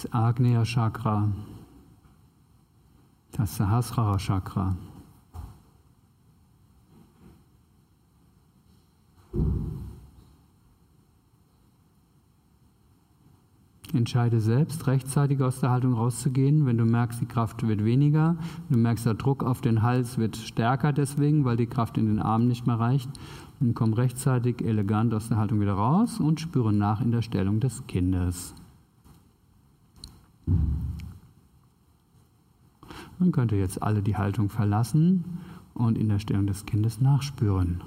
Das 0.00 0.12
Agnya 0.14 0.64
Chakra, 0.64 1.28
das 3.32 3.56
Sahasrara 3.56 4.16
Chakra. 4.16 4.74
Entscheide 13.92 14.40
selbst, 14.40 14.86
rechtzeitig 14.86 15.42
aus 15.42 15.60
der 15.60 15.70
Haltung 15.70 15.94
rauszugehen, 15.94 16.64
wenn 16.64 16.78
du 16.78 16.84
merkst, 16.84 17.20
die 17.20 17.26
Kraft 17.26 17.66
wird 17.66 17.84
weniger, 17.84 18.36
du 18.70 18.78
merkst, 18.78 19.04
der 19.04 19.14
Druck 19.14 19.42
auf 19.44 19.60
den 19.60 19.82
Hals 19.82 20.16
wird 20.16 20.36
stärker 20.36 20.92
deswegen, 20.92 21.44
weil 21.44 21.56
die 21.56 21.66
Kraft 21.66 21.98
in 21.98 22.06
den 22.06 22.20
Armen 22.20 22.48
nicht 22.48 22.66
mehr 22.66 22.78
reicht. 22.78 23.10
Dann 23.58 23.74
komm 23.74 23.92
rechtzeitig 23.92 24.64
elegant 24.64 25.12
aus 25.12 25.28
der 25.28 25.36
Haltung 25.36 25.60
wieder 25.60 25.74
raus 25.74 26.20
und 26.20 26.40
spüre 26.40 26.72
nach 26.72 27.02
in 27.02 27.10
der 27.10 27.22
Stellung 27.22 27.60
des 27.60 27.86
Kindes. 27.86 28.54
Man 33.18 33.32
könnte 33.32 33.56
jetzt 33.56 33.82
alle 33.82 34.02
die 34.02 34.16
Haltung 34.16 34.48
verlassen 34.48 35.24
und 35.74 35.98
in 35.98 36.08
der 36.08 36.18
Stellung 36.18 36.46
des 36.46 36.66
Kindes 36.66 37.00
nachspüren. 37.00 37.82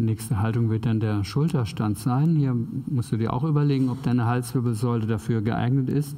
Die 0.00 0.06
nächste 0.06 0.40
Haltung 0.40 0.70
wird 0.70 0.86
dann 0.86 0.98
der 0.98 1.24
Schulterstand 1.24 1.98
sein. 1.98 2.34
Hier 2.34 2.56
musst 2.86 3.12
du 3.12 3.18
dir 3.18 3.34
auch 3.34 3.44
überlegen, 3.44 3.90
ob 3.90 4.02
deine 4.02 4.24
Halswirbelsäule 4.24 5.06
dafür 5.06 5.42
geeignet 5.42 5.90
ist, 5.90 6.16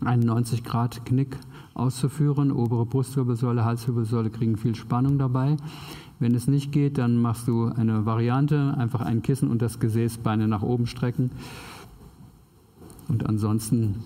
einen 0.00 0.22
90 0.22 0.62
Grad 0.62 1.04
Knick 1.04 1.36
auszuführen. 1.74 2.52
Obere 2.52 2.86
Brustwirbelsäule, 2.86 3.64
Halswirbelsäule 3.64 4.30
kriegen 4.30 4.56
viel 4.56 4.76
Spannung 4.76 5.18
dabei. 5.18 5.56
Wenn 6.20 6.36
es 6.36 6.46
nicht 6.46 6.70
geht, 6.70 6.98
dann 6.98 7.20
machst 7.20 7.48
du 7.48 7.64
eine 7.64 8.06
Variante, 8.06 8.76
einfach 8.78 9.00
ein 9.00 9.22
Kissen 9.22 9.50
und 9.50 9.60
das 9.60 9.80
Gesäß, 9.80 10.18
Beine 10.18 10.46
nach 10.46 10.62
oben 10.62 10.86
strecken. 10.86 11.32
Und 13.08 13.26
ansonsten 13.26 13.96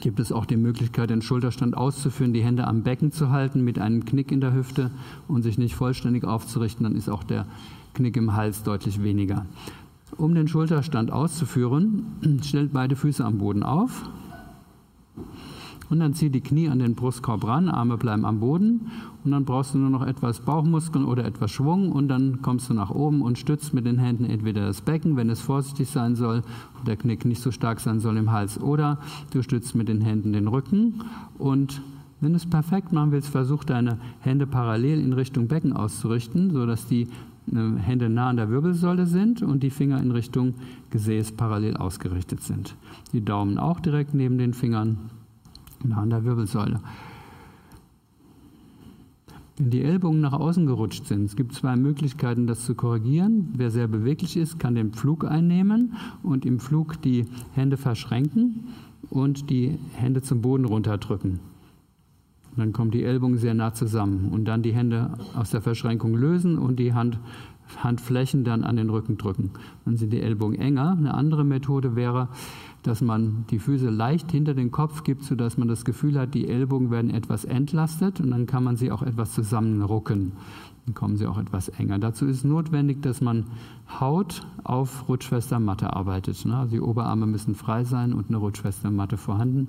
gibt 0.00 0.18
es 0.18 0.32
auch 0.32 0.46
die 0.46 0.56
Möglichkeit, 0.56 1.10
den 1.10 1.22
Schulterstand 1.22 1.76
auszuführen, 1.76 2.32
die 2.32 2.42
Hände 2.42 2.66
am 2.66 2.82
Becken 2.82 3.12
zu 3.12 3.30
halten 3.30 3.62
mit 3.62 3.78
einem 3.78 4.04
Knick 4.04 4.32
in 4.32 4.40
der 4.40 4.52
Hüfte 4.52 4.90
und 5.28 5.42
sich 5.42 5.58
nicht 5.58 5.76
vollständig 5.76 6.24
aufzurichten. 6.24 6.82
Dann 6.82 6.96
ist 6.96 7.08
auch 7.08 7.22
der 7.22 7.46
Knick 7.94 8.16
im 8.16 8.34
Hals 8.34 8.62
deutlich 8.62 9.02
weniger. 9.02 9.46
Um 10.16 10.34
den 10.34 10.48
Schulterstand 10.48 11.10
auszuführen, 11.12 12.40
stellt 12.42 12.72
beide 12.72 12.96
Füße 12.96 13.24
am 13.24 13.38
Boden 13.38 13.62
auf. 13.62 14.08
Und 15.90 15.98
dann 15.98 16.14
zieh 16.14 16.30
die 16.30 16.40
Knie 16.40 16.68
an 16.68 16.78
den 16.78 16.94
Brustkorb 16.94 17.44
ran, 17.44 17.68
Arme 17.68 17.96
bleiben 17.96 18.24
am 18.24 18.38
Boden. 18.38 18.92
Und 19.24 19.32
dann 19.32 19.44
brauchst 19.44 19.74
du 19.74 19.78
nur 19.78 19.90
noch 19.90 20.06
etwas 20.06 20.40
Bauchmuskeln 20.40 21.04
oder 21.04 21.24
etwas 21.24 21.50
Schwung. 21.50 21.90
Und 21.90 22.06
dann 22.06 22.42
kommst 22.42 22.70
du 22.70 22.74
nach 22.74 22.90
oben 22.90 23.22
und 23.22 23.38
stützt 23.38 23.74
mit 23.74 23.86
den 23.86 23.98
Händen 23.98 24.24
entweder 24.24 24.66
das 24.66 24.82
Becken, 24.82 25.16
wenn 25.16 25.30
es 25.30 25.40
vorsichtig 25.40 25.88
sein 25.88 26.14
soll 26.14 26.42
und 26.78 26.86
der 26.86 26.96
Knick 26.96 27.24
nicht 27.24 27.42
so 27.42 27.50
stark 27.50 27.80
sein 27.80 27.98
soll 27.98 28.16
im 28.18 28.30
Hals. 28.30 28.60
Oder 28.60 28.98
du 29.32 29.42
stützt 29.42 29.74
mit 29.74 29.88
den 29.88 30.00
Händen 30.00 30.32
den 30.32 30.46
Rücken. 30.46 31.02
Und 31.38 31.82
wenn 32.20 32.32
du 32.32 32.36
es 32.36 32.46
perfekt 32.46 32.92
machen 32.92 33.10
willst, 33.10 33.28
versuch 33.28 33.64
deine 33.64 33.98
Hände 34.20 34.46
parallel 34.46 35.00
in 35.00 35.12
Richtung 35.12 35.48
Becken 35.48 35.72
auszurichten, 35.72 36.52
sodass 36.52 36.86
die 36.86 37.08
Hände 37.46 38.08
nah 38.08 38.28
an 38.28 38.36
der 38.36 38.50
Wirbelsäule 38.50 39.06
sind 39.06 39.42
und 39.42 39.62
die 39.62 39.70
Finger 39.70 40.00
in 40.00 40.12
Richtung 40.12 40.54
Gesäß 40.90 41.32
parallel 41.32 41.76
ausgerichtet 41.76 42.42
sind. 42.42 42.76
Die 43.12 43.24
Daumen 43.24 43.58
auch 43.58 43.80
direkt 43.80 44.14
neben 44.14 44.38
den 44.38 44.54
Fingern 44.54 44.98
nah 45.84 46.02
an 46.02 46.10
der 46.10 46.24
Wirbelsäule. 46.24 46.80
Wenn 49.60 49.70
die 49.70 49.82
Ellbogen 49.82 50.20
nach 50.20 50.32
außen 50.32 50.64
gerutscht 50.64 51.06
sind, 51.06 51.24
es 51.24 51.36
gibt 51.36 51.52
zwei 51.52 51.76
Möglichkeiten, 51.76 52.46
das 52.46 52.64
zu 52.64 52.74
korrigieren. 52.74 53.50
Wer 53.56 53.70
sehr 53.70 53.88
beweglich 53.88 54.38
ist, 54.38 54.58
kann 54.58 54.74
den 54.74 54.92
Flug 54.92 55.24
einnehmen 55.24 55.96
und 56.22 56.46
im 56.46 56.60
Flug 56.60 57.02
die 57.02 57.26
Hände 57.52 57.76
verschränken 57.76 58.64
und 59.10 59.50
die 59.50 59.78
Hände 59.92 60.22
zum 60.22 60.40
Boden 60.40 60.64
runterdrücken. 60.64 61.40
Dann 62.56 62.72
kommen 62.72 62.90
die 62.90 63.04
Ellbogen 63.04 63.38
sehr 63.38 63.54
nah 63.54 63.72
zusammen 63.72 64.30
und 64.32 64.44
dann 64.44 64.62
die 64.62 64.72
Hände 64.72 65.12
aus 65.34 65.50
der 65.50 65.60
Verschränkung 65.60 66.14
lösen 66.14 66.58
und 66.58 66.78
die 66.78 66.92
Hand, 66.94 67.18
Handflächen 67.78 68.44
dann 68.44 68.64
an 68.64 68.76
den 68.76 68.90
Rücken 68.90 69.16
drücken. 69.16 69.50
Dann 69.84 69.96
sind 69.96 70.12
die 70.12 70.20
Ellbogen 70.20 70.58
enger. 70.58 70.96
Eine 70.98 71.14
andere 71.14 71.44
Methode 71.44 71.94
wäre, 71.94 72.28
dass 72.82 73.00
man 73.00 73.44
die 73.50 73.58
Füße 73.58 73.90
leicht 73.90 74.32
hinter 74.32 74.54
den 74.54 74.70
Kopf 74.70 75.04
gibt, 75.04 75.22
sodass 75.22 75.58
man 75.58 75.68
das 75.68 75.84
Gefühl 75.84 76.18
hat, 76.18 76.34
die 76.34 76.48
Ellbogen 76.48 76.90
werden 76.90 77.10
etwas 77.10 77.44
entlastet 77.44 78.20
und 78.20 78.30
dann 78.30 78.46
kann 78.46 78.64
man 78.64 78.76
sie 78.76 78.90
auch 78.90 79.02
etwas 79.02 79.32
zusammenrucken. 79.34 80.32
Dann 80.86 80.94
kommen 80.94 81.16
sie 81.16 81.26
auch 81.26 81.38
etwas 81.38 81.68
enger. 81.68 81.98
Dazu 81.98 82.26
ist 82.26 82.44
notwendig, 82.44 83.02
dass 83.02 83.20
man 83.20 83.44
Haut 84.00 84.46
auf 84.64 85.08
rutschfester 85.08 85.60
Matte 85.60 85.94
arbeitet. 85.94 86.44
Ne? 86.46 86.56
Also 86.56 86.72
die 86.72 86.80
Oberarme 86.80 87.26
müssen 87.26 87.54
frei 87.54 87.84
sein 87.84 88.12
und 88.12 88.28
eine 88.28 88.38
rutschfeste 88.38 88.90
Matte 88.90 89.16
vorhanden. 89.16 89.68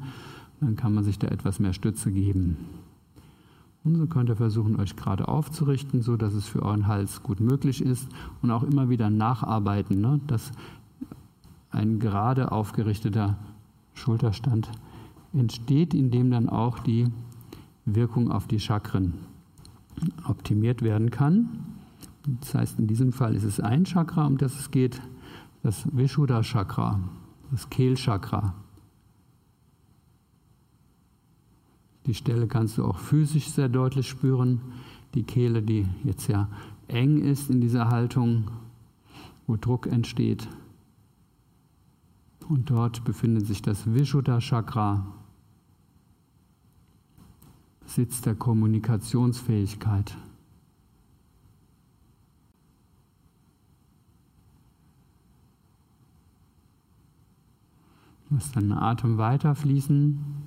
Dann 0.61 0.77
kann 0.77 0.93
man 0.93 1.03
sich 1.03 1.19
da 1.19 1.27
etwas 1.27 1.59
mehr 1.59 1.73
Stütze 1.73 2.11
geben. 2.11 2.57
Und 3.83 3.95
so 3.95 4.05
könnt 4.05 4.29
ihr 4.29 4.35
versuchen, 4.35 4.79
euch 4.79 4.95
gerade 4.95 5.27
aufzurichten, 5.27 6.01
so 6.01 6.15
dass 6.15 6.33
es 6.33 6.45
für 6.47 6.61
euren 6.61 6.87
Hals 6.87 7.23
gut 7.23 7.39
möglich 7.39 7.83
ist 7.83 8.07
und 8.41 8.51
auch 8.51 8.63
immer 8.63 8.89
wieder 8.89 9.09
nacharbeiten, 9.09 9.99
ne? 9.99 10.19
dass 10.27 10.51
ein 11.71 11.99
gerade 11.99 12.51
aufgerichteter 12.51 13.37
Schulterstand 13.95 14.69
entsteht, 15.33 15.93
indem 15.93 16.29
dann 16.29 16.47
auch 16.47 16.79
die 16.79 17.07
Wirkung 17.85 18.31
auf 18.31 18.47
die 18.47 18.59
Chakren 18.59 19.13
optimiert 20.27 20.83
werden 20.83 21.09
kann. 21.09 21.49
Das 22.41 22.53
heißt, 22.53 22.79
in 22.79 22.87
diesem 22.87 23.13
Fall 23.13 23.35
ist 23.35 23.43
es 23.43 23.59
ein 23.59 23.85
Chakra, 23.85 24.27
um 24.27 24.37
das 24.37 24.59
es 24.59 24.69
geht, 24.69 25.01
das 25.63 25.87
Vishuddha 25.91 26.43
Chakra, 26.43 26.99
das 27.49 27.69
Kehlchakra. 27.69 28.53
Die 32.05 32.13
Stelle 32.13 32.47
kannst 32.47 32.77
du 32.77 32.85
auch 32.85 32.97
physisch 32.97 33.49
sehr 33.49 33.69
deutlich 33.69 34.09
spüren. 34.09 34.61
Die 35.13 35.23
Kehle, 35.23 35.61
die 35.61 35.87
jetzt 36.03 36.27
ja 36.27 36.49
eng 36.87 37.21
ist 37.21 37.49
in 37.49 37.61
dieser 37.61 37.89
Haltung, 37.89 38.49
wo 39.47 39.55
Druck 39.55 39.87
entsteht. 39.87 40.47
Und 42.49 42.69
dort 42.69 43.03
befindet 43.03 43.45
sich 43.45 43.61
das 43.61 43.93
Vishuddha 43.93 44.39
Chakra, 44.39 45.05
Sitz 47.85 48.21
der 48.21 48.35
Kommunikationsfähigkeit. 48.35 50.17
Lass 58.29 58.51
deinen 58.53 58.71
Atem 58.71 59.17
weiterfließen. 59.17 60.40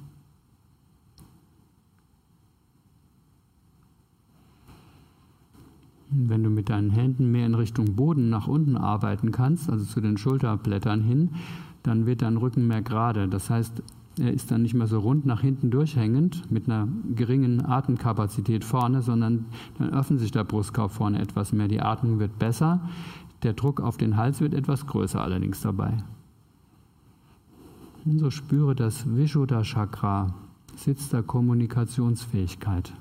Wenn 6.17 6.45
du 6.45 6.51
mit 6.51 6.69
deinen 6.69 6.91
Händen 6.91 7.33
mehr 7.33 7.45
in 7.45 7.55
Richtung 7.55 7.97
Boden 7.97 8.31
nach 8.31 8.47
unten 8.47 8.77
arbeiten 8.77 9.33
kannst, 9.33 9.69
also 9.69 9.85
zu 9.85 10.01
den 10.01 10.17
Schulterblättern 10.17 11.03
hin, 11.03 11.31
dann 11.83 12.07
wird 12.07 12.23
dein 12.23 12.37
Rücken 12.37 12.69
mehr 12.69 12.83
gerade. 12.83 13.29
Das 13.29 13.51
heißt, 13.51 13.83
er 14.19 14.33
ist 14.33 14.51
dann 14.53 14.63
nicht 14.63 14.75
mehr 14.75 14.87
so 14.87 15.01
rund 15.01 15.27
nach 15.27 15.41
hinten 15.41 15.71
durchhängend 15.71 16.51
mit 16.53 16.69
einer 16.69 16.87
geringen 17.17 17.67
Atemkapazität 17.67 18.65
vorne, 18.65 19.03
sondern 19.03 19.47
dann 19.79 19.91
öffnet 19.91 20.21
sich 20.21 20.31
der 20.31 20.45
Brustkorb 20.45 20.93
vorne 20.93 21.21
etwas 21.21 21.53
mehr. 21.53 21.67
Die 21.67 21.81
Atmung 21.81 22.21
wird 22.21 22.39
besser, 22.39 22.81
der 23.43 23.55
Druck 23.55 23.81
auf 23.81 23.97
den 23.97 24.17
Hals 24.17 24.41
wird 24.41 24.55
etwas 24.55 24.87
größer 24.87 25.21
allerdings 25.21 25.61
dabei. 25.63 25.97
Und 28.05 28.19
so 28.21 28.31
spüre 28.31 28.77
das 28.77 29.05
Vishuddha 29.17 29.63
Chakra, 29.63 30.35
Sitz 30.77 31.09
der 31.09 31.23
Kommunikationsfähigkeit. 31.23 32.93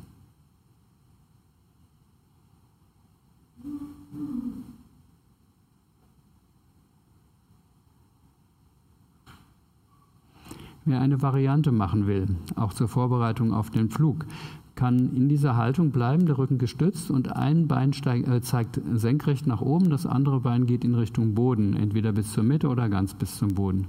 Wer 10.94 11.02
eine 11.02 11.24
Variante 11.24 11.72
machen 11.72 12.06
will, 12.06 12.28
auch 12.56 12.72
zur 12.72 12.88
Vorbereitung 12.88 13.52
auf 13.52 13.72
den 13.72 13.90
Flug, 13.90 14.28
kann 14.76 15.16
in 15.16 15.28
dieser 15.28 15.58
Haltung 15.58 15.90
bleiben, 15.90 16.28
der 16.28 16.38
Rücken 16.38 16.60
gestützt 16.60 17.10
und 17.10 17.36
ein 17.36 17.68
Bein 17.68 17.94
steigt, 17.94 18.28
äh, 18.28 18.44
zeigt 18.44 18.80
senkrecht 18.94 19.48
nach 19.48 19.62
oben, 19.62 19.90
das 19.90 20.06
andere 20.06 20.42
Bein 20.42 20.68
geht 20.68 20.84
in 20.86 20.94
Richtung 20.94 21.34
Boden, 21.34 21.76
entweder 21.76 22.12
bis 22.12 22.32
zur 22.32 22.44
Mitte 22.44 22.68
oder 22.68 22.90
ganz 22.90 23.16
bis 23.16 23.40
zum 23.40 23.56
Boden. 23.56 23.88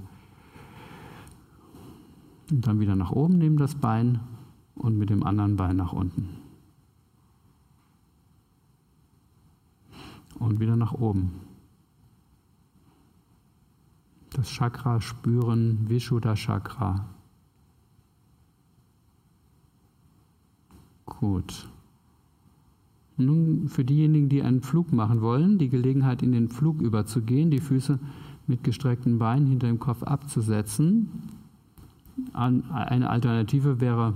Und 2.51 2.67
dann 2.67 2.81
wieder 2.81 2.97
nach 2.97 3.11
oben 3.11 3.37
nehmen 3.37 3.59
das 3.59 3.75
Bein 3.75 4.21
und 4.75 4.97
mit 4.97 5.11
dem 5.11 5.25
anderen 5.25 5.57
Bein 5.57 5.77
nach 5.77 5.93
unten. 5.93 6.31
Und 10.39 10.59
wieder 10.59 10.77
nach 10.77 10.95
oben. 10.95 11.33
Das 14.35 14.49
Chakra 14.49 15.01
spüren, 15.01 15.89
Vishuddha 15.89 16.35
Chakra. 16.35 17.07
Gut. 21.07 21.69
Nun 23.17 23.69
für 23.69 23.85
diejenigen, 23.85 24.29
die 24.29 24.43
einen 24.43 24.61
Flug 24.61 24.93
machen 24.93 25.21
wollen, 25.21 25.59
die 25.59 25.69
Gelegenheit 25.69 26.21
in 26.21 26.33
den 26.33 26.49
Flug 26.49 26.83
überzugehen, 26.83 27.53
die 27.53 27.61
Füße 27.61 28.01
mit 28.49 28.65
gestreckten 28.65 29.21
Beinen 29.21 29.47
hinter 29.47 29.69
dem 29.69 29.79
Kopf 29.79 30.03
abzusetzen. 30.03 31.09
Eine 32.33 33.09
Alternative 33.09 33.81
wäre 33.81 34.15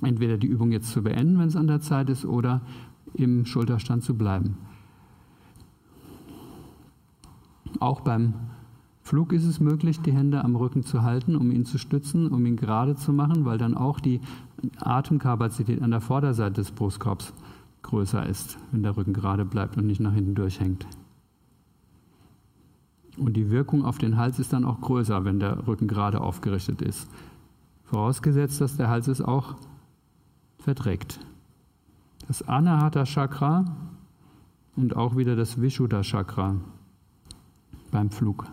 entweder 0.00 0.38
die 0.38 0.46
Übung 0.46 0.72
jetzt 0.72 0.90
zu 0.90 1.02
beenden, 1.02 1.38
wenn 1.38 1.48
es 1.48 1.56
an 1.56 1.66
der 1.66 1.82
Zeit 1.82 2.08
ist, 2.08 2.24
oder 2.24 2.62
im 3.12 3.44
Schulterstand 3.44 4.04
zu 4.04 4.14
bleiben. 4.14 4.56
Auch 7.78 8.00
beim 8.00 8.32
Flug 9.04 9.34
ist 9.34 9.44
es 9.44 9.60
möglich, 9.60 10.00
die 10.00 10.12
Hände 10.12 10.42
am 10.42 10.56
Rücken 10.56 10.82
zu 10.82 11.02
halten, 11.02 11.36
um 11.36 11.50
ihn 11.50 11.66
zu 11.66 11.76
stützen, 11.76 12.28
um 12.28 12.46
ihn 12.46 12.56
gerade 12.56 12.96
zu 12.96 13.12
machen, 13.12 13.44
weil 13.44 13.58
dann 13.58 13.76
auch 13.76 14.00
die 14.00 14.22
Atemkapazität 14.80 15.82
an 15.82 15.90
der 15.90 16.00
Vorderseite 16.00 16.54
des 16.54 16.70
Brustkorbs 16.70 17.34
größer 17.82 18.24
ist, 18.26 18.56
wenn 18.72 18.82
der 18.82 18.96
Rücken 18.96 19.12
gerade 19.12 19.44
bleibt 19.44 19.76
und 19.76 19.86
nicht 19.86 20.00
nach 20.00 20.14
hinten 20.14 20.34
durchhängt. 20.34 20.86
Und 23.18 23.34
die 23.34 23.50
Wirkung 23.50 23.84
auf 23.84 23.98
den 23.98 24.16
Hals 24.16 24.38
ist 24.38 24.54
dann 24.54 24.64
auch 24.64 24.80
größer, 24.80 25.22
wenn 25.26 25.38
der 25.38 25.66
Rücken 25.66 25.86
gerade 25.86 26.22
aufgerichtet 26.22 26.80
ist. 26.80 27.06
Vorausgesetzt, 27.84 28.62
dass 28.62 28.78
der 28.78 28.88
Hals 28.88 29.06
es 29.06 29.20
auch 29.20 29.56
verträgt. 30.58 31.20
Das 32.26 32.48
Anahata 32.48 33.04
Chakra 33.04 33.66
und 34.76 34.96
auch 34.96 35.14
wieder 35.14 35.36
das 35.36 35.60
Vishuddha 35.60 36.00
Chakra 36.00 36.56
beim 37.90 38.08
Flug. 38.10 38.46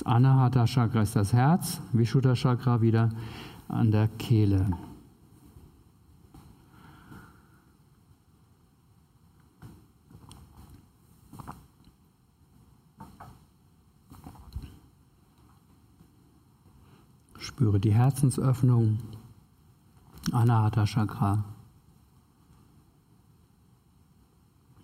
Das 0.00 0.06
Anahata 0.06 0.64
Chakra 0.64 1.02
ist 1.02 1.14
das 1.14 1.34
Herz, 1.34 1.78
Vishuddha 1.92 2.34
Chakra 2.34 2.80
wieder 2.80 3.10
an 3.68 3.90
der 3.90 4.08
Kehle. 4.08 4.70
Spüre 17.38 17.78
die 17.78 17.92
Herzensöffnung, 17.92 19.00
Anahata 20.32 20.86
Chakra. 20.86 21.44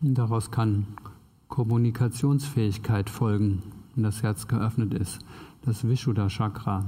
Daraus 0.02 0.50
kann 0.50 0.86
Kommunikationsfähigkeit 1.48 3.08
folgen 3.08 3.62
und 3.96 4.02
das 4.02 4.22
Herz 4.22 4.46
geöffnet 4.46 4.92
ist, 4.94 5.18
das 5.62 5.86
Vishuddha 5.86 6.28
Chakra. 6.28 6.84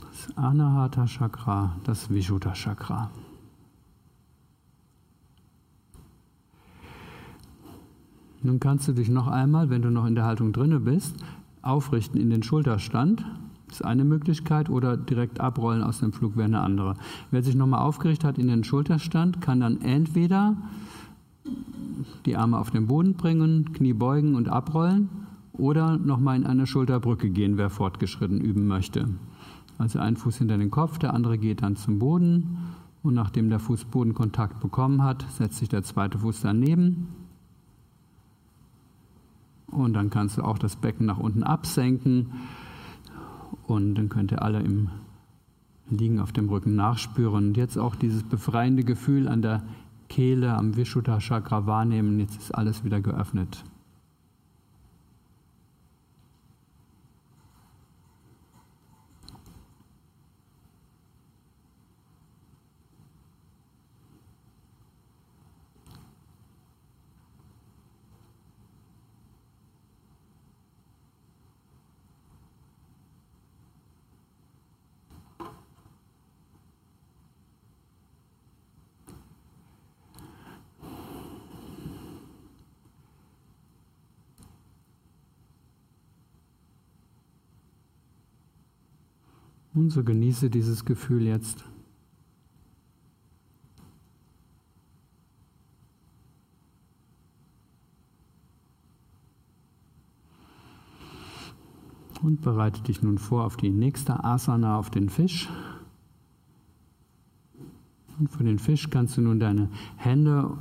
Das 0.00 0.36
Anahata 0.36 1.06
Chakra, 1.06 1.76
das 1.84 2.10
Vishuddha 2.10 2.52
Chakra. 2.52 3.10
Nun 8.42 8.60
kannst 8.60 8.86
du 8.88 8.92
dich 8.92 9.08
noch 9.08 9.26
einmal, 9.26 9.70
wenn 9.70 9.82
du 9.82 9.90
noch 9.90 10.06
in 10.06 10.14
der 10.14 10.24
Haltung 10.24 10.52
drinne 10.52 10.80
bist, 10.80 11.16
aufrichten 11.62 12.20
in 12.20 12.30
den 12.30 12.42
Schulterstand 12.42 13.24
ist 13.76 13.84
eine 13.84 14.04
Möglichkeit 14.04 14.70
oder 14.70 14.96
direkt 14.96 15.40
abrollen 15.40 15.82
aus 15.82 16.00
dem 16.00 16.12
Flug 16.12 16.36
wäre 16.36 16.46
eine 16.46 16.60
andere. 16.60 16.94
Wer 17.30 17.42
sich 17.42 17.54
nochmal 17.54 17.80
aufgerichtet 17.80 18.24
hat 18.24 18.38
in 18.38 18.48
den 18.48 18.64
Schulterstand, 18.64 19.40
kann 19.40 19.60
dann 19.60 19.80
entweder 19.82 20.56
die 22.24 22.36
Arme 22.36 22.58
auf 22.58 22.70
den 22.70 22.86
Boden 22.86 23.14
bringen, 23.14 23.72
Knie 23.72 23.92
beugen 23.92 24.34
und 24.34 24.48
abrollen 24.48 25.08
oder 25.52 25.96
nochmal 25.98 26.36
in 26.36 26.46
eine 26.46 26.66
Schulterbrücke 26.66 27.30
gehen, 27.30 27.58
wer 27.58 27.70
fortgeschritten 27.70 28.40
üben 28.40 28.66
möchte. 28.66 29.08
Also 29.78 29.98
ein 29.98 30.16
Fuß 30.16 30.38
hinter 30.38 30.56
den 30.56 30.70
Kopf, 30.70 30.98
der 30.98 31.12
andere 31.12 31.36
geht 31.38 31.62
dann 31.62 31.76
zum 31.76 31.98
Boden 31.98 32.56
und 33.02 33.14
nachdem 33.14 33.50
der 33.50 33.58
Fuß 33.58 33.84
Bodenkontakt 33.84 34.60
bekommen 34.60 35.02
hat, 35.02 35.24
setzt 35.30 35.58
sich 35.58 35.68
der 35.68 35.82
zweite 35.82 36.18
Fuß 36.18 36.40
daneben. 36.40 37.08
Und 39.66 39.92
dann 39.92 40.10
kannst 40.10 40.38
du 40.38 40.42
auch 40.42 40.58
das 40.58 40.76
Becken 40.76 41.06
nach 41.06 41.18
unten 41.18 41.42
absenken 41.42 42.32
und 43.66 43.94
dann 43.94 44.08
könnt 44.08 44.32
ihr 44.32 44.42
alle 44.42 44.60
im 44.60 44.88
Liegen 45.88 46.20
auf 46.20 46.32
dem 46.32 46.48
Rücken 46.48 46.74
nachspüren. 46.74 47.48
Und 47.48 47.56
jetzt 47.56 47.78
auch 47.78 47.94
dieses 47.94 48.22
befreiende 48.22 48.84
Gefühl 48.84 49.28
an 49.28 49.42
der 49.42 49.62
Kehle, 50.08 50.54
am 50.54 50.76
Vishuddha 50.76 51.18
Chakra 51.18 51.66
wahrnehmen. 51.66 52.18
Jetzt 52.18 52.40
ist 52.40 52.54
alles 52.54 52.84
wieder 52.84 53.00
geöffnet. 53.00 53.64
So 89.88 90.02
genieße 90.02 90.50
dieses 90.50 90.84
Gefühl 90.84 91.22
jetzt. 91.22 91.64
Und 102.22 102.40
bereite 102.40 102.82
dich 102.82 103.02
nun 103.02 103.18
vor 103.18 103.44
auf 103.44 103.56
die 103.56 103.70
nächste 103.70 104.24
Asana, 104.24 104.78
auf 104.78 104.90
den 104.90 105.08
Fisch. 105.08 105.48
Und 108.18 108.28
für 108.28 108.44
den 108.44 108.58
Fisch 108.58 108.90
kannst 108.90 109.16
du 109.16 109.20
nun 109.20 109.38
deine 109.38 109.68
Hände 109.96 110.58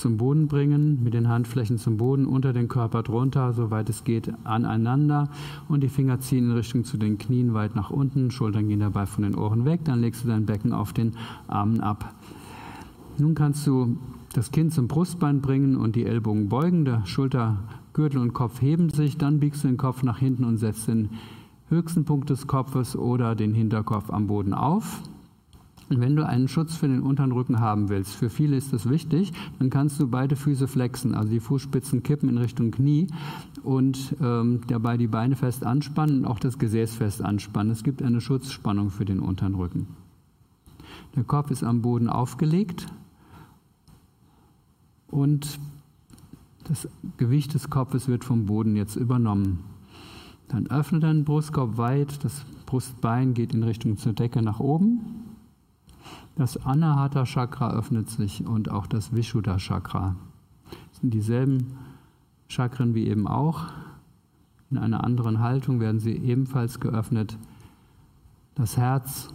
zum 0.00 0.16
Boden 0.16 0.48
bringen, 0.48 1.02
mit 1.02 1.14
den 1.14 1.28
Handflächen 1.28 1.78
zum 1.78 1.96
Boden, 1.96 2.26
unter 2.26 2.52
den 2.52 2.68
Körper 2.68 3.02
drunter, 3.02 3.52
soweit 3.52 3.88
es 3.88 4.04
geht, 4.04 4.32
aneinander 4.44 5.28
und 5.68 5.82
die 5.82 5.88
Finger 5.88 6.20
ziehen 6.20 6.50
in 6.50 6.52
Richtung 6.52 6.84
zu 6.84 6.96
den 6.96 7.18
Knien 7.18 7.54
weit 7.54 7.76
nach 7.76 7.90
unten, 7.90 8.30
Schultern 8.30 8.68
gehen 8.68 8.80
dabei 8.80 9.06
von 9.06 9.24
den 9.24 9.34
Ohren 9.34 9.64
weg, 9.64 9.80
dann 9.84 10.00
legst 10.00 10.24
du 10.24 10.28
dein 10.28 10.46
Becken 10.46 10.72
auf 10.72 10.92
den 10.92 11.12
Armen 11.46 11.80
ab. 11.80 12.14
Nun 13.18 13.34
kannst 13.34 13.66
du 13.66 13.96
das 14.32 14.52
Kinn 14.52 14.70
zum 14.70 14.88
Brustbein 14.88 15.40
bringen 15.40 15.76
und 15.76 15.96
die 15.96 16.04
Ellbogen 16.04 16.48
beugen, 16.48 16.84
der 16.84 17.04
Schultergürtel 17.04 18.20
und 18.20 18.32
Kopf 18.32 18.62
heben 18.62 18.90
sich, 18.90 19.18
dann 19.18 19.40
biegst 19.40 19.64
du 19.64 19.68
den 19.68 19.76
Kopf 19.76 20.02
nach 20.02 20.18
hinten 20.18 20.44
und 20.44 20.58
setzt 20.58 20.88
den 20.88 21.10
höchsten 21.68 22.04
Punkt 22.04 22.30
des 22.30 22.46
Kopfes 22.46 22.96
oder 22.96 23.34
den 23.34 23.54
Hinterkopf 23.54 24.10
am 24.10 24.26
Boden 24.26 24.54
auf. 24.54 25.02
Wenn 25.90 26.16
du 26.16 26.26
einen 26.26 26.48
Schutz 26.48 26.74
für 26.74 26.86
den 26.86 27.00
unteren 27.00 27.32
Rücken 27.32 27.60
haben 27.60 27.88
willst, 27.88 28.14
für 28.14 28.28
viele 28.28 28.56
ist 28.56 28.74
das 28.74 28.90
wichtig, 28.90 29.32
dann 29.58 29.70
kannst 29.70 29.98
du 29.98 30.06
beide 30.06 30.36
Füße 30.36 30.68
flexen, 30.68 31.14
also 31.14 31.30
die 31.30 31.40
Fußspitzen 31.40 32.02
kippen 32.02 32.28
in 32.28 32.36
Richtung 32.36 32.70
Knie 32.70 33.06
und 33.62 34.14
ähm, 34.20 34.60
dabei 34.66 34.98
die 34.98 35.06
Beine 35.06 35.34
fest 35.34 35.64
anspannen 35.64 36.20
und 36.20 36.24
auch 36.26 36.38
das 36.38 36.58
Gesäß 36.58 36.94
fest 36.96 37.22
anspannen. 37.22 37.72
Es 37.72 37.84
gibt 37.84 38.02
eine 38.02 38.20
Schutzspannung 38.20 38.90
für 38.90 39.06
den 39.06 39.20
unteren 39.20 39.54
Rücken. 39.54 39.86
Der 41.16 41.24
Kopf 41.24 41.50
ist 41.50 41.64
am 41.64 41.80
Boden 41.80 42.10
aufgelegt 42.10 42.86
und 45.10 45.58
das 46.64 46.86
Gewicht 47.16 47.54
des 47.54 47.70
Kopfes 47.70 48.08
wird 48.08 48.24
vom 48.24 48.44
Boden 48.44 48.76
jetzt 48.76 48.96
übernommen. 48.96 49.60
Dann 50.48 50.66
öffne 50.66 51.00
deinen 51.00 51.24
Brustkorb 51.24 51.78
weit, 51.78 52.22
das 52.24 52.44
Brustbein 52.66 53.32
geht 53.32 53.54
in 53.54 53.62
Richtung 53.62 53.96
zur 53.96 54.12
Decke 54.12 54.42
nach 54.42 54.60
oben. 54.60 55.27
Das 56.38 56.56
Anahata 56.56 57.24
Chakra 57.24 57.72
öffnet 57.72 58.08
sich 58.08 58.46
und 58.46 58.70
auch 58.70 58.86
das 58.86 59.12
Vishuddha 59.12 59.58
Chakra. 59.58 60.14
Das 60.70 61.00
sind 61.00 61.12
dieselben 61.12 61.76
Chakren 62.46 62.94
wie 62.94 63.08
eben 63.08 63.26
auch. 63.26 63.64
In 64.70 64.78
einer 64.78 65.02
anderen 65.02 65.40
Haltung 65.40 65.80
werden 65.80 65.98
sie 65.98 66.16
ebenfalls 66.16 66.78
geöffnet. 66.78 67.36
Das 68.54 68.76
Herz, 68.76 69.34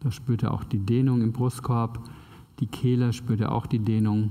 da 0.00 0.10
spürt 0.10 0.42
er 0.42 0.54
auch 0.54 0.64
die 0.64 0.78
Dehnung 0.78 1.20
im 1.20 1.32
Brustkorb. 1.32 2.08
Die 2.60 2.66
Kehle 2.66 3.12
spürt 3.12 3.42
er 3.42 3.52
auch 3.52 3.66
die 3.66 3.80
Dehnung. 3.80 4.30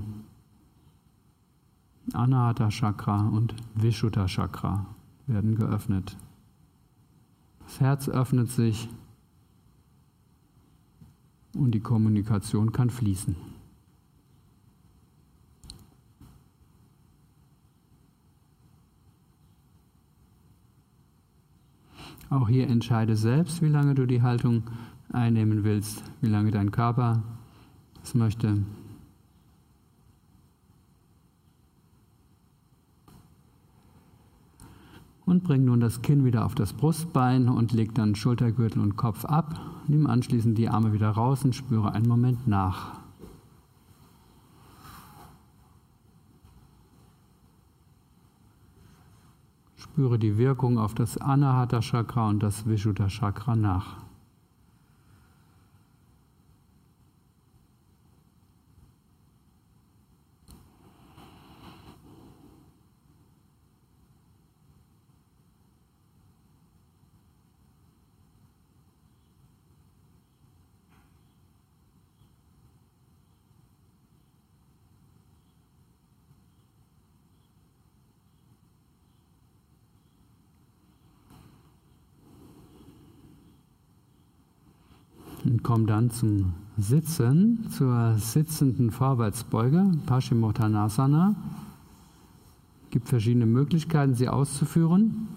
Anahata 2.13 2.69
Chakra 2.69 3.27
und 3.27 3.53
Vishuddha 3.75 4.25
Chakra 4.25 4.87
werden 5.27 5.53
geöffnet. 5.53 6.17
Das 7.59 7.79
Herz 7.79 8.09
öffnet 8.09 8.49
sich 8.49 8.89
und 11.53 11.71
die 11.71 11.79
Kommunikation 11.79 12.71
kann 12.71 12.89
fließen. 12.89 13.35
Auch 22.29 22.49
hier 22.49 22.67
entscheide 22.67 23.15
selbst, 23.15 23.61
wie 23.61 23.69
lange 23.69 23.95
du 23.95 24.05
die 24.05 24.21
Haltung 24.21 24.63
einnehmen 25.13 25.63
willst, 25.63 26.03
wie 26.21 26.27
lange 26.27 26.51
dein 26.51 26.71
Körper 26.71 27.23
es 28.03 28.15
möchte. 28.15 28.63
Und 35.25 35.43
bring 35.43 35.65
nun 35.65 35.79
das 35.79 36.01
Kinn 36.01 36.23
wieder 36.25 36.45
auf 36.45 36.55
das 36.55 36.73
Brustbein 36.73 37.49
und 37.49 37.73
leg 37.73 37.93
dann 37.95 38.15
Schultergürtel 38.15 38.81
und 38.81 38.95
Kopf 38.95 39.25
ab. 39.25 39.66
Nimm 39.87 40.05
anschließend 40.05 40.57
die 40.57 40.67
Arme 40.67 40.91
wieder 40.91 41.09
raus 41.09 41.45
und 41.45 41.55
spüre 41.55 41.93
einen 41.93 42.07
Moment 42.07 42.47
nach. 42.47 42.99
Spüre 49.77 50.19
die 50.19 50.37
Wirkung 50.37 50.77
auf 50.77 50.93
das 50.93 51.17
Anahata 51.17 51.79
Chakra 51.79 52.27
und 52.27 52.43
das 52.43 52.67
Vishuddha 52.67 53.07
Chakra 53.07 53.55
nach. 53.55 54.06
Und 85.49 85.63
komm 85.63 85.87
dann 85.87 86.09
zum 86.09 86.53
Sitzen, 86.77 87.65
zur 87.71 88.15
sitzenden 88.17 88.91
Vorwärtsbeuge, 88.91 89.91
Paschimottanasana. 90.05 91.35
Es 92.83 92.91
gibt 92.91 93.07
verschiedene 93.07 93.45
Möglichkeiten, 93.45 94.13
sie 94.13 94.29
auszuführen. 94.29 95.27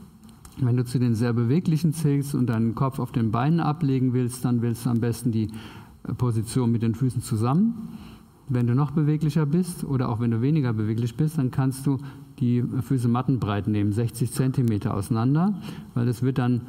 Wenn 0.59 0.77
du 0.77 0.85
zu 0.85 0.99
den 0.99 1.15
sehr 1.15 1.33
beweglichen 1.33 1.93
zählst 1.93 2.35
und 2.35 2.49
deinen 2.49 2.75
Kopf 2.75 2.99
auf 2.99 3.13
den 3.13 3.31
Beinen 3.31 3.61
ablegen 3.61 4.13
willst, 4.13 4.45
dann 4.45 4.63
willst 4.63 4.85
du 4.85 4.91
am 4.91 5.01
besten 5.01 5.33
die 5.33 5.49
Position 6.19 6.71
mit 6.73 6.83
den 6.83 6.95
Füßen 6.95 7.23
zusammen. 7.23 7.89
Wenn 8.49 8.67
du 8.67 8.75
noch 8.75 8.91
beweglicher 8.91 9.47
bist 9.47 9.85
oder 9.85 10.09
auch 10.09 10.21
wenn 10.21 10.33
du 10.33 10.43
weniger 10.43 10.73
beweglich 10.73 11.17
bist, 11.17 11.39
dann 11.39 11.51
kannst 11.51 11.87
du 11.87 11.99
die 12.41 12.63
Füße 12.63 13.09
mattenbreit 13.09 13.69
nehmen, 13.69 13.93
60 13.93 14.33
Zentimeter 14.33 14.95
auseinander, 14.95 15.55
weil 15.95 16.07
das 16.07 16.23
wird 16.23 16.39
dann 16.39 16.63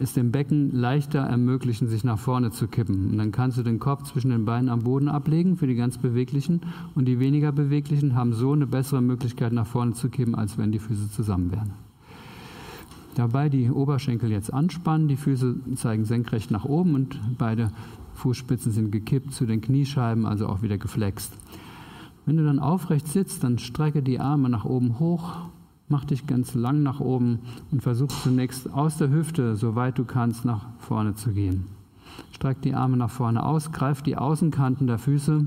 es 0.00 0.12
dem 0.12 0.32
Becken 0.32 0.72
leichter 0.72 1.20
ermöglichen, 1.20 1.88
sich 1.88 2.04
nach 2.04 2.18
vorne 2.18 2.50
zu 2.50 2.66
kippen. 2.66 3.10
Und 3.10 3.18
dann 3.18 3.32
kannst 3.32 3.58
du 3.58 3.62
den 3.62 3.78
Kopf 3.78 4.10
zwischen 4.10 4.30
den 4.30 4.44
Beinen 4.44 4.68
am 4.68 4.80
Boden 4.80 5.08
ablegen 5.08 5.56
für 5.56 5.66
die 5.66 5.74
ganz 5.74 5.98
beweglichen 5.98 6.62
und 6.94 7.06
die 7.06 7.20
weniger 7.20 7.52
beweglichen 7.52 8.14
haben 8.14 8.32
so 8.32 8.52
eine 8.52 8.66
bessere 8.66 9.02
Möglichkeit 9.02 9.52
nach 9.52 9.66
vorne 9.66 9.92
zu 9.92 10.08
kippen, 10.08 10.34
als 10.34 10.58
wenn 10.58 10.72
die 10.72 10.78
Füße 10.78 11.10
zusammen 11.10 11.52
wären. 11.52 11.72
Dabei 13.14 13.48
die 13.48 13.70
Oberschenkel 13.70 14.32
jetzt 14.32 14.52
anspannen, 14.52 15.06
die 15.06 15.16
Füße 15.16 15.56
zeigen 15.76 16.04
senkrecht 16.04 16.50
nach 16.50 16.64
oben 16.64 16.96
und 16.96 17.20
beide 17.38 17.70
Fußspitzen 18.14 18.72
sind 18.72 18.90
gekippt 18.90 19.32
zu 19.32 19.46
den 19.46 19.60
Kniescheiben, 19.60 20.26
also 20.26 20.48
auch 20.48 20.62
wieder 20.62 20.78
geflext. 20.78 21.32
Wenn 22.26 22.36
du 22.36 22.44
dann 22.44 22.58
aufrecht 22.58 23.06
sitzt, 23.06 23.44
dann 23.44 23.58
strecke 23.58 24.02
die 24.02 24.18
Arme 24.18 24.48
nach 24.48 24.64
oben 24.64 24.98
hoch 24.98 25.46
Mach 25.88 26.04
dich 26.04 26.26
ganz 26.26 26.54
lang 26.54 26.82
nach 26.82 27.00
oben 27.00 27.40
und 27.70 27.82
versuch 27.82 28.08
zunächst 28.08 28.72
aus 28.72 28.96
der 28.96 29.10
Hüfte, 29.10 29.54
soweit 29.54 29.98
du 29.98 30.04
kannst, 30.04 30.44
nach 30.44 30.66
vorne 30.78 31.14
zu 31.14 31.32
gehen. 31.32 31.66
Streck 32.32 32.62
die 32.62 32.74
Arme 32.74 32.96
nach 32.96 33.10
vorne 33.10 33.44
aus, 33.44 33.70
greif 33.70 34.00
die 34.00 34.16
Außenkanten 34.16 34.86
der 34.86 34.98
Füße 34.98 35.44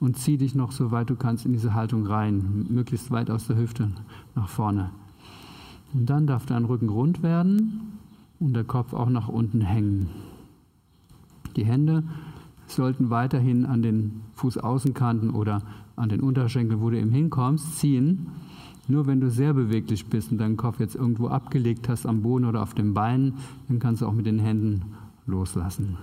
und 0.00 0.16
zieh 0.16 0.38
dich 0.38 0.54
noch, 0.54 0.72
soweit 0.72 1.10
du 1.10 1.16
kannst, 1.16 1.44
in 1.44 1.52
diese 1.52 1.74
Haltung 1.74 2.06
rein, 2.06 2.66
möglichst 2.70 3.10
weit 3.10 3.30
aus 3.30 3.46
der 3.48 3.56
Hüfte 3.56 3.90
nach 4.34 4.48
vorne. 4.48 4.90
Und 5.92 6.08
dann 6.08 6.26
darf 6.26 6.46
dein 6.46 6.64
Rücken 6.64 6.88
rund 6.88 7.22
werden 7.22 7.98
und 8.40 8.54
der 8.54 8.64
Kopf 8.64 8.94
auch 8.94 9.10
nach 9.10 9.28
unten 9.28 9.60
hängen. 9.60 10.08
Die 11.54 11.64
Hände 11.64 12.02
sollten 12.66 13.10
weiterhin 13.10 13.64
an 13.66 13.82
den 13.82 14.22
Fußaußenkanten 14.34 15.30
oder 15.30 15.62
an 15.96 16.08
den 16.08 16.20
Unterschenkeln, 16.20 16.80
wo 16.80 16.90
du 16.90 16.98
eben 16.98 17.10
hinkommst, 17.10 17.78
ziehen 17.78 18.26
nur 18.88 19.06
wenn 19.06 19.20
du 19.20 19.30
sehr 19.30 19.52
beweglich 19.52 20.06
bist 20.06 20.30
und 20.30 20.38
deinen 20.38 20.56
Kopf 20.56 20.80
jetzt 20.80 20.94
irgendwo 20.94 21.28
abgelegt 21.28 21.88
hast 21.88 22.06
am 22.06 22.22
Boden 22.22 22.44
oder 22.44 22.62
auf 22.62 22.74
dem 22.74 22.94
Bein, 22.94 23.34
dann 23.68 23.78
kannst 23.78 24.02
du 24.02 24.06
auch 24.06 24.12
mit 24.12 24.26
den 24.26 24.38
Händen 24.38 24.82
loslassen. 25.26 25.98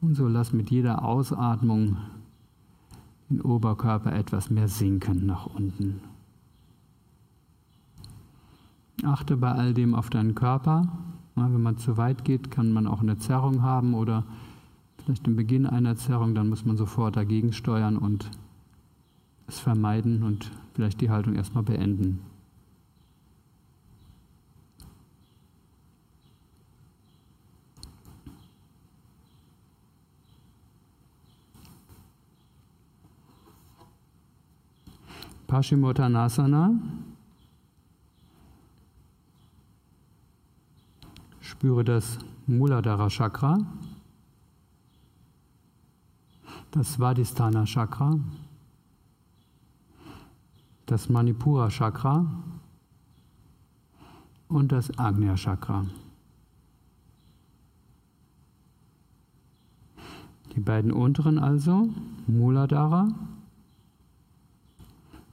Und 0.00 0.14
so 0.14 0.28
lass 0.28 0.52
mit 0.52 0.70
jeder 0.70 1.04
Ausatmung 1.04 1.98
den 3.28 3.42
Oberkörper 3.42 4.12
etwas 4.12 4.50
mehr 4.50 4.68
sinken 4.68 5.26
nach 5.26 5.46
unten. 5.46 6.00
Achte 9.04 9.36
bei 9.36 9.52
all 9.52 9.74
dem 9.74 9.94
auf 9.94 10.10
deinen 10.10 10.34
Körper. 10.34 10.88
wenn 11.34 11.62
man 11.62 11.78
zu 11.78 11.96
weit 11.96 12.24
geht, 12.24 12.50
kann 12.50 12.72
man 12.72 12.86
auch 12.86 13.00
eine 13.00 13.18
Zerrung 13.18 13.62
haben 13.62 13.94
oder 13.94 14.24
vielleicht 15.04 15.26
den 15.26 15.36
Beginn 15.36 15.66
einer 15.66 15.96
Zerrung, 15.96 16.34
dann 16.34 16.48
muss 16.48 16.66
man 16.66 16.76
sofort 16.76 17.16
dagegen 17.16 17.52
steuern 17.52 17.96
und 17.96 18.30
es 19.50 19.58
vermeiden 19.58 20.22
und 20.22 20.50
vielleicht 20.74 21.00
die 21.00 21.10
Haltung 21.10 21.34
erstmal 21.34 21.64
beenden. 21.64 22.20
Paschimottanasana. 35.46 36.70
Spüre 41.40 41.82
das 41.82 42.18
Muladhara 42.46 43.08
Chakra, 43.08 43.58
das 46.70 46.92
Svadhisthana 46.92 47.64
Chakra 47.66 48.16
das 50.90 51.08
Manipura 51.08 51.70
Chakra 51.70 52.26
und 54.48 54.72
das 54.72 54.98
Agnya 54.98 55.36
Chakra. 55.36 55.86
Die 60.56 60.60
beiden 60.60 60.90
unteren 60.90 61.38
also, 61.38 61.88
Muladhara, 62.26 63.08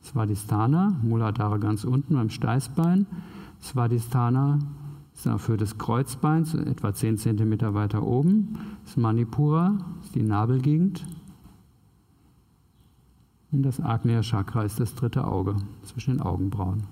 Svadhisthana, 0.04 0.96
Muladhara 1.02 1.58
ganz 1.58 1.84
unten 1.84 2.14
beim 2.14 2.30
Steißbein, 2.30 3.08
Svadhisthana 3.60 4.60
ist 5.16 5.28
für 5.42 5.58
das 5.58 5.80
Kreuzbein, 5.80 6.46
etwa 6.68 6.94
10 6.94 7.18
cm 7.18 7.74
weiter 7.74 8.04
oben. 8.04 8.60
Das 8.86 8.96
Manipura 8.96 9.80
ist 10.04 10.14
die 10.14 10.22
Nabelgegend. 10.22 11.04
Und 13.52 13.64
das 13.64 13.80
Agnya 13.80 14.22
Chakra 14.22 14.64
ist 14.64 14.80
das 14.80 14.94
dritte 14.94 15.26
Auge 15.26 15.56
zwischen 15.84 16.16
den 16.16 16.22
Augenbrauen. 16.22 16.84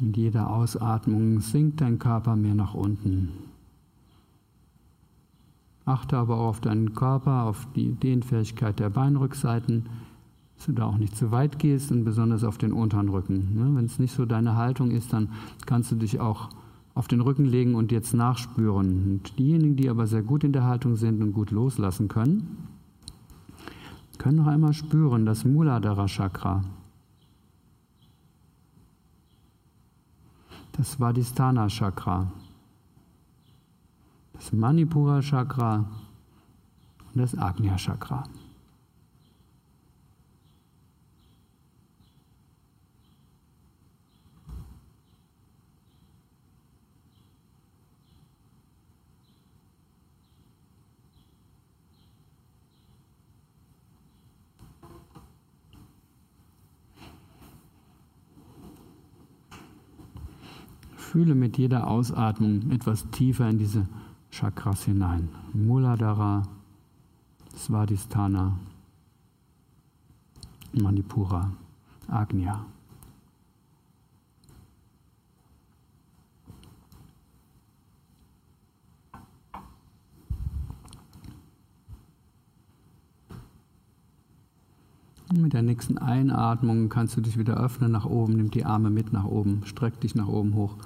Mit 0.00 0.16
jeder 0.16 0.50
Ausatmung 0.50 1.40
sinkt 1.40 1.80
dein 1.80 1.98
Körper 2.00 2.34
mehr 2.34 2.56
nach 2.56 2.74
unten. 2.74 3.28
Achte 5.84 6.16
aber 6.16 6.38
auch 6.38 6.48
auf 6.48 6.60
deinen 6.60 6.94
Körper, 6.94 7.44
auf 7.44 7.68
die 7.76 7.92
Dehnfähigkeit 7.92 8.80
der 8.80 8.90
Beinrückseiten, 8.90 9.86
dass 10.62 10.66
du 10.66 10.72
da 10.74 10.86
auch 10.86 10.96
nicht 10.96 11.16
zu 11.16 11.32
weit 11.32 11.58
gehst 11.58 11.90
und 11.90 12.04
besonders 12.04 12.44
auf 12.44 12.56
den 12.56 12.72
unteren 12.72 13.08
Rücken. 13.08 13.56
Ne? 13.56 13.74
Wenn 13.74 13.86
es 13.86 13.98
nicht 13.98 14.14
so 14.14 14.26
deine 14.26 14.54
Haltung 14.54 14.92
ist, 14.92 15.12
dann 15.12 15.30
kannst 15.66 15.90
du 15.90 15.96
dich 15.96 16.20
auch 16.20 16.50
auf 16.94 17.08
den 17.08 17.20
Rücken 17.20 17.46
legen 17.46 17.74
und 17.74 17.90
jetzt 17.90 18.14
nachspüren. 18.14 19.02
Und 19.02 19.38
diejenigen, 19.40 19.74
die 19.74 19.88
aber 19.88 20.06
sehr 20.06 20.22
gut 20.22 20.44
in 20.44 20.52
der 20.52 20.62
Haltung 20.62 20.94
sind 20.94 21.20
und 21.20 21.32
gut 21.32 21.50
loslassen 21.50 22.06
können, 22.06 22.68
können 24.18 24.36
noch 24.36 24.46
einmal 24.46 24.72
spüren, 24.72 25.26
das 25.26 25.44
Muladhara 25.44 26.06
Chakra. 26.06 26.62
Das 30.70 31.00
Vadhisthana 31.00 31.66
Chakra, 31.66 32.30
das 34.34 34.52
Manipura 34.52 35.20
Chakra 35.22 35.86
und 37.12 37.20
das 37.20 37.36
Agnya 37.36 37.74
Chakra. 37.74 38.22
Fühle 61.12 61.34
mit 61.34 61.58
jeder 61.58 61.88
Ausatmung 61.88 62.70
etwas 62.70 63.10
tiefer 63.10 63.46
in 63.50 63.58
diese 63.58 63.86
Chakras 64.30 64.84
hinein. 64.84 65.28
Muladhara, 65.52 66.42
Svadhisthana, 67.54 68.58
Manipura, 70.72 71.52
Agnya. 72.08 72.64
Mit 85.40 85.52
der 85.52 85.62
nächsten 85.62 85.98
Einatmung 85.98 86.88
kannst 86.88 87.16
du 87.16 87.20
dich 87.20 87.38
wieder 87.38 87.56
öffnen 87.56 87.92
nach 87.92 88.04
oben, 88.04 88.34
nimm 88.34 88.50
die 88.50 88.64
Arme 88.64 88.90
mit 88.90 89.12
nach 89.12 89.24
oben, 89.24 89.62
streck 89.64 90.00
dich 90.00 90.14
nach 90.14 90.28
oben 90.28 90.54
hoch. 90.54 90.76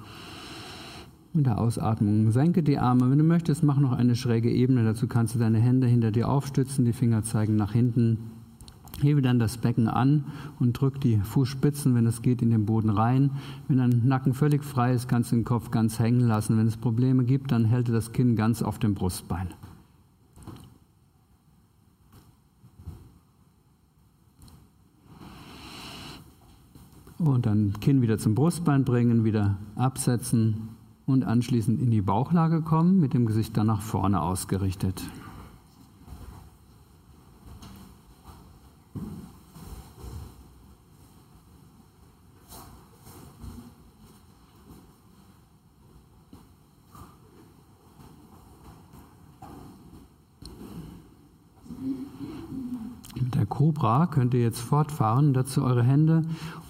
Mit 1.33 1.45
der 1.45 1.59
Ausatmung 1.59 2.31
senke 2.31 2.63
die 2.63 2.79
Arme. 2.79 3.11
Wenn 3.11 3.17
du 3.17 3.23
möchtest, 3.23 3.63
mach 3.63 3.77
noch 3.77 3.91
eine 3.91 4.15
schräge 4.15 4.49
Ebene. 4.49 4.83
Dazu 4.83 5.07
kannst 5.07 5.35
du 5.35 5.39
deine 5.39 5.59
Hände 5.59 5.85
hinter 5.85 6.11
dir 6.11 6.29
aufstützen, 6.29 6.85
die 6.85 6.93
Finger 6.93 7.23
zeigen 7.23 7.55
nach 7.55 7.73
hinten. 7.73 8.17
Hebe 9.01 9.21
dann 9.21 9.37
das 9.37 9.57
Becken 9.57 9.87
an 9.87 10.23
und 10.59 10.73
drück 10.73 10.99
die 10.99 11.17
Fußspitzen, 11.17 11.93
wenn 11.93 12.07
es 12.07 12.23
geht, 12.23 12.41
in 12.41 12.49
den 12.49 12.65
Boden 12.65 12.89
rein. 12.89 13.31
Wenn 13.67 13.77
dein 13.77 14.07
Nacken 14.07 14.33
völlig 14.33 14.63
frei 14.63 14.93
ist, 14.93 15.07
kannst 15.07 15.31
du 15.31 15.35
den 15.35 15.45
Kopf 15.45 15.69
ganz 15.69 15.99
hängen 15.99 16.21
lassen. 16.21 16.57
Wenn 16.57 16.65
es 16.65 16.77
Probleme 16.77 17.23
gibt, 17.23 17.51
dann 17.51 17.65
hält 17.65 17.89
das 17.89 18.13
Kinn 18.13 18.35
ganz 18.35 18.63
auf 18.63 18.79
dem 18.79 18.95
Brustbein. 18.95 19.49
Und 27.19 27.47
dann 27.47 27.73
Kinn 27.81 28.01
wieder 28.01 28.19
zum 28.19 28.35
Brustbein 28.35 28.83
bringen, 28.85 29.23
wieder 29.23 29.57
absetzen 29.75 30.69
und 31.07 31.23
anschließend 31.23 31.81
in 31.81 31.89
die 31.89 32.01
Bauchlage 32.01 32.61
kommen, 32.61 32.99
mit 32.99 33.13
dem 33.13 33.25
Gesicht 33.25 33.57
dann 33.57 33.67
nach 33.67 33.81
vorne 33.81 34.21
ausgerichtet. 34.21 35.01
Mit 53.15 53.33
der 53.33 53.45
Cobra 53.47 54.05
könnt 54.05 54.33
ihr 54.35 54.41
jetzt 54.41 54.59
fortfahren, 54.59 55.33
dazu 55.33 55.63
eure 55.63 55.83
Hände 55.83 56.23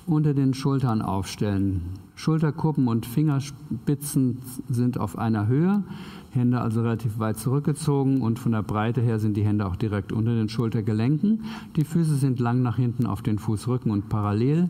unter 0.08 0.34
den 0.34 0.54
Schultern 0.54 1.02
aufstellen. 1.02 1.82
Schulterkuppen 2.16 2.88
und 2.88 3.06
Fingerspitzen 3.06 4.40
sind 4.70 5.00
auf 5.00 5.18
einer 5.18 5.48
Höhe, 5.48 5.84
Hände 6.32 6.62
also 6.62 6.82
relativ 6.82 7.20
weit 7.20 7.38
zurückgezogen 7.38 8.22
und 8.22 8.40
von 8.40 8.54
der 8.54 8.64
Breite 8.64 9.02
her 9.02 9.20
sind 9.20 9.38
die 9.38 9.46
Hände 9.46 9.66
auch 9.66 9.76
direkt 9.76 10.12
unter 10.12 10.34
den 10.34 10.50
Schultergelenken. 10.50 11.44
Die 11.76 11.84
Füße 11.84 12.16
sind 12.16 12.40
lang 12.40 12.62
nach 12.62 12.78
hinten 12.78 13.06
auf 13.06 13.22
den 13.22 13.38
Fußrücken 13.38 13.92
und 13.92 14.10
parallel 14.10 14.70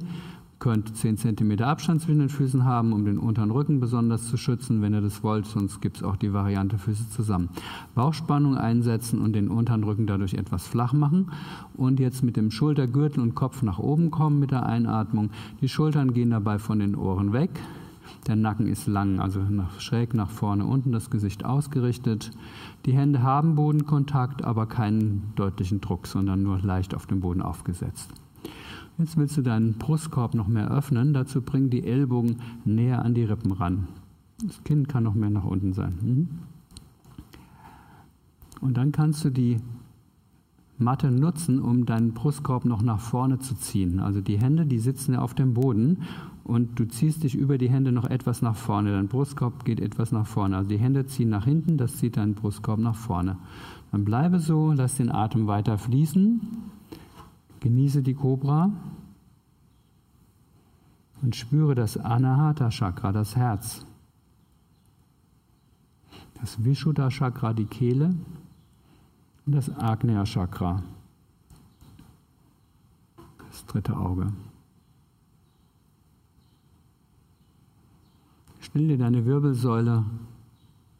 könnt 0.59 0.95
10 0.95 1.17
cm 1.17 1.61
Abstand 1.61 2.01
zwischen 2.01 2.19
den 2.19 2.29
Füßen 2.29 2.65
haben, 2.65 2.93
um 2.93 3.05
den 3.05 3.19
unteren 3.19 3.51
Rücken 3.51 3.79
besonders 3.79 4.27
zu 4.27 4.37
schützen, 4.37 4.81
wenn 4.81 4.93
ihr 4.93 5.01
das 5.01 5.23
wollt. 5.23 5.45
Sonst 5.45 5.81
gibt 5.81 5.97
es 5.97 6.03
auch 6.03 6.15
die 6.15 6.33
Variante 6.33 6.77
Füße 6.77 7.09
zusammen. 7.09 7.49
Bauchspannung 7.95 8.57
einsetzen 8.57 9.21
und 9.21 9.33
den 9.33 9.49
unteren 9.49 9.83
Rücken 9.83 10.07
dadurch 10.07 10.33
etwas 10.33 10.67
flach 10.67 10.93
machen. 10.93 11.31
Und 11.75 11.99
jetzt 11.99 12.23
mit 12.23 12.37
dem 12.37 12.51
Schultergürtel 12.51 13.21
und 13.21 13.35
Kopf 13.35 13.61
nach 13.61 13.79
oben 13.79 14.11
kommen 14.11 14.39
mit 14.39 14.51
der 14.51 14.65
Einatmung. 14.65 15.29
Die 15.61 15.69
Schultern 15.69 16.13
gehen 16.13 16.31
dabei 16.31 16.59
von 16.59 16.79
den 16.79 16.95
Ohren 16.95 17.33
weg. 17.33 17.51
Der 18.27 18.35
Nacken 18.35 18.67
ist 18.67 18.87
lang, 18.87 19.19
also 19.19 19.39
nach, 19.39 19.79
schräg 19.79 20.13
nach 20.13 20.29
vorne 20.29 20.65
unten, 20.65 20.91
das 20.91 21.09
Gesicht 21.09 21.45
ausgerichtet. 21.45 22.31
Die 22.85 22.93
Hände 22.93 23.21
haben 23.21 23.55
Bodenkontakt, 23.55 24.43
aber 24.43 24.65
keinen 24.65 25.33
deutlichen 25.35 25.81
Druck, 25.81 26.07
sondern 26.07 26.43
nur 26.43 26.59
leicht 26.59 26.95
auf 26.95 27.05
dem 27.05 27.21
Boden 27.21 27.41
aufgesetzt. 27.41 28.09
Jetzt 28.97 29.15
willst 29.15 29.37
du 29.37 29.41
deinen 29.43 29.73
Brustkorb 29.73 30.33
noch 30.33 30.47
mehr 30.47 30.71
öffnen. 30.71 31.13
Dazu 31.13 31.41
bring 31.41 31.69
die 31.69 31.85
Ellbogen 31.85 32.37
näher 32.65 33.05
an 33.05 33.13
die 33.13 33.23
Rippen 33.23 33.51
ran. 33.51 33.87
Das 34.43 34.63
Kinn 34.63 34.87
kann 34.87 35.03
noch 35.03 35.13
mehr 35.13 35.29
nach 35.29 35.45
unten 35.45 35.73
sein. 35.73 35.97
Mhm. 36.01 36.29
Und 38.59 38.77
dann 38.77 38.91
kannst 38.91 39.23
du 39.23 39.29
die 39.29 39.57
Matte 40.79 41.11
nutzen, 41.11 41.59
um 41.59 41.85
deinen 41.85 42.13
Brustkorb 42.13 42.65
noch 42.65 42.81
nach 42.81 42.99
vorne 42.99 43.39
zu 43.39 43.55
ziehen. 43.55 43.99
Also 43.99 44.21
die 44.21 44.37
Hände, 44.37 44.65
die 44.65 44.79
sitzen 44.79 45.13
ja 45.13 45.21
auf 45.21 45.33
dem 45.33 45.53
Boden 45.53 46.03
und 46.43 46.79
du 46.79 46.87
ziehst 46.87 47.23
dich 47.23 47.35
über 47.35 47.57
die 47.57 47.69
Hände 47.69 47.91
noch 47.91 48.05
etwas 48.05 48.41
nach 48.41 48.55
vorne. 48.55 48.91
Dein 48.91 49.07
Brustkorb 49.07 49.65
geht 49.65 49.79
etwas 49.79 50.11
nach 50.11 50.27
vorne. 50.27 50.57
Also 50.57 50.69
die 50.69 50.77
Hände 50.77 51.05
ziehen 51.05 51.29
nach 51.29 51.45
hinten, 51.45 51.77
das 51.77 51.97
zieht 51.97 52.17
deinen 52.17 52.35
Brustkorb 52.35 52.79
nach 52.79 52.95
vorne. 52.95 53.37
Dann 53.91 54.05
bleibe 54.05 54.39
so, 54.39 54.71
lass 54.71 54.95
den 54.95 55.11
Atem 55.11 55.47
weiter 55.47 55.77
fließen. 55.77 56.41
Genieße 57.67 58.01
die 58.01 58.13
Cobra 58.13 58.71
und 61.21 61.35
spüre 61.35 61.75
das 61.75 61.97
Anahata 61.97 62.69
Chakra, 62.69 63.11
das 63.11 63.35
Herz. 63.35 63.85
Das 66.35 66.63
Vishuddha 66.63 67.09
Chakra, 67.09 67.51
die 67.51 67.65
Kehle 67.65 68.15
und 69.45 69.53
das 69.53 69.69
Agnya 69.77 70.23
Chakra, 70.23 70.81
das 73.49 73.65
dritte 73.65 73.97
Auge. 73.97 74.31
Stell 78.61 78.87
dir 78.87 78.97
deine 78.97 79.25
Wirbelsäule 79.25 80.05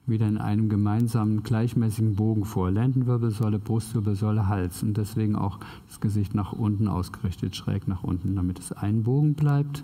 wieder 0.07 0.27
in 0.27 0.37
einem 0.37 0.69
gemeinsamen 0.69 1.43
gleichmäßigen 1.43 2.15
Bogen 2.15 2.45
vor. 2.45 2.71
Lendenwirbelsäule, 2.71 3.59
Brustwirbelsäule, 3.59 4.47
Hals 4.47 4.81
und 4.81 4.95
deswegen 4.95 5.35
auch 5.35 5.59
das 5.87 5.99
Gesicht 5.99 6.33
nach 6.33 6.53
unten 6.53 6.87
ausgerichtet, 6.87 7.55
schräg 7.55 7.87
nach 7.87 8.03
unten, 8.03 8.35
damit 8.35 8.57
es 8.57 8.71
ein 8.71 9.03
Bogen 9.03 9.33
bleibt. 9.33 9.83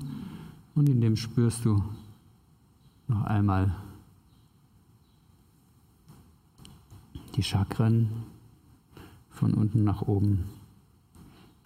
Und 0.75 0.87
in 0.87 1.01
dem 1.01 1.17
spürst 1.17 1.65
du 1.65 1.83
noch 3.07 3.23
einmal 3.23 3.75
die 7.35 7.43
Chakren 7.43 8.09
von 9.29 9.53
unten 9.53 9.83
nach 9.83 10.03
oben. 10.03 10.45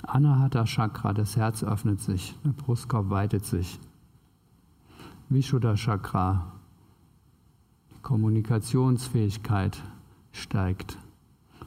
Anahata 0.01 0.65
Chakra, 0.65 1.13
das 1.13 1.35
Herz 1.35 1.63
öffnet 1.63 2.01
sich, 2.01 2.35
der 2.43 2.51
Brustkorb 2.51 3.09
weitet 3.09 3.45
sich. 3.45 3.79
Vishuddha 5.29 5.75
Chakra, 5.75 6.53
Kommunikationsfähigkeit 8.07 9.83
steigt. 10.31 10.97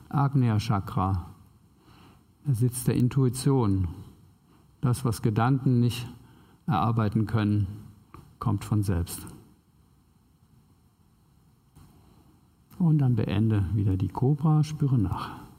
Agnya 0.09 0.59
Chakra, 0.59 1.27
der 2.47 2.55
Sitz 2.55 2.85
der 2.85 2.95
Intuition. 2.95 3.89
Das, 4.81 5.05
was 5.05 5.21
Gedanken 5.21 5.81
nicht 5.81 6.09
erarbeiten 6.67 7.27
können, 7.27 7.67
kommt 8.39 8.65
von 8.65 8.83
selbst. 8.83 9.27
Und 12.79 13.01
dann 13.01 13.17
beende 13.17 13.67
wieder 13.75 13.99
die 13.99 14.09
Cobra, 14.09 14.65
spüre 14.65 14.97
nach. 14.97 15.50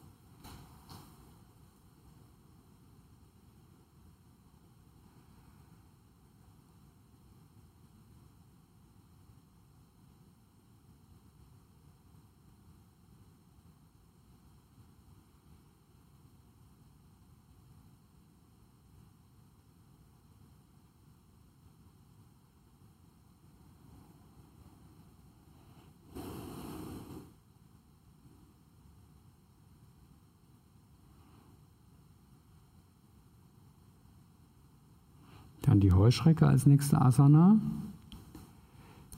Die 35.82 35.92
Heuschrecke 35.92 36.48
als 36.48 36.66
nächste 36.66 37.02
Asana. 37.02 37.58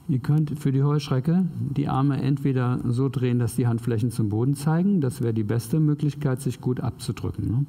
Ihr 0.06 0.18
könnt 0.18 0.58
für 0.58 0.70
die 0.70 0.82
Heuschrecke 0.82 1.46
die 1.74 1.88
Arme 1.88 2.20
entweder 2.20 2.80
so 2.86 3.08
drehen, 3.08 3.38
dass 3.38 3.56
die 3.56 3.66
Handflächen 3.66 4.10
zum 4.10 4.28
Boden 4.28 4.54
zeigen. 4.54 5.00
Das 5.00 5.22
wäre 5.22 5.32
die 5.32 5.44
beste 5.44 5.80
Möglichkeit, 5.80 6.42
sich 6.42 6.60
gut 6.60 6.80
abzudrücken. 6.80 7.50
Ne? 7.50 7.66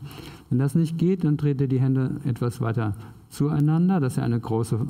Wenn 0.49 0.59
das 0.59 0.75
nicht 0.75 0.97
geht, 0.97 1.23
dann 1.23 1.37
dreht 1.37 1.61
ihr 1.61 1.69
die 1.69 1.79
Hände 1.79 2.19
etwas 2.25 2.59
weiter 2.59 2.93
zueinander, 3.29 4.01
dass 4.01 4.17
ihr 4.17 4.23
eine 4.23 4.39
große 4.39 4.85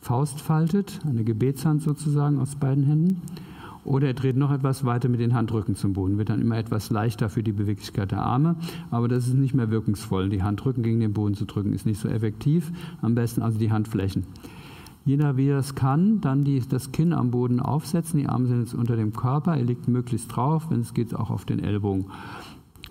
Faust 0.00 0.40
faltet, 0.40 1.00
eine 1.06 1.24
Gebetshand 1.24 1.82
sozusagen 1.82 2.38
aus 2.38 2.56
beiden 2.56 2.84
Händen. 2.84 3.22
Oder 3.84 4.08
er 4.08 4.14
dreht 4.14 4.36
noch 4.36 4.52
etwas 4.52 4.84
weiter 4.84 5.08
mit 5.08 5.20
den 5.20 5.34
Handrücken 5.34 5.74
zum 5.74 5.94
Boden. 5.94 6.18
Wird 6.18 6.28
dann 6.28 6.40
immer 6.40 6.58
etwas 6.58 6.90
leichter 6.90 7.30
für 7.30 7.42
die 7.42 7.52
Beweglichkeit 7.52 8.10
der 8.10 8.22
Arme, 8.22 8.56
aber 8.90 9.08
das 9.08 9.26
ist 9.26 9.34
nicht 9.34 9.54
mehr 9.54 9.70
wirkungsvoll. 9.70 10.28
Die 10.28 10.42
Handrücken 10.42 10.82
gegen 10.82 11.00
den 11.00 11.12
Boden 11.12 11.34
zu 11.34 11.46
drücken 11.46 11.72
ist 11.72 11.86
nicht 11.86 12.00
so 12.00 12.08
effektiv. 12.08 12.72
Am 13.00 13.14
besten 13.14 13.42
also 13.42 13.58
die 13.58 13.72
Handflächen. 13.72 14.24
Jeder, 15.06 15.36
wie 15.36 15.48
er 15.48 15.58
es 15.58 15.74
kann, 15.74 16.20
dann 16.20 16.44
die, 16.44 16.60
das 16.60 16.92
Kinn 16.92 17.14
am 17.14 17.30
Boden 17.30 17.58
aufsetzen. 17.58 18.20
Die 18.20 18.28
Arme 18.28 18.46
sind 18.46 18.60
jetzt 18.60 18.74
unter 18.74 18.96
dem 18.96 19.14
Körper. 19.14 19.56
Er 19.56 19.64
liegt 19.64 19.88
möglichst 19.88 20.34
drauf, 20.34 20.66
wenn 20.68 20.80
es 20.80 20.92
geht, 20.92 21.14
auch 21.14 21.30
auf 21.30 21.46
den 21.46 21.58
Ellbogen. 21.58 22.06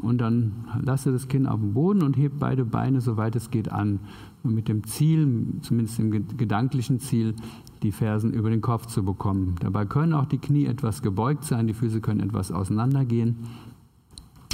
Und 0.02 0.20
dann 0.20 0.54
lasse 0.82 1.12
das 1.12 1.28
Kinn 1.28 1.46
auf 1.46 1.60
dem 1.60 1.74
Boden 1.74 2.02
und 2.02 2.18
hebt 2.18 2.40
beide 2.40 2.66
Beine, 2.66 3.02
soweit 3.02 3.36
es 3.36 3.52
geht, 3.52 3.72
an. 3.72 4.00
Mit 4.44 4.68
dem 4.70 4.86
Ziel, 4.86 5.46
zumindest 5.62 6.00
dem 6.00 6.12
gedanklichen 6.38 7.00
Ziel, 7.00 7.36
die 7.84 7.92
Fersen 7.92 8.34
über 8.34 8.50
den 8.50 8.62
Kopf 8.62 8.86
zu 8.86 9.04
bekommen. 9.04 9.56
Dabei 9.60 9.86
können 9.86 10.14
auch 10.14 10.26
die 10.26 10.38
Knie 10.38 10.66
etwas 10.66 11.02
gebeugt 11.02 11.44
sein, 11.44 11.68
die 11.68 11.74
Füße 11.74 12.00
können 12.00 12.22
etwas 12.22 12.52
auseinandergehen. 12.52 13.38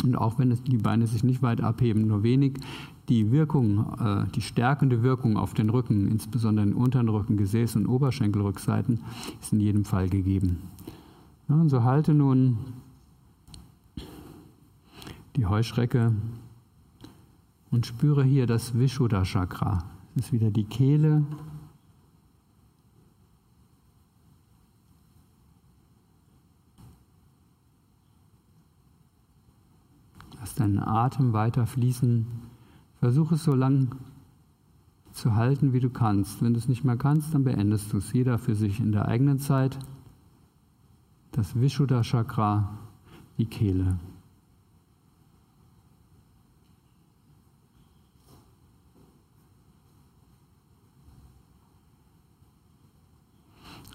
Und 0.04 0.16
auch 0.16 0.38
wenn 0.40 0.58
die 0.68 0.78
Beine 0.78 1.08
sich 1.08 1.24
nicht 1.24 1.42
weit 1.42 1.62
abheben, 1.62 2.08
nur 2.08 2.24
wenig, 2.24 2.60
die 3.10 3.32
Wirkung, 3.32 3.86
äh, 4.00 4.26
die 4.34 4.42
stärkende 4.42 5.04
Wirkung 5.04 5.38
auf 5.38 5.54
den 5.54 5.70
Rücken, 5.70 6.08
insbesondere 6.08 6.66
den 6.66 6.76
unteren 6.76 7.10
Rücken, 7.10 7.38
Gesäß- 7.38 7.78
und 7.78 7.88
Oberschenkelrückseiten, 7.88 9.02
ist 9.42 9.54
in 9.54 9.60
jedem 9.60 9.86
Fall 9.86 10.10
gegeben. 10.10 10.58
Und 11.48 11.70
so 11.70 11.84
halte 11.84 12.14
nun 12.14 12.58
die 15.36 15.46
Heuschrecke 15.46 16.14
und 17.76 17.86
spüre 17.86 18.24
hier 18.24 18.48
das 18.48 18.80
Vishuddha 18.80 19.24
Chakra. 19.26 19.84
Das 20.16 20.28
ist 20.28 20.32
wieder 20.32 20.50
die 20.50 20.64
Kehle, 20.64 21.26
Lass 30.40 30.54
deinen 30.54 30.80
Atem 30.80 31.34
weiter 31.34 31.66
fließen. 31.66 32.28
Versuch 33.00 33.32
es 33.32 33.44
so 33.44 33.56
lang 33.56 33.96
zu 35.12 35.36
halten, 35.36 35.74
wie 35.74 35.80
du 35.80 35.90
kannst. 35.90 36.44
Wenn 36.44 36.54
du 36.54 36.60
es 36.60 36.68
nicht 36.68 36.84
mehr 36.84 36.98
kannst, 36.98 37.34
dann 37.34 37.44
beendest 37.44 37.92
du 37.92 37.98
es. 37.98 38.14
Jeder 38.14 38.38
für 38.38 38.54
sich 38.54 38.80
in 38.80 38.92
der 38.92 39.08
eigenen 39.08 39.40
Zeit. 39.40 39.80
Das 41.32 41.60
Vishuddha 41.60 42.04
Chakra, 42.04 42.78
die 43.40 43.48
Kehle. 43.48 43.98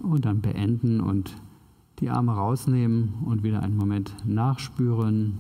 Und 0.02 0.24
dann 0.24 0.40
beenden 0.40 1.00
und 1.00 1.36
die 2.00 2.10
Arme 2.10 2.32
rausnehmen 2.32 3.14
und 3.24 3.42
wieder 3.42 3.62
einen 3.62 3.76
Moment 3.76 4.14
nachspüren. 4.26 5.38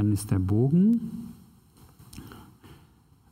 Dann 0.00 0.12
ist 0.12 0.30
der 0.30 0.38
Bogen 0.38 0.98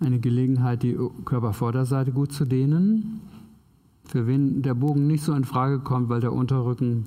eine 0.00 0.18
Gelegenheit, 0.18 0.82
die 0.82 0.98
Körpervorderseite 1.24 2.12
gut 2.12 2.30
zu 2.30 2.44
dehnen. 2.44 3.22
Für 4.04 4.26
wen 4.26 4.60
der 4.60 4.74
Bogen 4.74 5.06
nicht 5.06 5.24
so 5.24 5.32
in 5.32 5.44
Frage 5.44 5.78
kommt, 5.78 6.10
weil 6.10 6.20
der 6.20 6.34
Unterrücken 6.34 7.06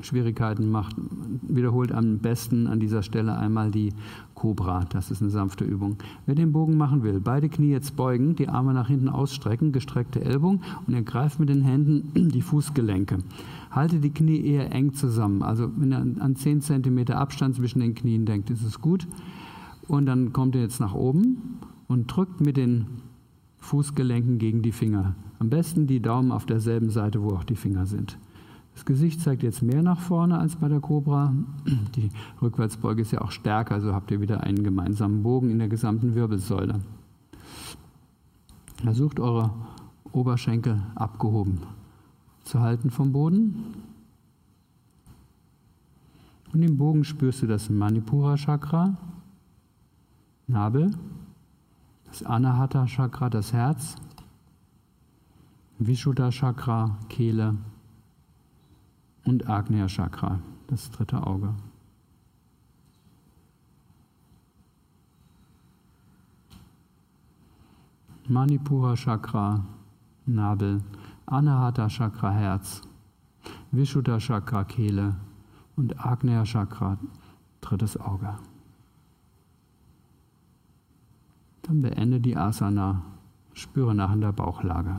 Schwierigkeiten 0.00 0.70
macht, 0.70 0.96
wiederholt 1.42 1.92
am 1.92 2.20
besten 2.20 2.68
an 2.68 2.80
dieser 2.80 3.02
Stelle 3.02 3.36
einmal 3.36 3.70
die 3.70 3.92
Cobra. 4.34 4.86
Das 4.88 5.10
ist 5.10 5.20
eine 5.20 5.30
sanfte 5.30 5.64
Übung. 5.64 5.96
Wer 6.24 6.34
den 6.34 6.52
Bogen 6.52 6.78
machen 6.78 7.02
will, 7.02 7.20
beide 7.20 7.50
Knie 7.50 7.72
jetzt 7.72 7.96
beugen, 7.96 8.34
die 8.34 8.48
Arme 8.48 8.72
nach 8.72 8.88
hinten 8.88 9.10
ausstrecken, 9.10 9.72
gestreckte 9.72 10.24
Ellbogen 10.24 10.62
und 10.86 10.94
er 10.94 11.02
greift 11.02 11.38
mit 11.38 11.50
den 11.50 11.60
Händen 11.60 12.30
die 12.30 12.40
Fußgelenke. 12.40 13.18
Halte 13.70 14.00
die 14.00 14.10
Knie 14.10 14.44
eher 14.44 14.72
eng 14.72 14.94
zusammen. 14.94 15.42
Also 15.42 15.70
wenn 15.76 15.92
er 15.92 16.00
an 16.00 16.34
10 16.34 16.60
cm 16.60 17.10
Abstand 17.10 17.54
zwischen 17.54 17.80
den 17.80 17.94
Knien 17.94 18.26
denkt, 18.26 18.50
ist 18.50 18.64
es 18.64 18.80
gut. 18.80 19.06
Und 19.86 20.06
dann 20.06 20.32
kommt 20.32 20.56
er 20.56 20.62
jetzt 20.62 20.80
nach 20.80 20.94
oben 20.94 21.60
und 21.86 22.06
drückt 22.06 22.40
mit 22.40 22.56
den 22.56 22.86
Fußgelenken 23.58 24.38
gegen 24.38 24.62
die 24.62 24.72
Finger. 24.72 25.14
Am 25.38 25.50
besten 25.50 25.86
die 25.86 26.00
Daumen 26.00 26.32
auf 26.32 26.46
derselben 26.46 26.90
Seite, 26.90 27.22
wo 27.22 27.30
auch 27.30 27.44
die 27.44 27.56
Finger 27.56 27.86
sind. 27.86 28.18
Das 28.74 28.84
Gesicht 28.84 29.20
zeigt 29.20 29.42
jetzt 29.42 29.62
mehr 29.62 29.82
nach 29.82 30.00
vorne 30.00 30.38
als 30.38 30.56
bei 30.56 30.68
der 30.68 30.80
Cobra. 30.80 31.34
Die 31.96 32.08
Rückwärtsbeuge 32.40 33.02
ist 33.02 33.12
ja 33.12 33.20
auch 33.20 33.30
stärker, 33.30 33.74
also 33.74 33.92
habt 33.92 34.10
ihr 34.10 34.20
wieder 34.20 34.42
einen 34.42 34.62
gemeinsamen 34.62 35.22
Bogen 35.22 35.50
in 35.50 35.58
der 35.58 35.68
gesamten 35.68 36.14
Wirbelsäule. 36.14 36.80
Versucht 38.82 39.20
eure 39.20 39.50
Oberschenkel 40.12 40.82
abgehoben 40.94 41.60
zu 42.50 42.60
halten 42.60 42.90
vom 42.90 43.12
Boden. 43.12 43.64
Und 46.52 46.62
im 46.62 46.76
Bogen 46.76 47.04
spürst 47.04 47.42
du 47.42 47.46
das 47.46 47.70
Manipura 47.70 48.36
Chakra, 48.36 48.96
Nabel, 50.48 50.90
das 52.06 52.24
Anahata 52.24 52.86
Chakra, 52.86 53.30
das 53.30 53.52
Herz, 53.52 53.94
Vishuddha 55.78 56.30
Chakra, 56.30 56.98
Kehle 57.08 57.56
und 59.24 59.48
Agnya 59.48 59.86
Chakra, 59.86 60.40
das 60.66 60.90
dritte 60.90 61.24
Auge. 61.24 61.54
Manipura 68.26 68.96
Chakra, 68.96 69.64
Nabel, 70.26 70.82
Anahata 71.30 71.88
Chakra, 71.88 72.32
Herz, 72.32 72.82
Vishuddha 73.70 74.18
Chakra, 74.18 74.64
Kehle 74.64 75.14
und 75.76 76.04
Agnya 76.04 76.44
Chakra, 76.44 76.98
drittes 77.60 77.96
Auge. 77.96 78.36
Dann 81.62 81.82
beende 81.82 82.20
die 82.20 82.36
Asana, 82.36 83.02
spüre 83.52 83.94
nach 83.94 84.12
in 84.12 84.22
der 84.22 84.32
Bauchlage. 84.32 84.96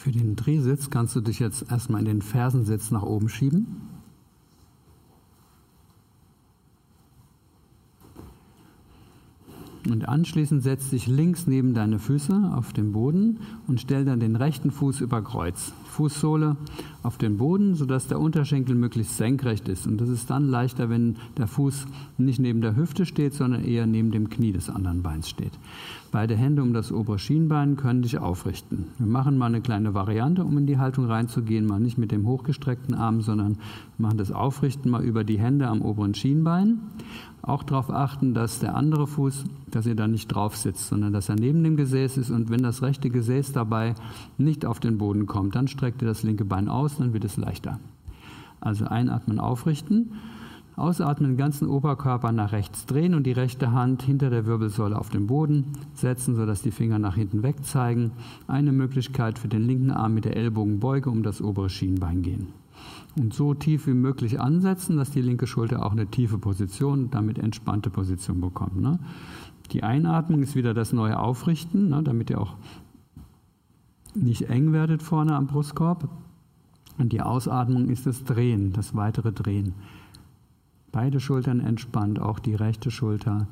Für 0.00 0.12
den 0.12 0.34
Drehsitz 0.34 0.88
kannst 0.88 1.14
du 1.14 1.20
dich 1.20 1.40
jetzt 1.40 1.70
erstmal 1.70 2.00
in 2.00 2.06
den 2.06 2.22
Fersensitz 2.22 2.90
nach 2.90 3.02
oben 3.02 3.28
schieben. 3.28 3.89
Und 9.92 10.08
anschließend 10.08 10.62
setz 10.62 10.90
dich 10.90 11.06
links 11.06 11.46
neben 11.46 11.74
deine 11.74 11.98
Füße 11.98 12.52
auf 12.54 12.72
den 12.72 12.92
Boden 12.92 13.40
und 13.66 13.80
stell 13.80 14.04
dann 14.04 14.20
den 14.20 14.36
rechten 14.36 14.70
Fuß 14.70 15.00
über 15.00 15.22
Kreuz. 15.22 15.72
Fußsohle 15.90 16.56
auf 17.02 17.18
den 17.18 17.36
Boden, 17.36 17.74
sodass 17.74 18.06
der 18.06 18.20
Unterschenkel 18.20 18.74
möglichst 18.74 19.16
senkrecht 19.16 19.68
ist. 19.68 19.86
Und 19.86 20.00
das 20.00 20.08
ist 20.08 20.30
dann 20.30 20.48
leichter, 20.48 20.88
wenn 20.88 21.16
der 21.36 21.46
Fuß 21.46 21.86
nicht 22.18 22.40
neben 22.40 22.60
der 22.60 22.76
Hüfte 22.76 23.04
steht, 23.04 23.34
sondern 23.34 23.64
eher 23.64 23.86
neben 23.86 24.10
dem 24.10 24.30
Knie 24.30 24.52
des 24.52 24.70
anderen 24.70 25.02
Beins 25.02 25.28
steht. 25.28 25.52
Beide 26.12 26.36
Hände 26.36 26.62
um 26.62 26.72
das 26.72 26.90
obere 26.90 27.18
Schienbein 27.18 27.76
können 27.76 28.02
dich 28.02 28.18
aufrichten. 28.18 28.86
Wir 28.98 29.06
machen 29.06 29.38
mal 29.38 29.46
eine 29.46 29.60
kleine 29.60 29.94
Variante, 29.94 30.44
um 30.44 30.58
in 30.58 30.66
die 30.66 30.78
Haltung 30.78 31.04
reinzugehen, 31.04 31.66
mal 31.66 31.80
nicht 31.80 31.98
mit 31.98 32.10
dem 32.10 32.26
hochgestreckten 32.26 32.94
Arm, 32.94 33.20
sondern 33.20 33.58
machen 33.98 34.18
das 34.18 34.32
Aufrichten 34.32 34.90
mal 34.90 35.04
über 35.04 35.22
die 35.22 35.38
Hände 35.38 35.68
am 35.68 35.82
oberen 35.82 36.14
Schienbein. 36.14 36.80
Auch 37.42 37.62
darauf 37.62 37.90
achten, 37.90 38.34
dass 38.34 38.58
der 38.58 38.74
andere 38.74 39.06
Fuß, 39.06 39.44
dass 39.80 39.86
ihr 39.86 39.94
da 39.94 40.06
nicht 40.06 40.28
drauf 40.28 40.58
sitzt, 40.58 40.88
sondern 40.88 41.14
dass 41.14 41.30
er 41.30 41.36
neben 41.36 41.64
dem 41.64 41.78
Gesäß 41.78 42.18
ist 42.18 42.30
und 42.30 42.50
wenn 42.50 42.62
das 42.62 42.82
rechte 42.82 43.08
Gesäß 43.08 43.52
dabei 43.52 43.94
nicht 44.36 44.66
auf 44.66 44.78
den 44.78 44.98
Boden 44.98 45.24
kommt, 45.24 45.54
dann 45.54 45.68
streckt 45.68 46.02
ihr 46.02 46.08
das 46.08 46.22
linke 46.22 46.44
Bein 46.44 46.68
aus, 46.68 46.98
dann 46.98 47.14
wird 47.14 47.24
es 47.24 47.38
leichter. 47.38 47.80
Also 48.60 48.84
einatmen, 48.84 49.40
aufrichten 49.40 50.12
Ausatmen, 50.76 51.30
den 51.30 51.36
ganzen 51.38 51.66
Oberkörper 51.66 52.30
nach 52.30 52.52
rechts 52.52 52.84
drehen 52.84 53.14
und 53.14 53.24
die 53.24 53.32
rechte 53.32 53.72
Hand 53.72 54.02
hinter 54.02 54.28
der 54.28 54.44
Wirbelsäule 54.44 54.98
auf 54.98 55.08
den 55.08 55.26
Boden 55.26 55.64
setzen, 55.94 56.36
sodass 56.36 56.60
die 56.60 56.70
Finger 56.70 56.98
nach 56.98 57.14
hinten 57.14 57.42
weg 57.42 57.64
zeigen. 57.64 58.12
Eine 58.48 58.72
Möglichkeit 58.72 59.38
für 59.38 59.48
den 59.48 59.62
linken 59.62 59.90
Arm 59.90 60.12
mit 60.12 60.26
der 60.26 60.36
Ellbogenbeuge 60.36 61.08
um 61.08 61.22
das 61.22 61.40
obere 61.40 61.70
Schienbein 61.70 62.20
gehen. 62.20 62.48
Und 63.18 63.34
so 63.34 63.54
tief 63.54 63.86
wie 63.86 63.94
möglich 63.94 64.40
ansetzen, 64.40 64.96
dass 64.96 65.10
die 65.10 65.20
linke 65.20 65.46
Schulter 65.46 65.84
auch 65.84 65.92
eine 65.92 66.06
tiefe 66.06 66.38
Position, 66.38 67.10
damit 67.10 67.38
entspannte 67.38 67.90
Position 67.90 68.40
bekommt. 68.40 68.80
Ne? 68.80 68.98
Die 69.72 69.82
Einatmung 69.82 70.42
ist 70.42 70.56
wieder 70.56 70.74
das 70.74 70.92
neue 70.92 71.18
Aufrichten, 71.18 71.88
ne, 71.88 72.02
damit 72.02 72.30
ihr 72.30 72.40
auch 72.40 72.56
nicht 74.14 74.48
eng 74.50 74.72
werdet 74.72 75.02
vorne 75.02 75.34
am 75.34 75.46
Brustkorb. 75.46 76.08
Und 76.98 77.12
die 77.12 77.22
Ausatmung 77.22 77.88
ist 77.88 78.06
das 78.06 78.24
Drehen, 78.24 78.72
das 78.72 78.94
weitere 78.94 79.32
Drehen. 79.32 79.74
Beide 80.92 81.20
Schultern 81.20 81.60
entspannt, 81.60 82.18
auch 82.18 82.40
die 82.40 82.54
rechte 82.54 82.90
Schulter. 82.90 83.46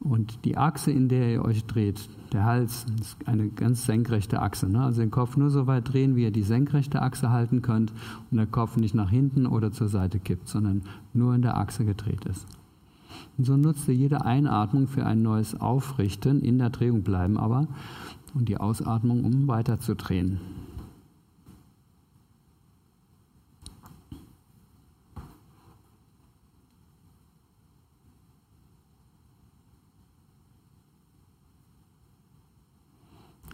Und 0.00 0.44
die 0.44 0.56
Achse, 0.56 0.90
in 0.90 1.08
der 1.08 1.32
ihr 1.32 1.44
euch 1.44 1.64
dreht, 1.66 2.08
der 2.32 2.44
Hals, 2.44 2.86
ist 3.00 3.16
eine 3.26 3.48
ganz 3.48 3.86
senkrechte 3.86 4.42
Achse. 4.42 4.68
Ne? 4.68 4.82
Also 4.82 5.00
den 5.00 5.10
Kopf 5.10 5.36
nur 5.36 5.50
so 5.50 5.66
weit 5.66 5.92
drehen, 5.92 6.16
wie 6.16 6.24
ihr 6.24 6.30
die 6.30 6.42
senkrechte 6.42 7.02
Achse 7.02 7.30
halten 7.30 7.62
könnt 7.62 7.92
und 8.30 8.38
der 8.38 8.46
Kopf 8.46 8.76
nicht 8.76 8.94
nach 8.94 9.10
hinten 9.10 9.46
oder 9.46 9.70
zur 9.70 9.88
Seite 9.88 10.18
kippt, 10.18 10.48
sondern 10.48 10.82
nur 11.12 11.34
in 11.34 11.42
der 11.42 11.56
Achse 11.56 11.84
gedreht 11.84 12.24
ist. 12.24 12.46
Und 13.36 13.44
so 13.44 13.56
nutzt 13.56 13.88
ihr 13.88 13.94
jede 13.94 14.24
Einatmung 14.24 14.86
für 14.86 15.04
ein 15.04 15.22
neues 15.22 15.60
Aufrichten, 15.60 16.42
in 16.42 16.58
der 16.58 16.70
Drehung 16.70 17.02
bleiben 17.02 17.36
aber 17.36 17.66
und 18.34 18.48
die 18.48 18.58
Ausatmung, 18.58 19.24
um 19.24 19.48
weiter 19.48 19.80
zu 19.80 19.94
drehen. 19.94 20.40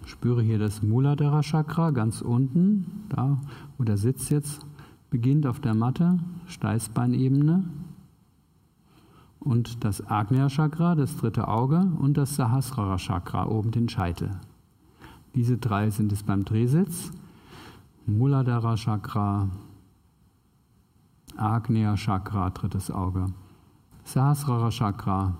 Spüre 0.04 0.42
hier 0.42 0.58
das 0.58 0.82
Muladhara 0.82 1.40
Chakra 1.40 1.92
ganz 1.92 2.20
unten, 2.20 3.06
da 3.08 3.40
wo 3.78 3.84
der 3.84 3.96
Sitz 3.96 4.28
jetzt 4.28 4.66
beginnt 5.08 5.46
auf 5.46 5.60
der 5.60 5.74
Matte, 5.74 6.18
Steißbeinebene. 6.46 7.64
Und 9.40 9.84
das 9.84 10.06
Agnya 10.06 10.48
Chakra, 10.48 10.94
das 10.94 11.16
dritte 11.16 11.48
Auge, 11.48 11.80
und 11.98 12.16
das 12.16 12.36
Sahasrara 12.36 12.98
Chakra, 12.98 13.46
oben 13.46 13.70
den 13.70 13.88
Scheitel. 13.88 14.30
Diese 15.34 15.56
drei 15.56 15.90
sind 15.90 16.12
es 16.12 16.22
beim 16.22 16.44
Drehsitz. 16.44 17.10
Muladhara 18.06 18.76
Chakra, 18.76 19.48
Agnya 21.36 21.96
Chakra, 21.96 22.50
drittes 22.50 22.90
Auge. 22.90 23.32
Sahasrara 24.04 24.70
Chakra, 24.70 25.34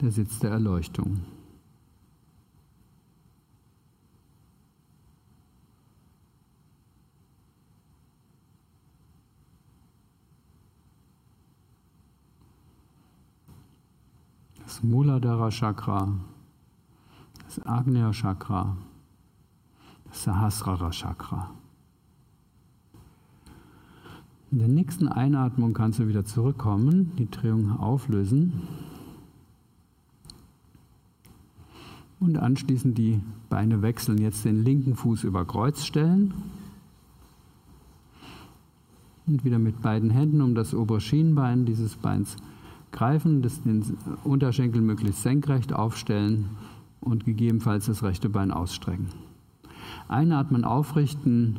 der 0.00 0.10
Sitz 0.10 0.40
der 0.40 0.50
Erleuchtung. 0.50 1.20
Das 14.74 14.82
Muladhara 14.82 15.50
Chakra, 15.50 16.08
das 17.44 17.64
Agnya 17.64 18.10
Chakra, 18.10 18.76
das 20.06 20.24
Sahasrara 20.24 20.90
Chakra. 20.90 21.50
In 24.50 24.58
der 24.58 24.66
nächsten 24.66 25.06
Einatmung 25.06 25.74
kannst 25.74 26.00
du 26.00 26.08
wieder 26.08 26.24
zurückkommen, 26.24 27.12
die 27.16 27.30
Drehung 27.30 27.78
auflösen 27.78 28.62
und 32.18 32.36
anschließend 32.36 32.98
die 32.98 33.20
Beine 33.48 33.80
wechseln. 33.80 34.18
Jetzt 34.18 34.44
den 34.44 34.64
linken 34.64 34.96
Fuß 34.96 35.22
über 35.22 35.44
Kreuz 35.44 35.84
stellen 35.84 36.34
und 39.28 39.44
wieder 39.44 39.60
mit 39.60 39.82
beiden 39.82 40.10
Händen 40.10 40.40
um 40.40 40.56
das 40.56 40.74
obere 40.74 41.00
Schienbein 41.00 41.64
dieses 41.64 41.94
Beins 41.94 42.36
greifen, 42.94 43.42
den 43.42 43.84
Unterschenkel 44.24 44.80
möglichst 44.80 45.22
senkrecht 45.22 45.74
aufstellen 45.74 46.48
und 47.00 47.26
gegebenenfalls 47.26 47.86
das 47.86 48.02
rechte 48.02 48.30
Bein 48.30 48.50
ausstrecken. 48.50 49.08
Einatmen, 50.08 50.64
aufrichten 50.64 51.58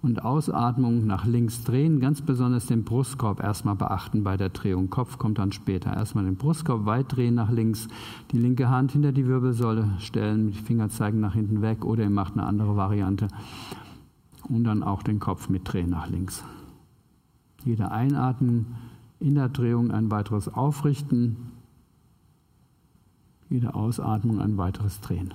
und 0.00 0.22
Ausatmung 0.22 1.06
nach 1.06 1.24
links 1.24 1.64
drehen, 1.64 1.98
ganz 1.98 2.20
besonders 2.20 2.66
den 2.66 2.84
Brustkorb 2.84 3.42
erstmal 3.42 3.74
beachten 3.74 4.22
bei 4.22 4.36
der 4.36 4.50
Drehung. 4.50 4.90
Kopf 4.90 5.18
kommt 5.18 5.38
dann 5.38 5.52
später. 5.52 5.94
Erstmal 5.94 6.24
den 6.24 6.36
Brustkorb 6.36 6.84
weit 6.84 7.16
drehen 7.16 7.34
nach 7.34 7.50
links, 7.50 7.88
die 8.30 8.38
linke 8.38 8.68
Hand 8.68 8.92
hinter 8.92 9.12
die 9.12 9.26
Wirbelsäule 9.26 9.88
stellen, 9.98 10.52
die 10.52 10.58
Finger 10.58 10.90
zeigen 10.90 11.20
nach 11.20 11.34
hinten 11.34 11.62
weg 11.62 11.84
oder 11.84 12.04
ihr 12.04 12.10
macht 12.10 12.34
eine 12.34 12.44
andere 12.44 12.76
Variante 12.76 13.28
und 14.48 14.64
dann 14.64 14.82
auch 14.82 15.02
den 15.02 15.20
Kopf 15.20 15.48
mitdrehen 15.48 15.90
nach 15.90 16.08
links. 16.08 16.44
Jede 17.64 17.90
Einatmen 17.90 18.66
in 19.24 19.36
der 19.36 19.48
Drehung 19.48 19.90
ein 19.90 20.10
weiteres 20.10 20.48
Aufrichten, 20.52 21.36
jede 23.48 23.74
Ausatmung 23.74 24.38
ein 24.38 24.58
weiteres 24.58 25.00
Drehen. 25.00 25.32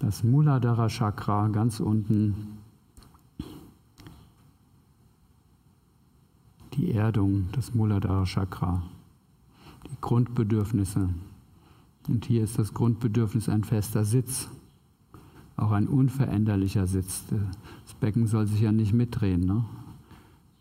Das 0.00 0.24
Muladhara 0.24 0.88
Chakra 0.88 1.46
ganz 1.46 1.78
unten, 1.78 2.58
die 6.72 6.90
Erdung, 6.90 7.50
das 7.52 7.72
Muladhara 7.72 8.24
Chakra, 8.24 8.82
die 9.86 9.96
Grundbedürfnisse. 10.00 11.08
Und 12.08 12.24
hier 12.24 12.42
ist 12.42 12.58
das 12.58 12.74
Grundbedürfnis 12.74 13.48
ein 13.48 13.62
fester 13.62 14.04
Sitz, 14.04 14.48
auch 15.56 15.70
ein 15.70 15.88
unveränderlicher 15.88 16.86
Sitz. 16.86 17.24
Das 17.84 17.94
Becken 17.94 18.26
soll 18.26 18.46
sich 18.46 18.60
ja 18.60 18.72
nicht 18.72 18.92
mitdrehen, 18.92 19.44
ne? 19.44 19.64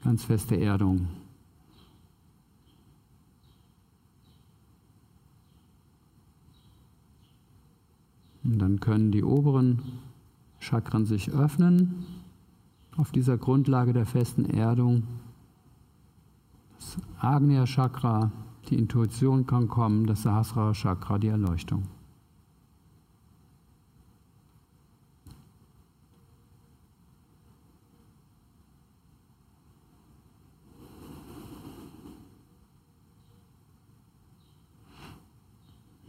ganz 0.03 0.23
feste 0.23 0.59
Erdung. 0.59 1.07
Und 8.43 8.59
dann 8.59 8.79
können 8.79 9.11
die 9.11 9.23
oberen 9.23 9.81
Chakren 10.59 11.05
sich 11.05 11.31
öffnen 11.31 12.05
auf 12.97 13.11
dieser 13.11 13.37
Grundlage 13.37 13.93
der 13.93 14.05
festen 14.05 14.45
Erdung. 14.45 15.03
Das 16.77 16.97
Agnya 17.19 17.65
Chakra, 17.65 18.31
die 18.69 18.75
Intuition 18.75 19.47
kann 19.47 19.69
kommen, 19.69 20.05
das 20.05 20.23
Sahasrara 20.23 20.73
Chakra, 20.73 21.17
die 21.17 21.29
Erleuchtung. 21.29 21.83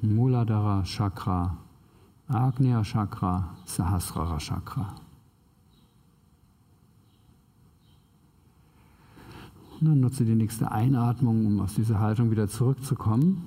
Muladhara 0.04 0.82
Chakra, 0.84 1.56
Agnya 2.28 2.82
Chakra, 2.82 3.56
Sahasrara 3.64 4.38
Chakra. 4.38 4.94
Und 9.80 9.88
dann 9.88 10.00
nutze 10.00 10.24
die 10.24 10.34
nächste 10.34 10.70
Einatmung, 10.70 11.46
um 11.46 11.60
aus 11.60 11.74
dieser 11.74 12.00
Haltung 12.00 12.30
wieder 12.30 12.48
zurückzukommen. 12.48 13.42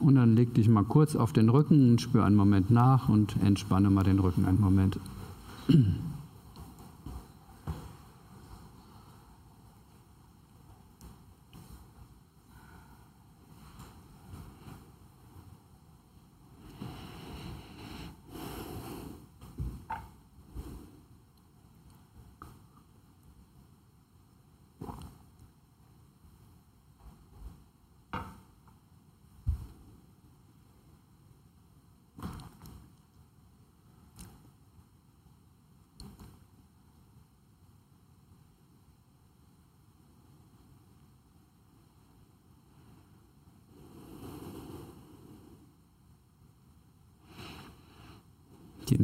Und 0.00 0.16
dann 0.16 0.34
leg 0.34 0.52
dich 0.54 0.68
mal 0.68 0.84
kurz 0.84 1.16
auf 1.16 1.32
den 1.32 1.48
Rücken 1.48 1.90
und 1.90 2.00
spür 2.00 2.24
einen 2.24 2.36
Moment 2.36 2.70
nach 2.70 3.08
und 3.08 3.36
entspanne 3.42 3.90
mal 3.90 4.04
den 4.04 4.18
Rücken 4.18 4.44
einen 4.44 4.60
Moment. 4.60 4.98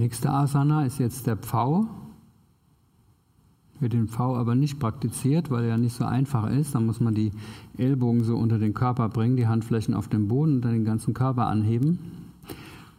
Nächste 0.00 0.30
Asana 0.30 0.86
ist 0.86 0.98
jetzt 0.98 1.26
der 1.26 1.36
Pfau. 1.36 1.86
Wird 3.80 3.92
den 3.92 4.08
Pfau 4.08 4.34
aber 4.36 4.54
nicht 4.54 4.78
praktiziert, 4.78 5.50
weil 5.50 5.64
er 5.64 5.78
nicht 5.78 5.94
so 5.94 6.04
einfach 6.04 6.50
ist. 6.50 6.74
Dann 6.74 6.86
muss 6.86 7.00
man 7.00 7.14
die 7.14 7.32
Ellbogen 7.76 8.24
so 8.24 8.36
unter 8.36 8.58
den 8.58 8.74
Körper 8.74 9.08
bringen, 9.08 9.36
die 9.36 9.46
Handflächen 9.46 9.94
auf 9.94 10.08
den 10.08 10.26
Boden 10.26 10.56
und 10.56 10.62
dann 10.62 10.72
den 10.72 10.84
ganzen 10.84 11.14
Körper 11.14 11.46
anheben. 11.46 11.98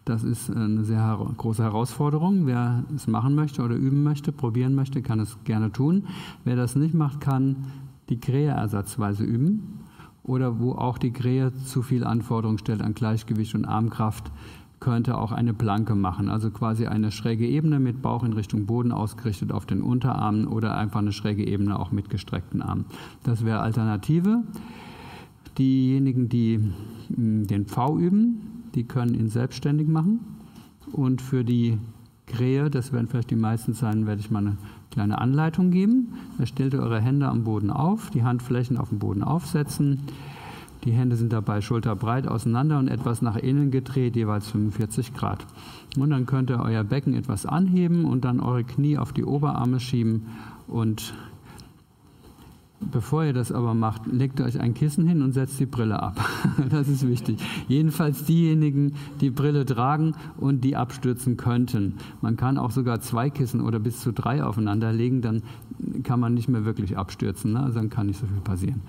Das 0.05 0.23
ist 0.23 0.49
eine 0.49 0.83
sehr 0.83 1.19
große 1.37 1.63
Herausforderung. 1.63 2.45
Wer 2.45 2.83
es 2.95 3.07
machen 3.07 3.35
möchte 3.35 3.63
oder 3.63 3.75
üben 3.75 4.03
möchte, 4.03 4.31
probieren 4.31 4.75
möchte, 4.75 5.01
kann 5.01 5.19
es 5.19 5.37
gerne 5.43 5.71
tun. 5.71 6.05
Wer 6.43 6.55
das 6.55 6.75
nicht 6.75 6.93
macht, 6.93 7.19
kann 7.19 7.65
die 8.09 8.19
Krähe 8.19 8.51
ersatzweise 8.51 9.23
üben 9.23 9.79
oder 10.23 10.59
wo 10.59 10.73
auch 10.73 10.97
die 10.97 11.11
Krähe 11.11 11.53
zu 11.65 11.81
viel 11.81 12.03
Anforderungen 12.03 12.59
stellt 12.59 12.81
an 12.81 12.93
Gleichgewicht 12.93 13.55
und 13.55 13.65
Armkraft, 13.65 14.31
könnte 14.81 15.17
auch 15.17 15.31
eine 15.31 15.53
Planke 15.53 15.95
machen, 15.95 16.27
also 16.27 16.49
quasi 16.49 16.87
eine 16.87 17.11
schräge 17.11 17.47
Ebene 17.47 17.79
mit 17.79 18.01
Bauch 18.01 18.23
in 18.23 18.33
Richtung 18.33 18.65
Boden 18.65 18.91
ausgerichtet 18.91 19.51
auf 19.51 19.65
den 19.65 19.81
Unterarmen 19.81 20.47
oder 20.47 20.75
einfach 20.75 20.99
eine 20.99 21.13
schräge 21.13 21.47
Ebene 21.47 21.79
auch 21.79 21.91
mit 21.91 22.09
gestreckten 22.09 22.61
Armen. 22.61 22.85
Das 23.23 23.45
wäre 23.45 23.61
Alternative. 23.61 24.43
Diejenigen, 25.57 26.29
die 26.29 26.59
hm, 27.15 27.45
den 27.45 27.67
V 27.67 27.99
üben, 27.99 28.63
die 28.73 28.83
können 28.83 29.13
ihn 29.13 29.29
selbstständig 29.29 29.87
machen. 29.87 30.19
Und 30.91 31.21
für 31.21 31.45
die 31.45 31.77
Krähe, 32.25 32.71
das 32.71 32.91
werden 32.91 33.07
vielleicht 33.07 33.29
die 33.29 33.35
meisten 33.35 33.73
sein, 33.73 34.07
werde 34.07 34.21
ich 34.21 34.31
mal 34.31 34.39
eine 34.39 34.57
kleine 34.89 35.19
Anleitung 35.19 35.69
geben. 35.69 36.13
Da 36.39 36.47
stellt 36.47 36.73
ihr 36.73 36.81
eure 36.81 37.01
Hände 37.01 37.27
am 37.27 37.43
Boden 37.43 37.69
auf, 37.69 38.09
die 38.09 38.23
Handflächen 38.23 38.77
auf 38.77 38.89
dem 38.89 38.97
Boden 38.97 39.23
aufsetzen 39.23 39.99
die 40.83 40.91
Hände 40.91 41.15
sind 41.15 41.31
dabei 41.31 41.61
schulterbreit 41.61 42.27
auseinander 42.27 42.79
und 42.79 42.87
etwas 42.87 43.21
nach 43.21 43.35
innen 43.35 43.71
gedreht, 43.71 44.15
jeweils 44.15 44.49
45 44.49 45.13
Grad. 45.13 45.45
Und 45.97 46.09
dann 46.09 46.25
könnt 46.25 46.49
ihr 46.49 46.59
euer 46.59 46.83
Becken 46.83 47.13
etwas 47.13 47.45
anheben 47.45 48.05
und 48.05 48.25
dann 48.25 48.39
eure 48.39 48.63
Knie 48.63 48.97
auf 48.97 49.13
die 49.13 49.25
Oberarme 49.25 49.79
schieben 49.79 50.27
und 50.67 51.13
Bevor 52.89 53.23
ihr 53.23 53.33
das 53.33 53.51
aber 53.51 53.75
macht, 53.75 54.07
legt 54.07 54.41
euch 54.41 54.59
ein 54.59 54.73
Kissen 54.73 55.07
hin 55.07 55.21
und 55.21 55.33
setzt 55.33 55.59
die 55.59 55.65
Brille 55.65 56.01
ab. 56.01 56.19
Das 56.69 56.87
ist 56.87 57.07
wichtig. 57.07 57.39
Jedenfalls 57.67 58.23
diejenigen, 58.25 58.93
die 59.19 59.29
Brille 59.29 59.65
tragen 59.65 60.13
und 60.37 60.63
die 60.63 60.75
abstürzen 60.75 61.37
könnten. 61.37 61.95
Man 62.21 62.37
kann 62.37 62.57
auch 62.57 62.71
sogar 62.71 63.01
zwei 63.01 63.29
Kissen 63.29 63.61
oder 63.61 63.79
bis 63.79 63.99
zu 63.99 64.11
drei 64.11 64.43
aufeinander 64.43 64.91
legen, 64.93 65.21
dann 65.21 65.43
kann 66.03 66.19
man 66.19 66.33
nicht 66.33 66.47
mehr 66.47 66.65
wirklich 66.65 66.97
abstürzen. 66.97 67.53
Ne? 67.53 67.61
Also 67.61 67.79
dann 67.79 67.89
kann 67.89 68.07
nicht 68.07 68.19
so 68.19 68.25
viel 68.25 68.41
passieren. 68.41 68.81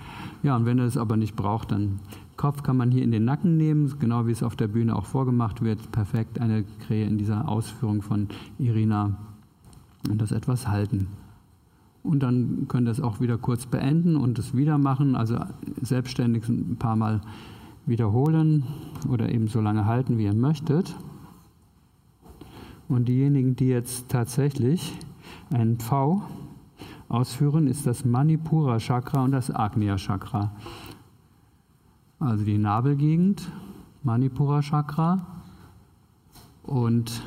Ja, 0.43 0.57
und 0.57 0.65
wenn 0.65 0.79
ihr 0.79 0.85
das 0.85 0.97
aber 0.97 1.17
nicht 1.17 1.37
braucht, 1.37 1.73
dann 1.73 2.01
Kopf 2.37 2.63
kann 2.63 2.77
man 2.77 2.91
hier 2.91 3.03
in 3.03 3.13
den 3.13 3.25
Nacken 3.25 3.57
nehmen, 3.57 3.95
genau 3.99 4.27
wie 4.27 4.33
es 4.33 4.43
auf 4.43 4.57
der 4.57 4.69
Bühne 4.69 4.97
auch 4.97 5.07
vorgemacht 5.07 5.63
wird. 5.63 5.93
Perfekt 5.93 6.41
eine 6.41 6.65
Krähe 6.87 7.07
in 7.07 7.19
dieser 7.19 7.49
Ausführung 7.49 8.03
von 8.03 8.29
Irina. 8.59 9.17
Und 10.09 10.21
das 10.21 10.33
etwas 10.33 10.67
halten. 10.67 11.09
Und 12.03 12.21
dann 12.21 12.67
könnt 12.69 12.89
ihr 12.89 12.91
es 12.91 13.01
auch 13.01 13.21
wieder 13.21 13.39
kurz 13.39 13.67
beenden 13.67 14.17
und 14.17 14.39
es 14.39 14.57
wieder 14.57 14.77
machen, 14.77 15.15
also 15.15 15.39
selbstständig 15.81 16.49
ein 16.49 16.77
paar 16.77 16.97
Mal 16.97 17.21
wiederholen 17.87 18.65
oder 19.09 19.31
eben 19.31 19.49
so 19.49 19.61
lange 19.61 19.87
halten, 19.87 20.19
wie 20.19 20.25
ihr 20.25 20.35
möchtet. 20.35 20.95
Und 22.89 23.07
diejenigen, 23.07 23.57
die 23.57 23.69
jetzt 23.69 24.09
tatsächlich 24.09 24.99
einen 25.51 25.79
V 25.79 26.23
ausführen, 27.09 27.67
ist 27.67 27.87
das 27.87 28.05
Manipura 28.05 28.79
Chakra 28.79 29.23
und 29.23 29.33
das 29.33 29.55
Agnya 29.55 29.97
Chakra. 29.97 30.53
Also 32.19 32.45
die 32.45 32.59
Nabelgegend, 32.59 33.51
Manipura 34.03 34.61
Chakra 34.61 35.27
und 36.63 37.23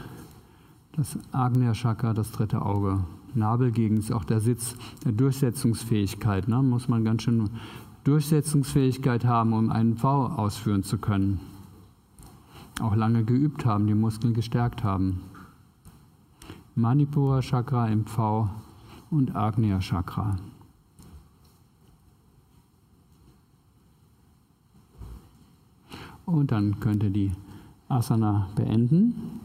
das 0.93 1.17
Agnya 1.31 1.73
Chakra, 1.73 2.13
das 2.13 2.31
dritte 2.31 2.61
Auge. 2.61 3.03
Nabelgegend 3.35 3.99
ist 3.99 4.11
auch 4.11 4.23
der 4.23 4.39
Sitz 4.39 4.75
der 5.03 5.11
Durchsetzungsfähigkeit. 5.11 6.47
Ne? 6.47 6.61
Muss 6.63 6.87
man 6.87 7.03
ganz 7.03 7.23
schön 7.23 7.49
Durchsetzungsfähigkeit 8.03 9.25
haben, 9.25 9.53
um 9.53 9.69
einen 9.71 9.97
V 9.97 10.27
ausführen 10.27 10.83
zu 10.83 10.97
können. 10.97 11.39
Auch 12.81 12.95
lange 12.95 13.23
geübt 13.23 13.65
haben, 13.65 13.87
die 13.87 13.93
Muskeln 13.93 14.33
gestärkt 14.33 14.83
haben. 14.83 15.21
Manipura 16.75 17.41
Chakra 17.41 17.87
im 17.87 18.05
V 18.05 18.49
und 19.09 19.35
Agnya 19.35 19.79
Chakra. 19.79 20.35
Und 26.25 26.51
dann 26.51 26.79
könnt 26.79 27.03
ihr 27.03 27.11
die 27.11 27.31
Asana 27.87 28.47
beenden. 28.55 29.39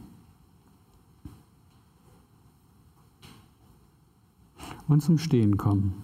Und 4.90 5.00
zum 5.00 5.18
Stehen 5.18 5.56
kommen. 5.56 5.94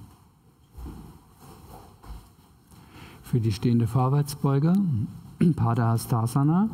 Für 3.22 3.40
die 3.40 3.52
stehende 3.52 3.86
Vorwärtsbeuge, 3.86 4.74
Padahastasana. 5.56 6.70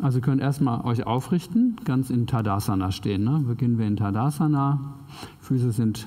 Also 0.00 0.20
könnt 0.20 0.42
erstmal 0.42 0.84
euch 0.84 1.06
aufrichten, 1.06 1.76
ganz 1.84 2.10
in 2.10 2.26
Tadasana 2.26 2.92
stehen. 2.92 3.24
Ne? 3.24 3.44
Beginnen 3.46 3.78
wir 3.78 3.86
in 3.86 3.96
Tadasana. 3.96 4.78
Füße 5.40 5.72
sind 5.72 6.06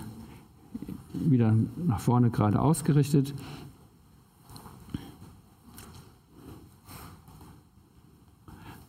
wieder 1.14 1.54
nach 1.86 2.00
vorne 2.00 2.30
gerade 2.30 2.62
ausgerichtet. 2.62 3.34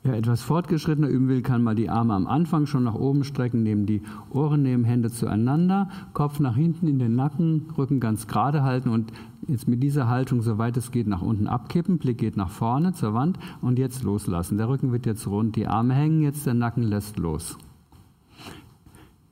Wer 0.02 0.14
etwas 0.14 0.40
fortgeschrittener 0.40 1.08
üben 1.08 1.28
will, 1.28 1.42
kann 1.42 1.62
mal 1.62 1.74
die 1.74 1.90
Arme 1.90 2.14
am 2.14 2.26
Anfang 2.26 2.64
schon 2.64 2.84
nach 2.84 2.94
oben 2.94 3.22
strecken, 3.22 3.62
nehmen 3.62 3.84
die 3.84 4.00
Ohren, 4.30 4.62
nehmen 4.62 4.84
Hände 4.84 5.10
zueinander, 5.10 5.90
Kopf 6.14 6.40
nach 6.40 6.56
hinten 6.56 6.88
in 6.88 6.98
den 6.98 7.16
Nacken, 7.16 7.66
Rücken 7.76 8.00
ganz 8.00 8.26
gerade 8.26 8.62
halten 8.62 8.88
und 8.88 9.12
jetzt 9.46 9.68
mit 9.68 9.82
dieser 9.82 10.08
Haltung, 10.08 10.40
soweit 10.40 10.78
es 10.78 10.90
geht, 10.90 11.06
nach 11.06 11.20
unten 11.20 11.46
abkippen. 11.46 11.98
Blick 11.98 12.16
geht 12.16 12.38
nach 12.38 12.48
vorne 12.48 12.94
zur 12.94 13.12
Wand 13.12 13.38
und 13.60 13.78
jetzt 13.78 14.02
loslassen. 14.02 14.56
Der 14.56 14.70
Rücken 14.70 14.90
wird 14.90 15.04
jetzt 15.04 15.26
rund, 15.26 15.54
die 15.54 15.66
Arme 15.66 15.92
hängen, 15.92 16.22
jetzt 16.22 16.46
der 16.46 16.54
Nacken 16.54 16.84
lässt 16.84 17.18
los. 17.18 17.58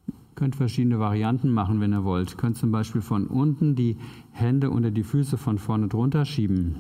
Ihr 0.07 0.15
könnt 0.35 0.55
verschiedene 0.55 0.99
Varianten 0.99 1.51
machen, 1.51 1.81
wenn 1.81 1.95
ihr 1.95 2.05
wollt. 2.05 2.33
Ihr 2.33 2.37
könnt 2.37 2.59
zum 2.59 2.73
Beispiel 2.73 3.01
von 3.01 3.27
unten 3.27 3.75
die 3.75 3.97
Hände 4.33 4.69
unter 4.69 4.91
die 4.91 5.03
Füße 5.03 5.39
von 5.39 5.57
vorne 5.57 5.89
drunter 5.89 6.27
schieben 6.27 6.77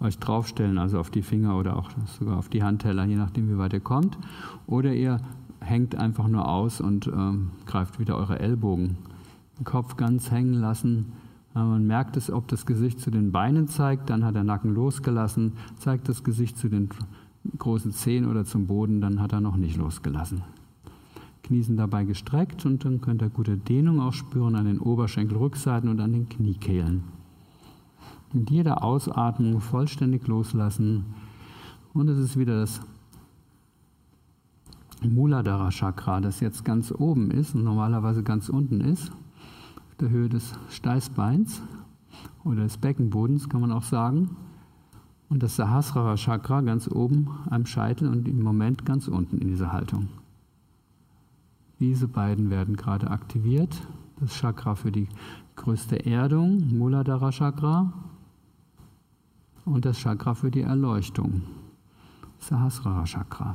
euch 0.00 0.18
draufstellen, 0.18 0.78
also 0.78 0.98
auf 0.98 1.10
die 1.10 1.22
Finger 1.22 1.56
oder 1.56 1.76
auch 1.76 1.90
sogar 2.18 2.38
auf 2.38 2.48
die 2.48 2.62
Handteller, 2.62 3.04
je 3.04 3.16
nachdem, 3.16 3.48
wie 3.50 3.58
weit 3.58 3.72
ihr 3.72 3.80
kommt. 3.80 4.18
Oder 4.66 4.94
ihr 4.94 5.20
hängt 5.60 5.94
einfach 5.96 6.28
nur 6.28 6.48
aus 6.48 6.80
und 6.80 7.06
ähm, 7.08 7.50
greift 7.66 7.98
wieder 7.98 8.16
eure 8.16 8.38
Ellbogen. 8.38 8.96
Den 9.58 9.64
Kopf 9.64 9.96
ganz 9.96 10.30
hängen 10.30 10.54
lassen. 10.54 11.12
Man 11.54 11.86
merkt 11.86 12.16
es, 12.16 12.30
ob 12.30 12.46
das 12.48 12.66
Gesicht 12.66 13.00
zu 13.00 13.10
den 13.10 13.32
Beinen 13.32 13.66
zeigt, 13.66 14.10
dann 14.10 14.24
hat 14.24 14.36
der 14.36 14.44
Nacken 14.44 14.74
losgelassen. 14.74 15.54
Zeigt 15.78 16.08
das 16.08 16.22
Gesicht 16.22 16.56
zu 16.56 16.68
den 16.68 16.90
großen 17.58 17.92
Zehen 17.92 18.28
oder 18.28 18.44
zum 18.44 18.66
Boden, 18.66 19.00
dann 19.00 19.20
hat 19.20 19.32
er 19.32 19.40
noch 19.40 19.56
nicht 19.56 19.76
losgelassen. 19.76 20.42
Knie 21.42 21.62
sind 21.62 21.78
dabei 21.78 22.04
gestreckt 22.04 22.66
und 22.66 22.84
dann 22.84 23.00
könnt 23.00 23.22
ihr 23.22 23.30
gute 23.30 23.56
Dehnung 23.56 24.00
auch 24.00 24.12
spüren 24.12 24.54
an 24.54 24.66
den 24.66 24.78
Oberschenkelrückseiten 24.78 25.88
und 25.88 26.00
an 26.00 26.12
den 26.12 26.28
Kniekehlen. 26.28 27.17
Mit 28.32 28.50
jeder 28.50 28.84
Ausatmung 28.84 29.60
vollständig 29.60 30.26
loslassen. 30.26 31.06
Und 31.94 32.08
es 32.08 32.18
ist 32.18 32.36
wieder 32.36 32.60
das 32.60 32.80
Muladhara 35.02 35.70
Chakra, 35.70 36.20
das 36.20 36.40
jetzt 36.40 36.64
ganz 36.64 36.92
oben 36.92 37.30
ist 37.30 37.54
und 37.54 37.64
normalerweise 37.64 38.22
ganz 38.22 38.48
unten 38.48 38.80
ist, 38.80 39.10
auf 39.10 39.94
der 40.00 40.10
Höhe 40.10 40.28
des 40.28 40.58
Steißbeins 40.70 41.62
oder 42.44 42.62
des 42.62 42.78
Beckenbodens, 42.78 43.48
kann 43.48 43.60
man 43.60 43.72
auch 43.72 43.84
sagen. 43.84 44.36
Und 45.28 45.42
das 45.42 45.56
Sahasrara 45.56 46.16
Chakra 46.16 46.62
ganz 46.62 46.88
oben 46.88 47.28
am 47.48 47.64
Scheitel 47.64 48.08
und 48.08 48.26
im 48.26 48.42
Moment 48.42 48.84
ganz 48.84 49.08
unten 49.08 49.38
in 49.38 49.48
dieser 49.48 49.72
Haltung. 49.72 50.08
Diese 51.80 52.08
beiden 52.08 52.50
werden 52.50 52.76
gerade 52.76 53.10
aktiviert. 53.10 53.86
Das 54.18 54.32
Chakra 54.34 54.74
für 54.74 54.90
die 54.90 55.08
größte 55.54 56.04
Erdung, 56.06 56.76
Muladhara 56.76 57.30
Chakra, 57.30 57.92
und 59.72 59.84
das 59.84 59.98
Chakra 59.98 60.34
für 60.34 60.50
die 60.50 60.62
Erleuchtung, 60.62 61.42
Sahasrara 62.38 63.04
Chakra. 63.04 63.54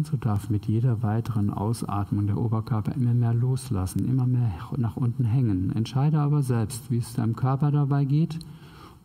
So 0.00 0.16
darf 0.16 0.48
mit 0.48 0.66
jeder 0.66 1.02
weiteren 1.02 1.50
Ausatmung 1.50 2.26
der 2.26 2.38
Oberkörper 2.38 2.94
immer 2.94 3.12
mehr 3.12 3.34
loslassen, 3.34 4.08
immer 4.08 4.26
mehr 4.26 4.50
nach 4.78 4.96
unten 4.96 5.24
hängen. 5.24 5.70
Entscheide 5.76 6.18
aber 6.18 6.42
selbst, 6.42 6.90
wie 6.90 6.96
es 6.96 7.12
deinem 7.12 7.36
Körper 7.36 7.70
dabei 7.70 8.06
geht 8.06 8.38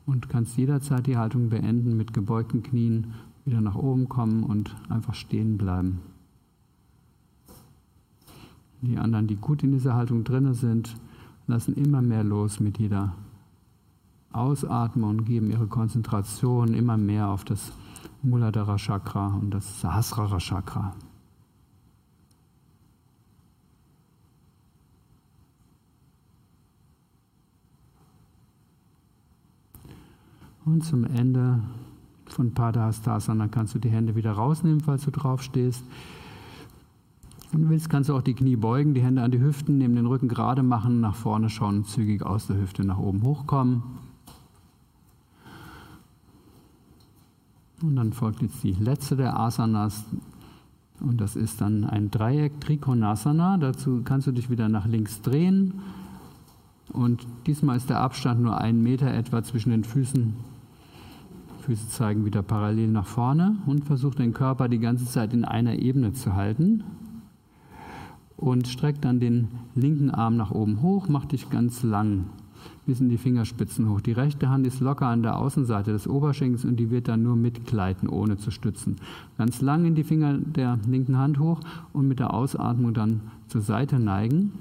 und 0.06 0.30
kannst 0.30 0.58
jederzeit 0.58 1.06
die 1.06 1.18
Haltung 1.18 1.50
beenden 1.50 1.98
mit 1.98 2.14
gebeugten 2.14 2.64
Knien, 2.64 3.14
wieder 3.44 3.60
nach 3.60 3.76
oben 3.76 4.08
kommen 4.08 4.44
und 4.44 4.76
einfach 4.90 5.14
stehen 5.14 5.58
bleiben. 5.58 6.00
Die 8.82 8.98
anderen, 8.98 9.28
die 9.28 9.36
gut 9.36 9.64
in 9.64 9.74
dieser 9.74 9.96
Haltung 9.96 10.24
drinne 10.24 10.54
sind, 10.54 10.96
lassen 11.48 11.76
immer 11.76 12.02
mehr 12.02 12.24
los 12.24 12.60
mit 12.62 12.78
jeder 12.78 13.14
Ausatmung 14.32 15.10
und 15.10 15.26
geben 15.26 15.50
ihre 15.50 15.68
Konzentration 15.68 16.74
immer 16.74 16.98
mehr 16.98 17.28
auf 17.28 17.44
das 17.44 17.74
Muladhara 18.24 18.78
Chakra 18.78 19.28
und 19.28 19.52
das 19.52 19.82
Sahasrara 19.82 20.40
Chakra. 20.40 20.96
Und 30.66 30.84
zum 30.84 31.06
Ende 31.06 31.62
von 32.26 32.54
Padahastasana 32.54 33.48
kannst 33.48 33.74
du 33.74 33.80
die 33.80 33.90
Hände 33.90 34.16
wieder 34.16 34.34
rausnehmen, 34.34 34.82
falls 34.82 35.06
du 35.06 35.12
drauf 35.12 35.42
stehst. 35.42 35.86
Wenn 37.52 37.62
du 37.62 37.70
willst, 37.70 37.90
kannst 37.90 38.10
du 38.10 38.16
auch 38.16 38.22
die 38.22 38.34
Knie 38.34 38.58
beugen, 38.58 38.94
die 38.94 39.02
Hände 39.02 39.22
an 39.22 39.32
die 39.32 39.40
Hüften, 39.40 39.78
neben 39.78 39.96
den 39.96 40.06
Rücken 40.06 40.28
gerade 40.28 40.64
machen, 40.64 41.00
nach 41.00 41.16
vorne 41.16 41.50
schauen, 41.50 41.86
zügig 41.86 42.22
aus 42.22 42.48
der 42.48 42.58
Hüfte 42.58 42.84
nach 42.84 42.98
oben 42.98 43.24
hochkommen. 43.24 43.82
Und 47.82 47.96
dann 47.96 48.12
folgt 48.14 48.42
jetzt 48.42 48.64
die 48.64 48.74
letzte 48.74 49.16
der 49.16 49.40
Asanas. 49.40 50.04
Und 51.00 51.22
das 51.22 51.36
ist 51.36 51.62
dann 51.62 51.84
ein 51.84 52.10
Dreieck 52.10 52.60
Trikonasana. 52.60 53.58
Dazu 53.58 54.02
kannst 54.04 54.28
du 54.28 54.32
dich 54.32 54.50
wieder 54.50 54.68
nach 54.68 54.88
links 54.88 55.22
drehen. 55.22 55.74
Und 56.92 57.28
diesmal 57.46 57.78
ist 57.78 57.90
der 57.90 58.00
Abstand 58.00 58.42
nur 58.42 58.58
ein 58.60 58.82
Meter 58.82 59.14
etwa 59.14 59.44
zwischen 59.44 59.70
den 59.70 59.84
Füßen. 59.84 60.34
Füße 61.62 61.90
zeigen 61.90 62.26
wieder 62.26 62.42
parallel 62.42 62.88
nach 62.88 63.06
vorne 63.06 63.58
und 63.66 63.86
versuch 63.86 64.16
den 64.16 64.34
Körper 64.34 64.70
die 64.70 64.80
ganze 64.80 65.06
Zeit 65.06 65.34
in 65.34 65.44
einer 65.44 65.76
Ebene 65.76 66.14
zu 66.14 66.34
halten. 66.34 66.84
Und 68.38 68.68
streck 68.68 69.02
dann 69.02 69.20
den 69.20 69.50
linken 69.76 70.10
Arm 70.10 70.38
nach 70.38 70.52
oben 70.52 70.82
hoch, 70.82 71.10
mach 71.10 71.26
dich 71.26 71.50
ganz 71.50 71.84
lang 71.84 72.26
bis 72.88 73.02
in 73.02 73.10
die 73.10 73.18
Fingerspitzen 73.18 73.90
hoch. 73.90 74.02
Die 74.02 74.14
rechte 74.14 74.50
Hand 74.50 74.66
ist 74.66 74.80
locker 74.80 75.08
an 75.08 75.22
der 75.22 75.38
Außenseite 75.38 75.92
des 75.92 76.08
Oberschenkels 76.08 76.66
und 76.66 76.78
die 76.78 76.90
wird 76.90 77.10
dann 77.10 77.22
nur 77.22 77.36
mitgleiten, 77.36 78.10
ohne 78.10 78.38
zu 78.38 78.50
stützen. 78.50 78.96
Ganz 79.38 79.62
lang 79.62 79.86
in 79.86 79.94
die 79.94 80.06
Finger 80.06 80.38
der 80.38 80.80
linken 80.88 81.18
Hand 81.18 81.38
hoch 81.38 81.60
und 81.94 82.08
mit 82.08 82.20
der 82.20 82.34
Ausatmung 82.34 82.94
dann 82.94 83.22
zur 83.48 83.62
Seite 83.62 84.00
neigen, 84.00 84.54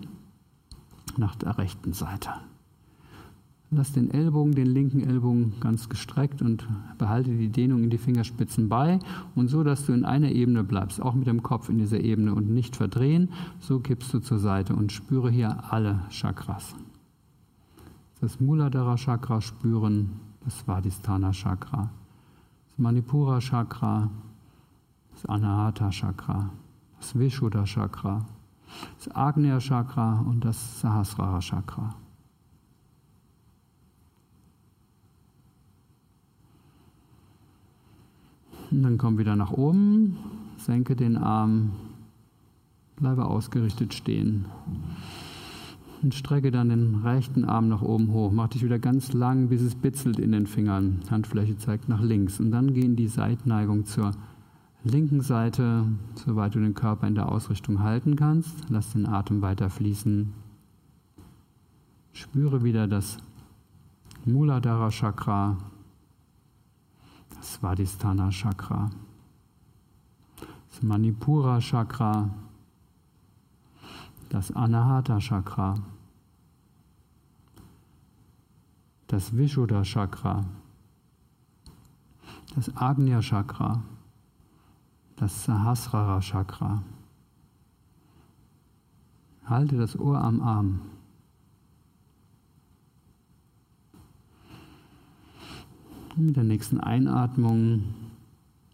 nach 1.17 1.37
der 1.37 1.57
rechten 1.57 1.93
Seite. 1.93 2.31
Lass 3.71 3.93
den 3.93 4.11
Ellbogen, 4.11 4.55
den 4.55 4.67
linken 4.67 5.01
Ellbogen 5.01 5.55
ganz 5.61 5.89
gestreckt 5.89 6.43
und 6.43 6.69
behalte 6.99 7.31
die 7.31 7.49
Dehnung 7.49 7.85
in 7.85 7.91
die 7.91 7.99
Fingerspitzen 7.99 8.69
bei 8.69 8.99
und 9.35 9.49
so, 9.49 9.65
dass 9.65 9.87
du 9.87 9.93
in 9.93 10.05
einer 10.05 10.31
Ebene 10.31 10.63
bleibst, 10.63 11.01
auch 11.01 11.15
mit 11.15 11.27
dem 11.27 11.43
Kopf 11.43 11.69
in 11.69 11.79
dieser 11.79 12.01
Ebene 12.01 12.35
und 12.35 12.51
nicht 12.51 12.77
verdrehen. 12.77 13.31
So 13.61 13.81
kippst 13.81 14.13
du 14.15 14.19
zur 14.19 14.39
Seite 14.39 14.75
und 14.75 14.93
spüre 14.93 15.31
hier 15.31 15.73
alle 15.73 16.01
Chakras 16.11 16.75
das 18.21 18.41
Muladhara 18.41 18.97
Chakra 18.97 19.41
spüren, 19.41 20.21
das 20.45 20.59
Svadhisthana 20.59 21.33
Chakra, 21.33 21.91
das 22.69 22.79
Manipura 22.79 23.41
Chakra, 23.41 24.09
das 25.13 25.27
Anahata 25.27 25.91
Chakra, 25.91 26.51
das 26.99 27.19
Vishuddha 27.19 27.65
Chakra, 27.65 28.25
das 28.97 29.15
Agnya 29.15 29.59
Chakra 29.59 30.21
und 30.21 30.45
das 30.45 30.81
Sahasrara 30.81 31.41
Chakra. 31.41 31.95
Und 38.71 38.83
dann 38.83 38.99
komm 38.99 39.19
wieder 39.19 39.37
nach 39.37 39.53
oben, 39.53 40.17
senke 40.57 40.97
den 40.97 41.17
Arm, 41.17 41.73
bleibe 42.97 43.27
ausgerichtet 43.27 43.95
stehen 43.95 44.47
und 46.03 46.15
strecke 46.15 46.51
dann 46.51 46.69
den 46.69 46.97
rechten 46.97 47.45
Arm 47.45 47.69
nach 47.69 47.83
oben 47.83 48.13
hoch. 48.13 48.31
Mach 48.31 48.49
dich 48.49 48.63
wieder 48.63 48.79
ganz 48.79 49.13
lang, 49.13 49.49
bis 49.49 49.63
es 49.63 49.75
bitzelt 49.75 50.19
in 50.19 50.33
den 50.33 50.47
Fingern. 50.47 51.01
Handfläche 51.11 51.57
zeigt 51.57 51.89
nach 51.89 52.03
links. 52.03 52.41
Und 52.41 52.51
dann 52.51 52.75
geh 52.75 52.83
in 52.83 52.97
die 52.97 53.09
Seitneigung 53.09 53.85
zur 53.85 54.13
linken 54.85 55.21
Seite, 55.21 55.87
soweit 56.15 56.55
du 56.55 56.61
den 56.61 56.75
Körper 56.75 57.07
in 57.07 57.15
der 57.15 57.31
Ausrichtung 57.31 57.81
halten 57.81 58.17
kannst. 58.17 58.55
Lass 58.69 58.93
den 58.93 59.07
Atem 59.07 59.43
weiter 59.43 59.71
fließen. 59.71 60.33
Spüre 62.13 62.63
wieder 62.63 62.87
das 62.87 63.19
Muladhara 64.25 64.91
Chakra, 64.91 65.59
das 67.37 67.55
Svadhisthana 67.55 68.31
Chakra, 68.31 68.91
das 70.71 70.83
Manipura 70.83 71.61
Chakra, 71.61 72.31
das 74.29 74.51
Anahata 74.51 75.19
Chakra, 75.19 75.75
das 79.07 79.37
Vishuddha 79.37 79.83
Chakra, 79.83 80.45
das 82.55 82.75
Agnya 82.77 83.21
Chakra, 83.21 83.83
das 85.17 85.45
Sahasrara 85.45 86.21
Chakra. 86.21 86.83
Halte 89.45 89.77
das 89.77 89.99
Ohr 89.99 90.21
am 90.21 90.43
Arm. 90.43 90.81
Mit 96.17 96.35
der 96.35 96.45
nächsten 96.45 96.81
Einatmung 96.81 97.85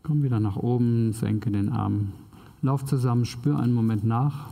komm 0.02 0.22
wieder 0.22 0.40
nach 0.40 0.56
oben, 0.56 1.12
senke 1.12 1.50
den 1.50 1.68
Arm. 1.68 2.12
Lauf 2.60 2.84
zusammen, 2.84 3.24
spür 3.24 3.58
einen 3.58 3.74
Moment 3.74 4.04
nach. 4.04 4.48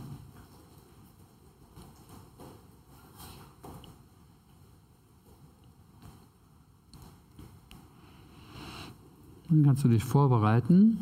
Dann 9.51 9.63
kannst 9.63 9.83
du 9.83 9.89
dich 9.89 10.05
vorbereiten 10.05 10.97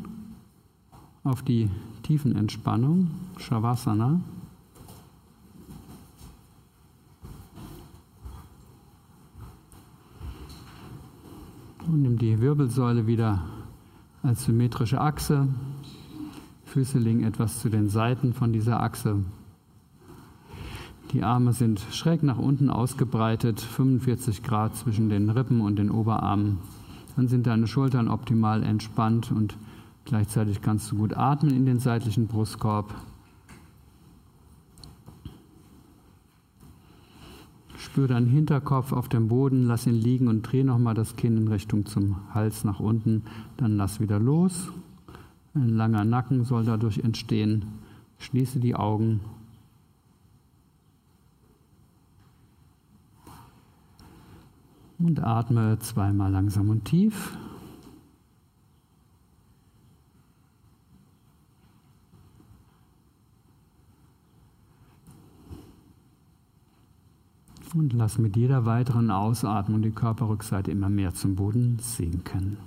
auf 1.23 1.43
die 1.43 1.69
tiefen 2.01 2.35
Entspannung, 2.35 3.11
Shavasana. 3.37 4.21
Und 11.85 12.01
nimm 12.01 12.17
die 12.17 12.41
Wirbelsäule 12.41 13.05
wieder 13.05 13.43
als 14.23 14.45
symmetrische 14.45 14.99
Achse. 14.99 15.47
Füße 16.65 16.97
liegen 16.97 17.23
etwas 17.23 17.59
zu 17.59 17.69
den 17.69 17.87
Seiten 17.87 18.33
von 18.33 18.51
dieser 18.51 18.81
Achse. 18.81 19.17
Die 21.11 21.21
Arme 21.21 21.53
sind 21.53 21.85
schräg 21.91 22.23
nach 22.23 22.39
unten 22.39 22.71
ausgebreitet, 22.71 23.61
45 23.61 24.41
Grad 24.41 24.75
zwischen 24.75 25.09
den 25.09 25.29
Rippen 25.29 25.61
und 25.61 25.75
den 25.75 25.91
Oberarmen. 25.91 26.57
Dann 27.19 27.27
sind 27.27 27.47
deine 27.47 27.67
Schultern 27.67 28.07
optimal 28.07 28.63
entspannt 28.63 29.29
und 29.29 29.57
gleichzeitig 30.05 30.61
kannst 30.61 30.89
du 30.89 30.95
gut 30.95 31.17
atmen 31.17 31.53
in 31.53 31.65
den 31.65 31.79
seitlichen 31.79 32.27
Brustkorb. 32.27 32.95
Spür 37.75 38.07
deinen 38.07 38.27
Hinterkopf 38.27 38.93
auf 38.93 39.09
dem 39.09 39.27
Boden, 39.27 39.65
lass 39.65 39.85
ihn 39.85 39.95
liegen 39.95 40.29
und 40.29 40.43
dreh 40.43 40.63
nochmal 40.63 40.93
das 40.93 41.17
Kinn 41.17 41.35
in 41.35 41.49
Richtung 41.49 41.85
zum 41.85 42.15
Hals 42.33 42.63
nach 42.63 42.79
unten. 42.79 43.23
Dann 43.57 43.75
lass 43.75 43.99
wieder 43.99 44.17
los. 44.17 44.71
Ein 45.53 45.75
langer 45.75 46.05
Nacken 46.05 46.45
soll 46.45 46.63
dadurch 46.63 46.99
entstehen. 46.99 47.65
Schließe 48.19 48.61
die 48.61 48.75
Augen 48.75 49.19
Und 54.99 55.23
atme 55.23 55.79
zweimal 55.79 56.31
langsam 56.31 56.69
und 56.69 56.83
tief. 56.83 57.37
Und 67.73 67.93
lass 67.93 68.17
mit 68.17 68.35
jeder 68.35 68.65
weiteren 68.65 69.09
Ausatmung 69.09 69.81
die 69.81 69.91
Körperrückseite 69.91 70.71
immer 70.71 70.89
mehr 70.89 71.13
zum 71.13 71.35
Boden 71.35 71.77
sinken. 71.79 72.57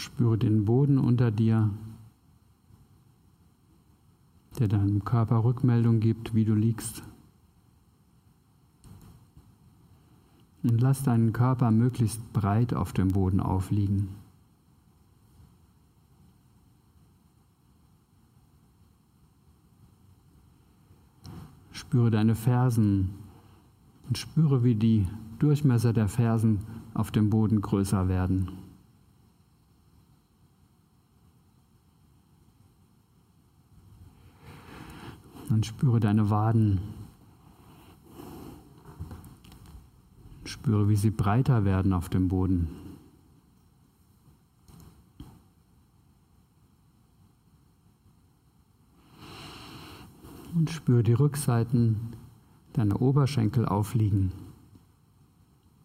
Spüre 0.00 0.38
den 0.38 0.64
Boden 0.64 0.96
unter 0.96 1.30
dir, 1.30 1.68
der 4.58 4.66
deinem 4.66 5.04
Körper 5.04 5.44
Rückmeldung 5.44 6.00
gibt, 6.00 6.34
wie 6.34 6.46
du 6.46 6.54
liegst. 6.54 7.02
Und 10.62 10.80
lass 10.80 11.02
deinen 11.02 11.34
Körper 11.34 11.70
möglichst 11.70 12.32
breit 12.32 12.72
auf 12.72 12.94
dem 12.94 13.08
Boden 13.08 13.40
aufliegen. 13.40 14.08
Spüre 21.72 22.10
deine 22.10 22.36
Fersen 22.36 23.10
und 24.08 24.16
spüre, 24.16 24.64
wie 24.64 24.76
die 24.76 25.06
Durchmesser 25.40 25.92
der 25.92 26.08
Fersen 26.08 26.60
auf 26.94 27.10
dem 27.10 27.28
Boden 27.28 27.60
größer 27.60 28.08
werden. 28.08 28.69
Und 35.50 35.66
spüre 35.66 35.98
deine 35.98 36.30
Waden. 36.30 36.78
Spüre, 40.44 40.88
wie 40.88 40.96
sie 40.96 41.10
breiter 41.10 41.64
werden 41.64 41.92
auf 41.92 42.08
dem 42.08 42.28
Boden. 42.28 42.68
Und 50.54 50.70
spüre 50.70 51.02
die 51.02 51.12
Rückseiten 51.12 51.96
deiner 52.72 53.02
Oberschenkel 53.02 53.66
aufliegen. 53.66 54.32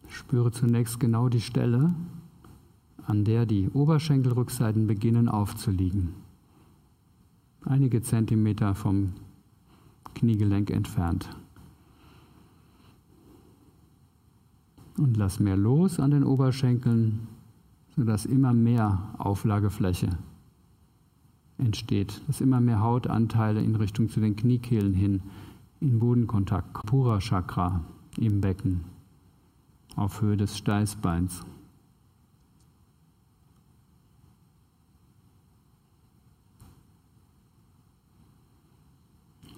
Spüre 0.08 0.52
zunächst 0.52 1.00
genau 1.00 1.28
die 1.28 1.40
Stelle, 1.40 1.92
an 3.06 3.24
der 3.24 3.46
die 3.46 3.68
Oberschenkelrückseiten 3.68 4.86
beginnen 4.86 5.28
aufzuliegen. 5.28 6.14
Einige 7.64 8.00
Zentimeter 8.00 8.74
vom 8.74 9.12
Kniegelenk 10.16 10.70
entfernt. 10.70 11.28
Und 14.96 15.16
lass 15.16 15.38
mehr 15.38 15.56
los 15.56 16.00
an 16.00 16.10
den 16.10 16.24
Oberschenkeln, 16.24 17.28
sodass 17.94 18.26
immer 18.26 18.52
mehr 18.52 18.98
Auflagefläche 19.18 20.08
entsteht, 21.58 22.20
dass 22.26 22.40
immer 22.40 22.60
mehr 22.60 22.80
Hautanteile 22.80 23.62
in 23.62 23.76
Richtung 23.76 24.08
zu 24.08 24.20
den 24.20 24.36
Kniekehlen 24.36 24.94
hin 24.94 25.22
in 25.80 25.98
Bodenkontakt, 25.98 26.86
Pura 26.86 27.18
Chakra 27.18 27.82
im 28.16 28.40
Becken 28.40 28.84
auf 29.96 30.20
Höhe 30.20 30.36
des 30.36 30.56
Steißbeins. 30.56 31.44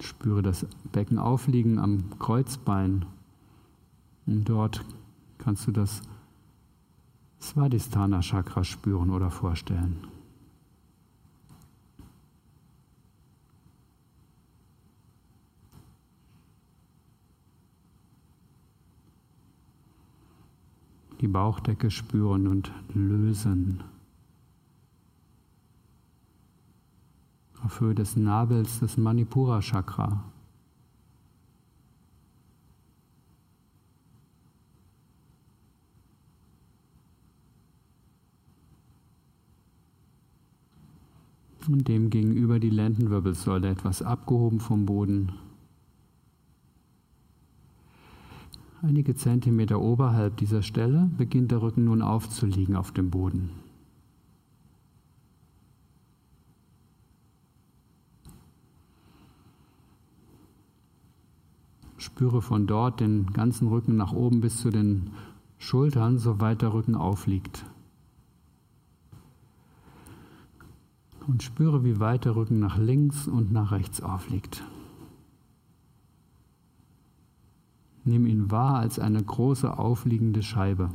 Spüre 0.01 0.41
das 0.41 0.65
Becken 0.91 1.17
aufliegen 1.17 1.79
am 1.79 2.17
Kreuzbein. 2.19 3.05
Und 4.25 4.45
dort 4.45 4.85
kannst 5.37 5.67
du 5.67 5.71
das 5.71 6.01
Svadhisthana 7.41 8.21
Chakra 8.21 8.63
spüren 8.63 9.09
oder 9.09 9.31
vorstellen. 9.31 10.07
Die 21.21 21.27
Bauchdecke 21.27 21.91
spüren 21.91 22.47
und 22.47 22.71
lösen. 22.93 23.83
Auf 27.63 27.79
Höhe 27.79 27.95
des 27.95 28.15
Nabels 28.15 28.79
das 28.79 28.97
Manipura 28.97 29.61
Chakra. 29.61 30.23
Und 41.67 41.87
dem 41.87 42.09
gegenüber 42.09 42.59
die 42.59 42.71
Lendenwirbelsäule 42.71 43.69
etwas 43.69 44.01
abgehoben 44.01 44.59
vom 44.59 44.87
Boden. 44.87 45.33
Einige 48.81 49.13
Zentimeter 49.13 49.79
oberhalb 49.79 50.37
dieser 50.37 50.63
Stelle 50.63 51.09
beginnt 51.17 51.51
der 51.51 51.61
Rücken 51.61 51.83
nun 51.83 52.01
aufzuliegen 52.01 52.75
auf 52.75 52.91
dem 52.91 53.11
Boden. 53.11 53.49
Spüre 61.99 62.41
von 62.41 62.65
dort 62.65 63.01
den 63.01 63.33
ganzen 63.33 63.67
Rücken 63.67 63.97
nach 63.97 64.13
oben 64.13 64.39
bis 64.39 64.61
zu 64.61 64.69
den 64.69 65.11
Schultern, 65.57 66.17
soweit 66.17 66.61
der 66.61 66.73
Rücken 66.73 66.95
aufliegt. 66.95 67.65
Und 71.27 71.43
spüre, 71.43 71.83
wie 71.83 71.99
weit 71.99 72.23
der 72.23 72.37
Rücken 72.37 72.59
nach 72.59 72.77
links 72.77 73.27
und 73.27 73.51
nach 73.51 73.71
rechts 73.71 74.01
aufliegt. 74.01 74.63
Nimm 78.05 78.25
ihn 78.25 78.49
wahr 78.49 78.75
als 78.75 78.97
eine 78.97 79.21
große 79.21 79.77
aufliegende 79.77 80.41
Scheibe. 80.41 80.89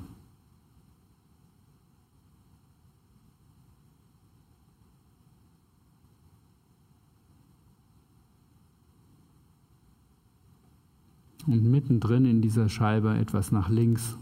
Und 11.47 11.71
mittendrin 11.71 12.25
in 12.25 12.41
dieser 12.41 12.69
Scheibe, 12.69 13.17
etwas 13.17 13.53
nach 13.53 13.69
links, 13.69 14.17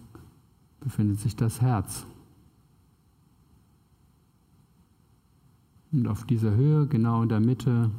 befindet 0.80 1.20
sich 1.20 1.36
das 1.36 1.60
Herz. 1.60 2.04
Und 5.92 6.08
auf 6.08 6.24
dieser 6.24 6.52
Höhe, 6.52 6.86
genau 6.86 7.22
in 7.22 7.28
der 7.28 7.38
Mitte, 7.38 7.90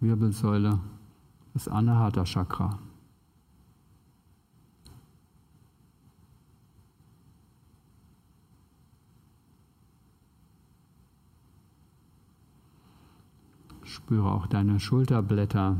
Wirbelsäule, 0.00 0.80
das 1.54 1.68
Anahata 1.68 2.24
Chakra. 2.24 2.78
Spüre 13.84 14.32
auch 14.32 14.46
deine 14.46 14.80
Schulterblätter, 14.80 15.76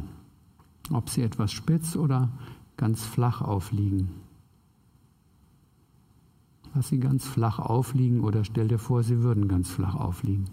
ob 0.91 1.09
sie 1.09 1.23
etwas 1.23 1.51
spitz 1.53 1.97
oder 1.97 2.29
ganz 2.79 3.05
flach 3.05 3.43
aufliegen. 3.43 4.09
Lass 6.75 6.89
sie 6.89 7.01
ganz 7.01 7.27
flach 7.27 7.59
aufliegen 7.59 8.21
oder 8.21 8.45
stell 8.45 8.69
dir 8.69 8.79
vor, 8.79 9.03
sie 9.03 9.21
würden 9.21 9.49
ganz 9.49 9.69
flach 9.69 9.97
aufliegen. 9.97 10.47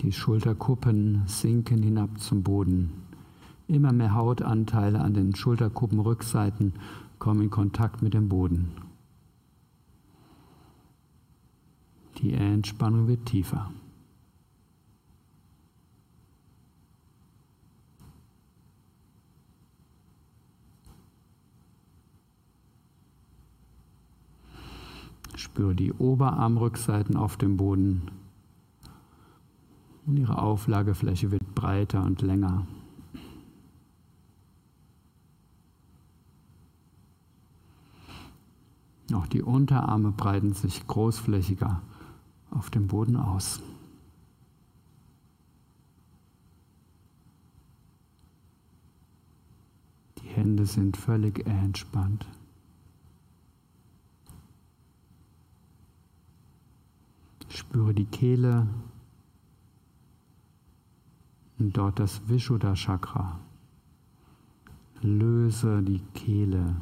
Die 0.00 0.12
Schulterkuppen 0.12 1.22
sinken 1.26 1.82
hinab 1.82 2.18
zum 2.18 2.42
Boden. 2.42 2.92
Immer 3.68 3.92
mehr 3.92 4.14
Hautanteile 4.14 5.00
an 5.00 5.14
den 5.14 5.34
Schulterkuppenrückseiten 5.34 6.74
kommen 7.24 7.40
in 7.40 7.48
Kontakt 7.48 8.02
mit 8.02 8.12
dem 8.12 8.28
Boden. 8.28 8.70
Die 12.18 12.34
Entspannung 12.34 13.08
wird 13.08 13.24
tiefer. 13.24 13.72
Spüre 25.34 25.74
die 25.74 25.94
Oberarmrückseiten 25.94 27.16
auf 27.16 27.38
dem 27.38 27.56
Boden 27.56 28.10
und 30.04 30.18
ihre 30.18 30.36
Auflagefläche 30.36 31.30
wird 31.30 31.54
breiter 31.54 32.04
und 32.04 32.20
länger. 32.20 32.66
Auch 39.12 39.26
die 39.26 39.42
Unterarme 39.42 40.12
breiten 40.12 40.54
sich 40.54 40.86
großflächiger 40.86 41.82
auf 42.50 42.70
dem 42.70 42.86
Boden 42.86 43.16
aus. 43.16 43.60
Die 50.18 50.28
Hände 50.28 50.64
sind 50.64 50.96
völlig 50.96 51.46
entspannt. 51.46 52.26
Spüre 57.48 57.92
die 57.92 58.06
Kehle 58.06 58.66
und 61.58 61.76
dort 61.76 61.98
das 61.98 62.26
Vishuddha 62.26 62.74
Chakra. 62.74 63.38
Löse 65.02 65.82
die 65.82 66.00
Kehle. 66.14 66.76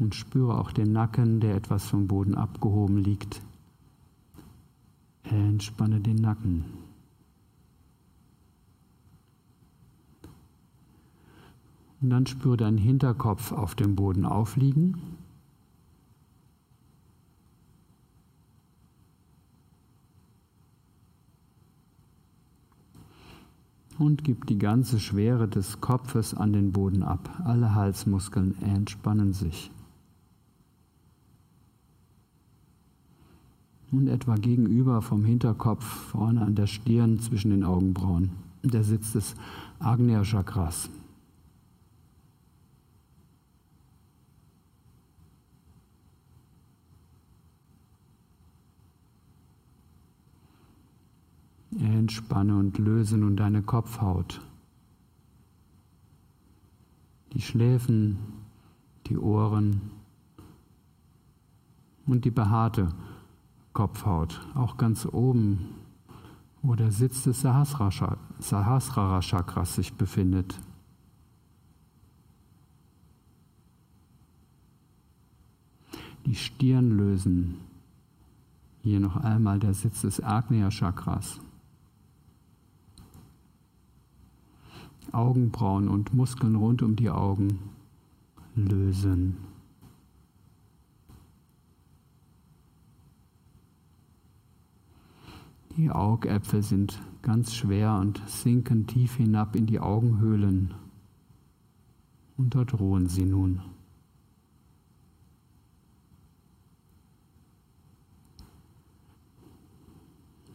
Und 0.00 0.16
spüre 0.16 0.58
auch 0.58 0.72
den 0.72 0.92
Nacken, 0.92 1.38
der 1.38 1.54
etwas 1.54 1.84
vom 1.84 2.08
Boden 2.08 2.34
abgehoben 2.34 2.96
liegt. 2.96 3.42
Entspanne 5.22 6.00
den 6.00 6.16
Nacken. 6.16 6.64
Und 12.00 12.10
dann 12.10 12.26
spüre 12.26 12.56
deinen 12.56 12.78
Hinterkopf 12.78 13.52
auf 13.52 13.76
dem 13.76 13.94
Boden 13.94 14.24
aufliegen. 14.24 14.96
und 24.00 24.24
gib 24.24 24.46
die 24.46 24.58
ganze 24.58 24.98
Schwere 24.98 25.46
des 25.46 25.82
Kopfes 25.82 26.32
an 26.32 26.54
den 26.54 26.72
Boden 26.72 27.02
ab. 27.02 27.42
Alle 27.44 27.74
Halsmuskeln 27.74 28.56
entspannen 28.62 29.34
sich. 29.34 29.70
Und 33.92 34.06
etwa 34.06 34.36
gegenüber 34.36 35.02
vom 35.02 35.24
Hinterkopf, 35.24 35.84
vorne 35.84 36.42
an 36.42 36.54
der 36.54 36.68
Stirn 36.68 37.18
zwischen 37.18 37.50
den 37.50 37.64
Augenbrauen, 37.64 38.30
der 38.62 38.84
Sitz 38.84 39.12
des 39.12 39.34
Agnya 39.80 40.22
Chakras. 40.22 40.88
Entspanne 51.78 52.56
und 52.56 52.78
löse 52.78 53.16
nun 53.16 53.36
deine 53.36 53.62
Kopfhaut. 53.62 54.40
Die 57.32 57.40
Schläfen, 57.40 58.18
die 59.06 59.16
Ohren 59.16 59.80
und 62.06 62.24
die 62.24 62.30
behaarte 62.30 62.92
Kopfhaut, 63.72 64.40
auch 64.54 64.76
ganz 64.76 65.06
oben, 65.06 65.74
wo 66.62 66.74
der 66.74 66.90
Sitz 66.90 67.22
des 67.22 67.40
Sahasrara 67.40 69.20
Chakras 69.20 69.76
sich 69.76 69.94
befindet. 69.94 70.58
Die 76.26 76.34
Stirn 76.34 76.96
lösen. 76.96 77.58
Hier 78.82 79.00
noch 79.00 79.16
einmal 79.16 79.58
der 79.58 79.74
Sitz 79.74 80.02
des 80.02 80.22
Agnya 80.22 80.70
Chakras. 80.70 81.40
Augenbrauen 85.12 85.88
und 85.88 86.14
Muskeln 86.14 86.56
rund 86.56 86.82
um 86.82 86.96
die 86.96 87.10
Augen 87.10 87.58
lösen. 88.54 89.49
Die 95.80 95.90
Augäpfel 95.90 96.62
sind 96.62 97.00
ganz 97.22 97.54
schwer 97.54 97.96
und 97.98 98.20
sinken 98.28 98.86
tief 98.86 99.16
hinab 99.16 99.56
in 99.56 99.64
die 99.64 99.80
Augenhöhlen. 99.80 100.74
Und 102.36 102.54
dort 102.54 102.78
ruhen 102.78 103.06
sie 103.06 103.24
nun. 103.24 103.62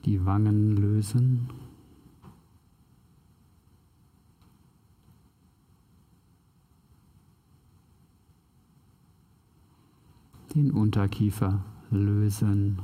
Die 0.06 0.24
Wangen 0.24 0.78
lösen. 0.78 1.50
den 10.54 10.72
Unterkiefer 10.72 11.66
lösen. 11.90 12.80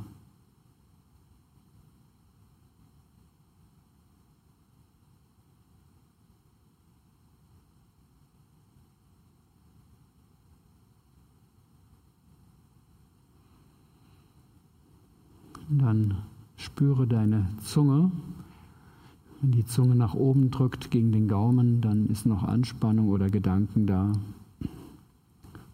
Dann 15.74 16.18
spüre 16.58 17.08
deine 17.08 17.48
Zunge. 17.64 18.12
Wenn 19.40 19.52
die 19.54 19.66
Zunge 19.66 19.96
nach 19.96 20.14
oben 20.14 20.52
drückt 20.52 20.92
gegen 20.92 21.14
den 21.14 21.30
Gaumen, 21.30 21.80
dann 21.80 22.08
ist 22.08 22.26
noch 22.26 22.44
Anspannung 22.44 23.08
oder 23.08 23.30
Gedanken 23.30 23.88
da. 23.88 24.12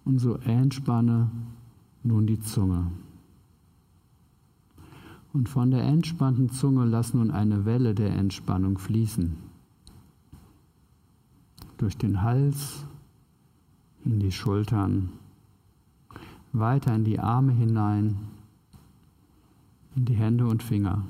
Und 0.06 0.20
so 0.20 0.36
entspanne 0.36 1.32
nun 2.04 2.28
die 2.28 2.40
Zunge. 2.40 2.92
Und 5.34 5.50
von 5.50 5.72
der 5.72 5.84
entspannten 5.84 6.52
Zunge 6.52 6.86
lass 6.86 7.16
nun 7.16 7.32
eine 7.32 7.66
Welle 7.66 7.96
der 7.96 8.12
Entspannung 8.12 8.78
fließen. 8.78 9.36
Durch 11.78 11.98
den 11.98 12.22
Hals, 12.22 12.86
in 14.06 14.20
die 14.20 14.32
Schultern, 14.32 15.10
weiter 16.54 16.94
in 16.94 17.04
die 17.04 17.20
Arme 17.20 17.52
hinein, 17.52 18.37
in 19.98 20.06
die 20.06 20.16
Hände 20.16 20.46
und 20.46 20.62
Finger. 20.62 21.04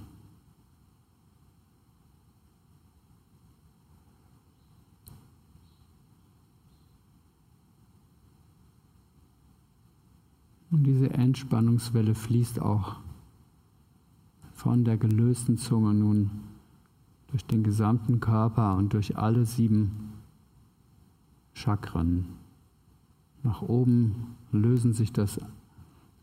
Und 10.72 10.84
diese 10.84 11.10
Entspannungswelle 11.10 12.16
fließt 12.16 12.62
auch 12.62 12.98
von 14.54 14.86
der 14.86 14.98
gelösten 14.98 15.58
Zunge 15.58 15.94
nun 15.94 16.30
durch 17.28 17.46
den 17.46 17.64
gesamten 17.64 18.22
Körper 18.22 18.76
und 18.78 18.94
durch 18.94 19.18
alle 19.18 19.46
sieben 19.46 20.14
Chakren. 21.54 22.26
Nach 23.44 23.62
oben 23.62 24.36
lösen 24.52 24.94
sich 24.94 25.12
das 25.12 25.40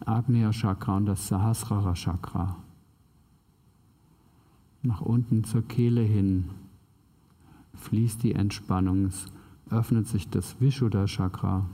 Agnya 0.07 0.51
Chakra 0.53 0.97
und 0.97 1.07
das 1.07 1.29
Sahasrara 1.29 1.95
Chakra. 1.95 2.57
Nach 4.83 5.01
unten 5.01 5.45
zur 5.45 5.63
Kehle 5.63 6.03
hin 6.03 6.51
fließt 7.75 8.23
die 8.23 8.35
Entspannung, 8.35 9.07
es 9.07 9.27
öffnet 9.71 10.07
sich 10.07 10.29
das 10.29 10.61
Vishuddha 10.61 11.07
Chakra. 11.07 11.65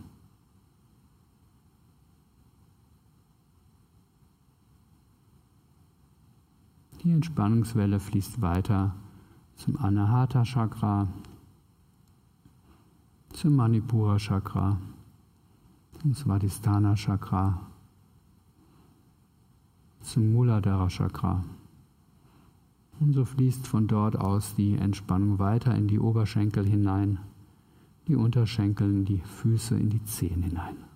Die 7.02 7.10
Entspannungswelle 7.10 7.98
fließt 7.98 8.40
weiter 8.40 8.94
zum 9.56 9.76
Anahata 9.76 10.44
Chakra, 10.44 11.08
zum 13.32 13.56
Manipura 13.56 14.18
Chakra, 14.18 14.78
zum 16.00 16.14
Svadhisthana 16.14 16.94
Chakra, 16.94 17.69
zum 20.00 20.32
Muladhara 20.32 20.88
Chakra. 20.88 21.44
Und 22.98 23.14
so 23.14 23.24
fließt 23.24 23.66
von 23.66 23.86
dort 23.86 24.16
aus 24.16 24.54
die 24.56 24.76
Entspannung 24.76 25.38
weiter 25.38 25.74
in 25.74 25.88
die 25.88 25.98
Oberschenkel 25.98 26.66
hinein, 26.66 27.18
die 28.08 28.16
Unterschenkel 28.16 28.90
in 28.90 29.04
die 29.04 29.20
Füße, 29.20 29.76
in 29.76 29.88
die 29.90 30.04
Zehen 30.04 30.42
hinein. 30.42 30.89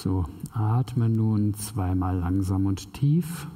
So, 0.00 0.26
atme 0.52 1.08
nun 1.08 1.54
zweimal 1.54 2.20
langsam 2.20 2.66
und 2.66 2.94
tief. 2.94 3.48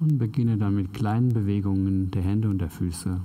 Und 0.00 0.18
beginne 0.18 0.58
dann 0.58 0.74
mit 0.74 0.92
kleinen 0.92 1.28
Bewegungen 1.28 2.10
der 2.10 2.22
Hände 2.22 2.48
und 2.50 2.58
der 2.58 2.70
Füße. 2.70 3.20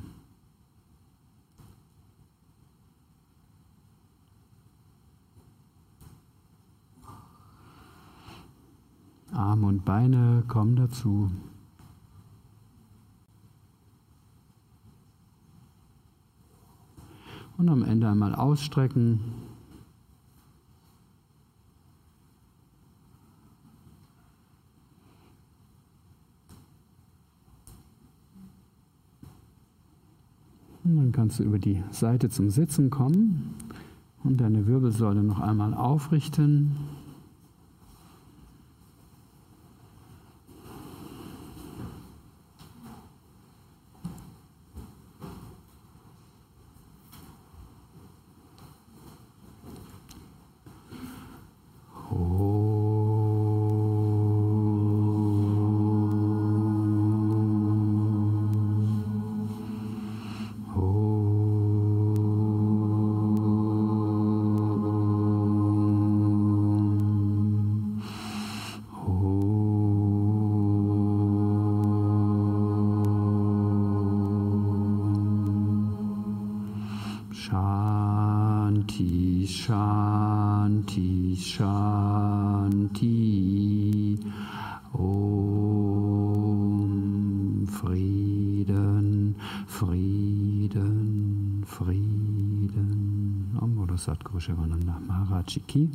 Arme 9.38 9.68
und 9.68 9.86
Beine 9.86 10.44
kommen 10.48 10.76
dazu. 10.76 11.30
Und 17.58 17.70
am 17.70 17.84
Ende 17.84 18.10
einmal 18.10 18.34
ausstrecken. 18.34 19.20
Und 30.84 30.96
dann 30.96 31.12
kannst 31.12 31.40
du 31.40 31.44
über 31.44 31.60
die 31.60 31.84
Seite 31.92 32.30
zum 32.30 32.50
Sitzen 32.50 32.90
kommen 32.90 33.54
und 34.24 34.38
deine 34.38 34.66
Wirbelsäule 34.66 35.22
noch 35.22 35.40
einmal 35.40 35.74
aufrichten. 35.74 36.97
Shivananda 94.48 94.98
Maharaj 95.06 95.60
Ki. 95.68 95.90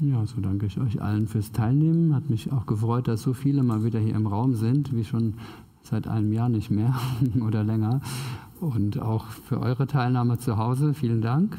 Ja, 0.00 0.24
so 0.24 0.40
danke 0.40 0.66
ich 0.66 0.78
euch 0.78 1.02
allen 1.02 1.26
fürs 1.26 1.50
Teilnehmen. 1.50 2.14
Hat 2.14 2.30
mich 2.30 2.52
auch 2.52 2.66
gefreut, 2.66 3.08
dass 3.08 3.22
so 3.22 3.34
viele 3.34 3.64
mal 3.64 3.82
wieder 3.82 3.98
hier 3.98 4.14
im 4.14 4.28
Raum 4.28 4.54
sind, 4.54 4.94
wie 4.94 5.02
schon 5.04 5.34
seit 5.82 6.06
einem 6.06 6.32
Jahr 6.32 6.48
nicht 6.48 6.70
mehr 6.70 6.94
oder 7.44 7.64
länger. 7.64 8.00
Und 8.60 9.00
auch 9.00 9.24
für 9.26 9.58
eure 9.58 9.88
Teilnahme 9.88 10.38
zu 10.38 10.58
Hause. 10.58 10.94
Vielen 10.94 11.22
Dank. 11.22 11.58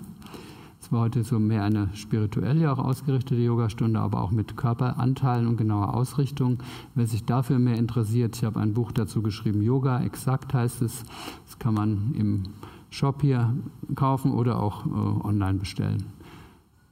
Es 0.89 0.93
war 0.93 1.01
heute 1.01 1.23
so 1.23 1.37
mehr 1.37 1.63
eine 1.65 1.89
spirituell 1.93 2.59
ja 2.59 2.73
auch 2.73 2.79
ausgerichtete 2.79 3.39
Yogastunde, 3.39 3.99
aber 3.99 4.23
auch 4.23 4.31
mit 4.31 4.57
Körperanteilen 4.57 5.45
und 5.45 5.55
genauer 5.55 5.93
Ausrichtung. 5.93 6.63
Wer 6.95 7.05
sich 7.05 7.23
dafür 7.25 7.59
mehr 7.59 7.77
interessiert, 7.77 8.35
ich 8.35 8.43
habe 8.43 8.59
ein 8.59 8.73
Buch 8.73 8.91
dazu 8.91 9.21
geschrieben, 9.21 9.61
Yoga, 9.61 10.01
exakt 10.01 10.51
heißt 10.51 10.81
es. 10.81 11.03
Das 11.45 11.59
kann 11.59 11.75
man 11.75 12.15
im 12.17 12.41
Shop 12.89 13.21
hier 13.21 13.53
kaufen 13.93 14.31
oder 14.31 14.59
auch 14.59 14.87
äh, 14.87 15.27
online 15.27 15.59
bestellen. 15.59 16.05